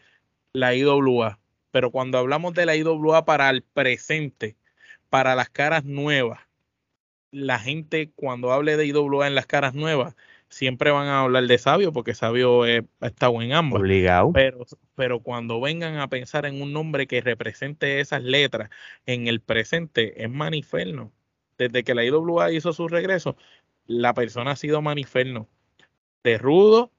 la 0.51 0.73
IWA. 0.73 1.37
Pero 1.69 1.91
cuando 1.91 2.17
hablamos 2.17 2.55
de 2.55 2.65
la 2.65 2.75
IWA 2.75 3.25
para 3.25 3.51
el 3.51 3.61
presente, 3.61 4.55
para 5.11 5.35
las 5.35 5.51
caras 5.51 5.85
nuevas, 5.85 6.39
la 7.29 7.59
gente 7.59 8.09
cuando 8.15 8.51
hable 8.51 8.75
de 8.75 8.87
IWA 8.87 9.27
en 9.27 9.35
las 9.35 9.45
caras 9.45 9.75
nuevas, 9.75 10.15
siempre 10.49 10.91
van 10.91 11.07
a 11.07 11.21
hablar 11.21 11.45
de 11.47 11.57
Sabio 11.57 11.91
porque 11.91 12.13
Sabio 12.13 12.63
ha 12.63 13.07
estado 13.07 13.41
en 13.41 13.53
ambos. 13.53 13.81
Obligado. 13.81 14.31
Pero, 14.33 14.65
pero 14.95 15.19
cuando 15.21 15.59
vengan 15.59 15.97
a 15.97 16.07
pensar 16.07 16.45
en 16.45 16.61
un 16.61 16.73
nombre 16.73 17.07
que 17.07 17.21
represente 17.21 17.99
esas 17.99 18.23
letras 18.23 18.69
en 19.05 19.27
el 19.27 19.41
presente, 19.41 20.23
es 20.23 20.29
Maniferno. 20.29 21.11
Desde 21.57 21.83
que 21.83 21.95
la 21.95 22.03
IWA 22.03 22.51
hizo 22.51 22.73
su 22.73 22.87
regreso, 22.87 23.37
la 23.85 24.13
persona 24.13 24.51
ha 24.51 24.55
sido 24.55 24.81
Maniferno. 24.81 25.47
De 26.23 26.37
rudo 26.37 26.91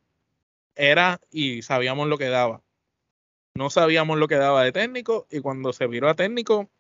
era 0.75 1.21
y 1.31 1.63
sabíamos 1.63 2.09
lo 2.09 2.19
que 2.19 2.29
daba. 2.29 2.63
No 3.55 3.71
sabíamos 3.71 4.19
lo 4.19 4.29
que 4.29 4.37
daba 4.37 4.63
de 4.63 4.73
técnico 4.73 5.27
y 5.31 5.41
cuando 5.41 5.73
se 5.73 5.87
viró 5.87 6.09
a 6.09 6.15
técnico 6.15 6.71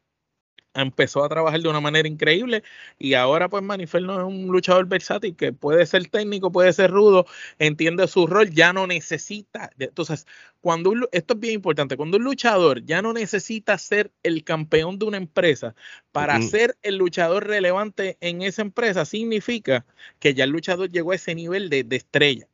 empezó 0.82 1.24
a 1.24 1.28
trabajar 1.28 1.60
de 1.60 1.68
una 1.68 1.80
manera 1.80 2.08
increíble 2.08 2.62
y 2.98 3.14
ahora 3.14 3.48
pues 3.48 3.62
Maniferno 3.62 4.18
es 4.18 4.24
un 4.24 4.46
luchador 4.48 4.86
versátil 4.86 5.36
que 5.36 5.52
puede 5.52 5.86
ser 5.86 6.08
técnico, 6.08 6.52
puede 6.52 6.72
ser 6.72 6.90
rudo, 6.90 7.26
entiende 7.58 8.06
su 8.08 8.26
rol, 8.26 8.50
ya 8.50 8.72
no 8.72 8.86
necesita, 8.86 9.70
entonces 9.78 10.26
cuando 10.60 10.92
esto 11.12 11.34
es 11.34 11.40
bien 11.40 11.54
importante, 11.54 11.96
cuando 11.96 12.16
un 12.16 12.24
luchador 12.24 12.84
ya 12.84 13.02
no 13.02 13.12
necesita 13.12 13.78
ser 13.78 14.12
el 14.22 14.44
campeón 14.44 14.98
de 14.98 15.06
una 15.06 15.16
empresa 15.16 15.74
para 16.12 16.40
ser 16.42 16.76
el 16.82 16.96
luchador 16.96 17.46
relevante 17.46 18.16
en 18.20 18.42
esa 18.42 18.62
empresa, 18.62 19.04
significa 19.04 19.86
que 20.18 20.34
ya 20.34 20.44
el 20.44 20.50
luchador 20.50 20.90
llegó 20.90 21.12
a 21.12 21.16
ese 21.16 21.34
nivel 21.34 21.70
de, 21.70 21.84
de 21.84 21.96
estrella. 21.96 22.48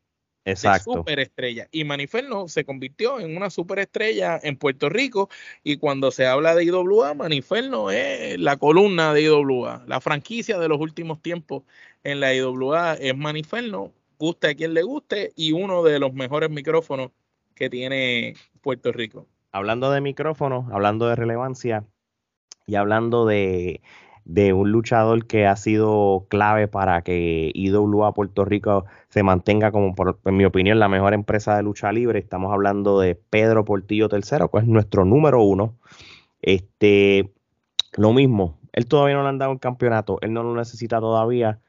Exacto. 0.45 0.93
superestrella. 0.95 1.69
Y 1.71 1.85
Maniferno 1.85 2.49
se 2.49 2.65
convirtió 2.65 3.21
en 3.21 3.37
una 3.37 3.51
superestrella 3.51 4.41
en 4.43 4.57
Puerto 4.57 4.89
Rico. 4.89 5.29
Y 5.63 5.77
cuando 5.77 6.11
se 6.11 6.27
habla 6.27 6.55
de 6.55 6.65
IWA, 6.65 7.15
Maniferno 7.15 7.91
es 7.91 8.39
la 8.39 8.57
columna 8.57 9.15
de 9.15 9.23
IWA. 9.23 9.85
La 9.87 10.01
franquicia 10.01 10.59
de 10.59 10.69
los 10.69 10.81
últimos 10.81 11.21
tiempos 11.23 11.63
en 12.03 12.21
la 12.21 12.35
IWA 12.35 12.95
es 12.95 13.17
Maniferno. 13.17 13.93
Guste 14.19 14.49
a 14.49 14.55
quien 14.55 14.75
le 14.75 14.83
guste 14.83 15.33
y 15.37 15.53
uno 15.53 15.83
de 15.83 15.99
los 15.99 16.13
mejores 16.13 16.51
micrófonos 16.51 17.11
que 17.55 17.71
tiene 17.71 18.35
Puerto 18.61 18.93
Rico. 18.93 19.27
Hablando 19.53 19.91
de 19.91 20.01
micrófonos, 20.01 20.73
hablando 20.73 21.09
de 21.09 21.17
relevancia 21.17 21.85
y 22.67 22.77
hablando 22.77 23.27
de 23.27 23.83
de 24.25 24.53
un 24.53 24.71
luchador 24.71 25.27
que 25.27 25.47
ha 25.47 25.57
sido 25.57 26.27
clave 26.29 26.69
para 26.69 27.03
que 27.03 27.51
IWA 27.55 28.15
Puerto 28.15 28.45
Rico 28.45 28.85
se 29.09 29.23
mantenga 29.23 29.73
como, 29.73 29.95
por, 29.95 30.21
en 30.25 30.37
mi 30.37 30.45
opinión, 30.45 30.79
la 30.79 30.89
mejor 30.89 31.15
empresa 31.15 31.57
de 31.57 31.63
lucha 31.63 31.93
libre. 31.93 32.19
Estamos 32.19 32.53
hablando 32.53 33.01
de 33.01 33.15
Pedro 33.15 33.65
Portillo 33.65 34.09
III, 34.11 34.49
que 34.53 34.59
es 34.59 34.67
nuestro 34.67 35.05
número 35.05 35.43
uno. 35.43 35.75
Este, 36.41 37.33
lo 37.97 38.13
mismo, 38.13 38.59
él 38.73 38.87
todavía 38.87 39.17
no 39.17 39.23
le 39.23 39.29
han 39.29 39.39
dado 39.39 39.53
un 39.53 39.59
campeonato, 39.59 40.19
él 40.23 40.33
no 40.33 40.43
lo 40.43 40.55
necesita 40.55 41.01
todavía, 41.01 41.61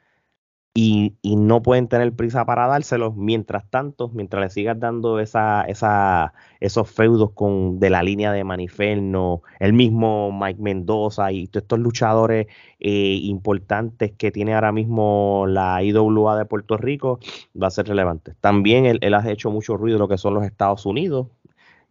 y, 0.76 1.16
no 1.24 1.62
pueden 1.62 1.88
tener 1.88 2.14
prisa 2.14 2.46
para 2.46 2.68
dárselos. 2.68 3.16
Mientras 3.16 3.70
tanto, 3.70 4.10
mientras 4.10 4.42
le 4.44 4.50
sigas 4.50 4.80
dando 4.80 5.20
esa, 5.20 5.64
esa, 5.64 6.34
esos 6.60 6.90
feudos 6.90 7.32
con, 7.34 7.80
de 7.80 7.90
la 7.90 8.02
línea 8.02 8.32
de 8.32 8.44
Maniferno, 8.44 9.44
el 9.60 9.74
mismo 9.74 10.32
Mike 10.32 10.62
Mendoza 10.62 11.32
y 11.32 11.48
todos 11.48 11.64
estos 11.64 11.80
luchadores 11.80 12.48
eh, 12.80 13.20
importantes 13.24 14.14
que 14.14 14.32
tiene 14.32 14.56
ahora 14.56 14.72
mismo 14.72 15.46
la 15.48 15.84
IWA 15.84 16.38
de 16.38 16.46
Puerto 16.46 16.78
Rico, 16.78 17.20
va 17.62 17.68
a 17.68 17.72
ser 17.72 17.88
relevante. 17.88 18.34
También 18.42 18.86
él, 18.86 19.14
ha 19.14 19.30
hecho 19.30 19.52
mucho 19.52 19.78
ruido 19.78 20.00
lo 20.00 20.08
que 20.08 20.18
son 20.18 20.34
los 20.34 20.46
Estados 20.46 20.86
Unidos, 20.86 21.28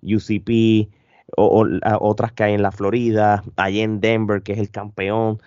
UCP, 0.03 0.91
o, 1.37 1.66
otras 2.01 2.33
que 2.33 2.45
hay 2.45 2.55
en 2.55 2.62
la 2.62 2.72
Florida, 2.72 3.45
allá 3.57 3.83
en 3.83 4.01
Denver, 4.01 4.43
que 4.43 4.53
es 4.53 4.59
el 4.59 4.70
campeón 4.70 5.41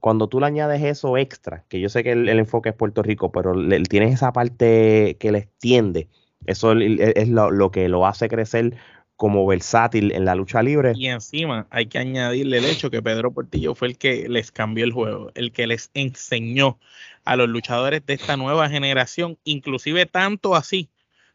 cuando 0.00 0.28
tú 0.28 0.40
le 0.40 0.46
añades 0.46 0.82
eso 0.82 1.16
extra, 1.16 1.64
que 1.68 1.80
yo 1.80 1.88
sé 1.88 2.02
que 2.02 2.12
el, 2.12 2.28
enfoque 2.28 2.70
es 2.70 2.74
Puerto 2.74 3.02
Rico, 3.02 3.32
pero 3.32 3.54
le, 3.54 3.82
tienes 3.82 4.14
esa 4.14 4.32
parte 4.32 5.16
que 5.20 5.32
le 5.32 5.38
extiende, 5.38 6.08
eso 6.46 6.72
es 6.72 7.28
lo, 7.28 7.70
que 7.70 7.88
lo 7.88 8.06
hace 8.06 8.28
crecer 8.28 8.74
como 9.16 9.46
versátil 9.46 10.10
en 10.12 10.24
la 10.24 10.34
lucha 10.34 10.62
libre. 10.62 10.92
Y 10.96 11.06
encima 11.06 11.66
hay 11.70 11.86
que 11.86 11.98
añadirle 11.98 12.58
el 12.58 12.64
hecho 12.64 12.90
que 12.90 13.02
Pedro 13.02 13.32
Portillo 13.32 13.74
fue 13.74 13.88
el 13.88 13.98
que 13.98 14.28
les 14.28 14.50
cambió 14.50 14.84
el 14.84 14.92
juego, 14.92 15.30
el 15.34 15.52
que 15.52 15.66
les 15.66 15.90
enseñó 15.94 16.78
a 17.24 17.36
los 17.36 17.48
luchadores 17.48 18.04
de 18.06 18.14
esta 18.14 18.36
nueva 18.36 18.68
generación, 18.68 19.38
inclusive 19.44 20.06
tanto 20.06 20.56
así 20.56 20.88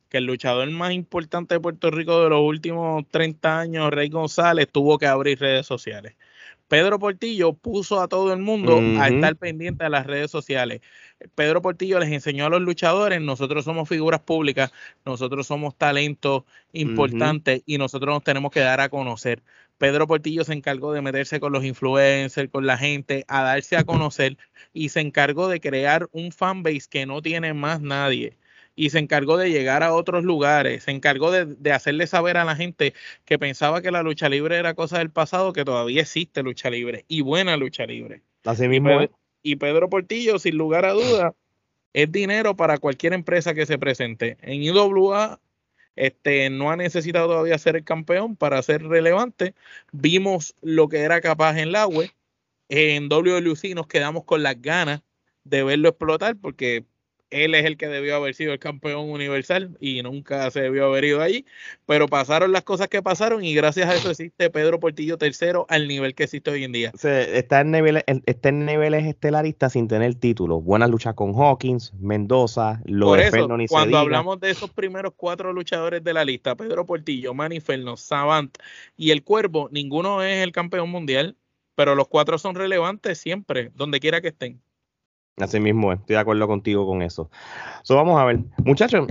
que 0.09 0.17
el 0.17 0.25
luchador 0.25 0.69
más 0.71 0.93
importante 0.93 1.55
de 1.55 1.59
Puerto 1.59 1.91
Rico 1.91 2.23
de 2.23 2.29
los 2.29 2.41
últimos 2.41 3.05
30 3.09 3.59
años, 3.59 3.91
Rey 3.91 4.09
González, 4.09 4.67
tuvo 4.71 4.97
que 4.97 5.05
abrir 5.05 5.39
redes 5.39 5.65
sociales. 5.65 6.15
Pedro 6.67 6.99
Portillo 6.99 7.53
puso 7.53 8.01
a 8.01 8.07
todo 8.07 8.33
el 8.33 8.39
mundo 8.39 8.79
a 8.99 9.07
estar 9.07 9.35
pendiente 9.37 9.85
de 9.85 9.89
las 9.89 10.05
redes 10.05 10.29
sociales. 10.29 10.81
Pedro 11.33 11.61
Portillo 11.61 11.99
les 11.99 12.11
enseñó 12.11 12.45
a 12.45 12.49
los 12.49 12.61
luchadores, 12.61 13.21
nosotros 13.21 13.63
somos 13.63 13.87
figuras 13.87 14.19
públicas, 14.19 14.71
nosotros 15.05 15.47
somos 15.47 15.75
talentos 15.75 16.43
importantes 16.73 17.63
y 17.65 17.77
nosotros 17.77 18.13
nos 18.13 18.23
tenemos 18.23 18.51
que 18.51 18.59
dar 18.59 18.81
a 18.81 18.89
conocer. 18.89 19.43
Pedro 19.77 20.07
Portillo 20.07 20.43
se 20.43 20.53
encargó 20.53 20.91
de 20.91 21.01
meterse 21.01 21.39
con 21.39 21.53
los 21.53 21.63
influencers, 21.63 22.49
con 22.49 22.65
la 22.65 22.77
gente, 22.77 23.23
a 23.27 23.43
darse 23.43 23.77
a 23.77 23.83
conocer 23.83 24.37
y 24.73 24.89
se 24.89 24.99
encargó 24.99 25.47
de 25.47 25.61
crear 25.61 26.09
un 26.11 26.31
fanbase 26.31 26.89
que 26.89 27.05
no 27.05 27.21
tiene 27.21 27.53
más 27.53 27.79
nadie 27.81 28.37
y 28.77 28.91
se 28.91 28.99
encargó 28.99 29.37
de 29.37 29.49
llegar 29.49 29.81
a 29.81 29.91
otros 29.91 30.23
lugares, 30.23 30.83
se 30.83 30.91
encargó 30.91 31.31
de, 31.31 31.71
hacerle 31.71 32.05
saber 32.05 32.37
a 32.37 32.45
la 32.45 32.55
gente 32.55 32.93
que 33.25 33.39
pensaba 33.39 33.81
que 33.81 33.89
la 33.89 34.03
lucha 34.03 34.29
libre 34.29 34.55
era 34.55 34.75
cosa 34.75 34.99
del 34.99 35.09
pasado, 35.09 35.51
que 35.51 35.65
todavía 35.65 36.03
existe 36.03 36.43
lucha 36.43 36.69
libre 36.69 37.03
y 37.07 37.21
buena 37.21 37.57
lucha 37.57 37.87
libre. 37.87 38.21
Así 38.45 38.67
mismo. 38.67 39.09
Y 39.41 39.55
Pedro, 39.55 39.89
Portillo, 39.89 40.37
sin 40.37 40.57
lugar 40.57 40.85
a 40.85 40.93
duda, 40.93 41.33
es 41.91 42.11
dinero 42.11 42.55
para 42.55 42.77
cualquier 42.77 43.13
empresa 43.13 43.55
que 43.55 43.65
se 43.65 43.79
presente. 43.79 44.37
En 44.41 44.61
IWA 44.61 45.39
este, 45.95 46.51
no 46.51 46.69
ha 46.69 46.75
necesitado 46.75 47.29
todavía 47.29 47.57
ser 47.57 47.77
el 47.77 47.83
campeón 47.83 48.35
para 48.35 48.61
ser 48.61 48.83
relevante. 48.83 49.55
Vimos 49.91 50.55
lo 50.61 50.87
que 50.87 50.99
era 50.99 51.19
capaz 51.19 51.57
en 51.57 51.71
la 51.71 51.87
web. 51.87 52.11
En 52.69 53.09
WLC 53.09 53.73
nos 53.73 53.87
quedamos 53.87 54.23
con 54.23 54.43
las 54.43 54.61
ganas 54.61 55.01
de 55.45 55.63
verlo 55.63 55.89
explotar 55.89 56.35
porque 56.35 56.85
él 57.29 57.55
es 57.55 57.65
el 57.65 57.77
que 57.77 57.87
debió 57.87 58.15
haber 58.15 58.33
sido 58.33 58.53
el 58.53 58.59
campeón 58.59 59.09
universal 59.09 59.77
y 59.79 60.01
nunca 60.01 60.49
se 60.51 60.61
debió 60.61 60.85
haber 60.85 61.05
ido 61.05 61.21
allí, 61.21 61.45
pero 61.85 62.07
pasaron 62.07 62.51
las 62.51 62.63
cosas 62.63 62.87
que 62.87 63.01
pasaron 63.01 63.43
y 63.43 63.53
gracias 63.53 63.89
a 63.89 63.95
eso 63.95 64.09
existe 64.11 64.49
Pedro 64.49 64.79
Portillo 64.79 65.17
tercero 65.17 65.65
al 65.69 65.87
nivel 65.87 66.15
que 66.15 66.23
existe 66.23 66.51
hoy 66.51 66.63
en 66.63 66.71
día. 66.71 66.91
está, 66.93 67.61
en 67.61 67.71
niveles, 67.71 68.03
está 68.25 68.49
en 68.49 68.65
niveles 68.65 69.05
estelaristas 69.05 69.73
sin 69.73 69.87
tener 69.87 70.15
título. 70.15 70.61
Buena 70.61 70.87
lucha 70.87 71.13
con 71.13 71.33
Hawkins, 71.33 71.93
Mendoza, 71.99 72.81
lo 72.85 73.07
Por 73.07 73.19
eso, 73.19 73.47
cuando 73.69 73.97
hablamos 73.97 74.39
de 74.39 74.51
esos 74.51 74.69
primeros 74.69 75.13
cuatro 75.15 75.51
luchadores 75.53 76.03
de 76.03 76.13
la 76.13 76.23
lista, 76.23 76.55
Pedro 76.55 76.85
Portillo, 76.85 77.33
Manny 77.33 77.59
Ferno, 77.59 77.97
Savant 77.97 78.57
y 78.95 79.11
el 79.11 79.23
Cuervo, 79.23 79.69
ninguno 79.71 80.23
es 80.23 80.43
el 80.43 80.51
campeón 80.51 80.89
mundial, 80.89 81.35
pero 81.75 81.95
los 81.95 82.07
cuatro 82.07 82.37
son 82.37 82.55
relevantes 82.55 83.17
siempre, 83.17 83.71
donde 83.75 83.99
quiera 83.99 84.21
que 84.21 84.29
estén. 84.29 84.61
Así 85.37 85.59
mismo, 85.59 85.93
estoy 85.93 86.15
de 86.15 86.19
acuerdo 86.19 86.47
contigo 86.47 86.87
con 86.87 87.03
eso. 87.03 87.29
So, 87.83 87.95
vamos 87.95 88.19
a 88.19 88.25
ver, 88.25 88.39
muchachos, 88.65 89.07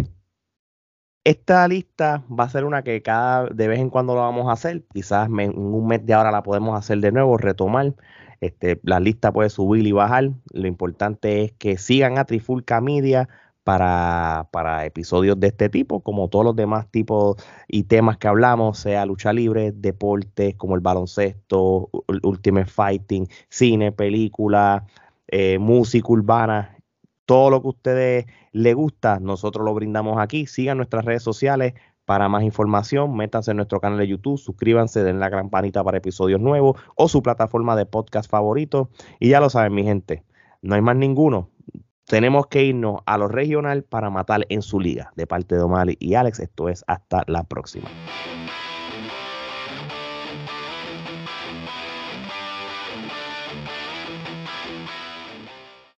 esta 1.23 1.67
lista 1.69 2.25
va 2.29 2.45
a 2.45 2.49
ser 2.49 2.65
una 2.65 2.83
que 2.83 3.03
cada 3.03 3.47
de 3.47 3.69
vez 3.69 3.79
en 3.81 3.91
cuando 3.91 4.15
lo 4.15 4.21
vamos 4.21 4.49
a 4.49 4.53
hacer. 4.53 4.85
Quizás 4.93 5.29
en 5.29 5.59
un 5.59 5.87
mes 5.87 6.05
de 6.05 6.15
ahora 6.15 6.33
la 6.33 6.43
podemos 6.43 6.77
hacer 6.79 6.99
de 6.99 7.13
nuevo, 7.13 7.37
retomar. 7.37 7.95
Este, 8.41 8.81
la 8.83 9.01
lista 9.01 9.33
puede 9.33 9.51
subir 9.51 9.87
y 9.87 9.93
bajar. 9.93 10.31
Lo 10.53 10.67
importante 10.67 11.45
es 11.45 11.53
que 11.53 11.79
sigan 11.79 12.19
a 12.19 12.25
Trifulca 12.25 12.81
Media 12.81 13.29
para, 13.65 14.49
para 14.53 14.85
episodios 14.85 15.41
de 15.41 15.49
este 15.49 15.69
tipo, 15.69 16.01
como 16.01 16.29
todos 16.29 16.45
los 16.45 16.55
demás 16.55 16.89
tipos 16.91 17.37
y 17.67 17.85
temas 17.85 18.19
que 18.19 18.29
hablamos, 18.29 18.79
sea 18.79 19.05
lucha 19.07 19.33
libre, 19.33 19.73
deportes 19.73 20.55
como 20.55 20.77
el 20.77 20.81
baloncesto, 20.81 21.91
Ultimate 22.23 22.67
Fighting, 22.71 23.27
cine, 23.49 23.91
película, 23.91 24.87
eh, 25.29 25.59
música 25.59 26.09
urbana, 26.09 26.77
todo 27.25 27.51
lo 27.51 27.61
que 27.61 27.67
a 27.67 27.71
ustedes 27.71 28.27
les 28.53 28.75
gusta, 28.75 29.19
nosotros 29.21 29.65
lo 29.65 29.75
brindamos 29.75 30.19
aquí. 30.19 30.47
Sigan 30.47 30.77
nuestras 30.79 31.05
redes 31.05 31.23
sociales 31.23 31.75
para 32.05 32.29
más 32.29 32.45
información. 32.45 33.15
Métanse 33.15 33.51
en 33.51 33.59
nuestro 33.59 33.81
canal 33.81 33.99
de 33.99 34.09
YouTube, 34.09 34.39
suscríbanse, 34.39 35.03
den 35.03 35.21
la 35.21 35.31
campanita 35.31 35.85
para 35.85 35.99
episodios 35.99 36.41
nuevos 36.41 36.81
o 36.95 37.09
su 37.09 37.23
plataforma 37.23 37.77
de 37.77 37.85
podcast 37.85 38.31
favorito. 38.31 38.89
Y 39.21 39.31
ya 39.31 39.41
lo 39.41 39.51
saben, 39.51 39.75
mi 39.75 39.83
gente, 39.83 40.25
no 40.63 40.75
hay 40.75 40.81
más 40.81 40.97
ninguno. 40.97 41.51
Tenemos 42.07 42.47
que 42.47 42.63
irnos 42.63 43.01
a 43.05 43.19
lo 43.19 43.27
regional 43.27 43.83
para 43.83 44.11
matar 44.11 44.47
en 44.49 44.63
su 44.63 44.79
liga. 44.79 45.13
De 45.17 45.27
parte 45.27 45.57
de 45.57 45.63
Omar 45.63 45.89
y 45.99 46.15
Alex, 46.15 46.39
esto 46.39 46.69
es 46.69 46.85
hasta 46.87 47.25
la 47.27 47.43
próxima. 47.43 47.89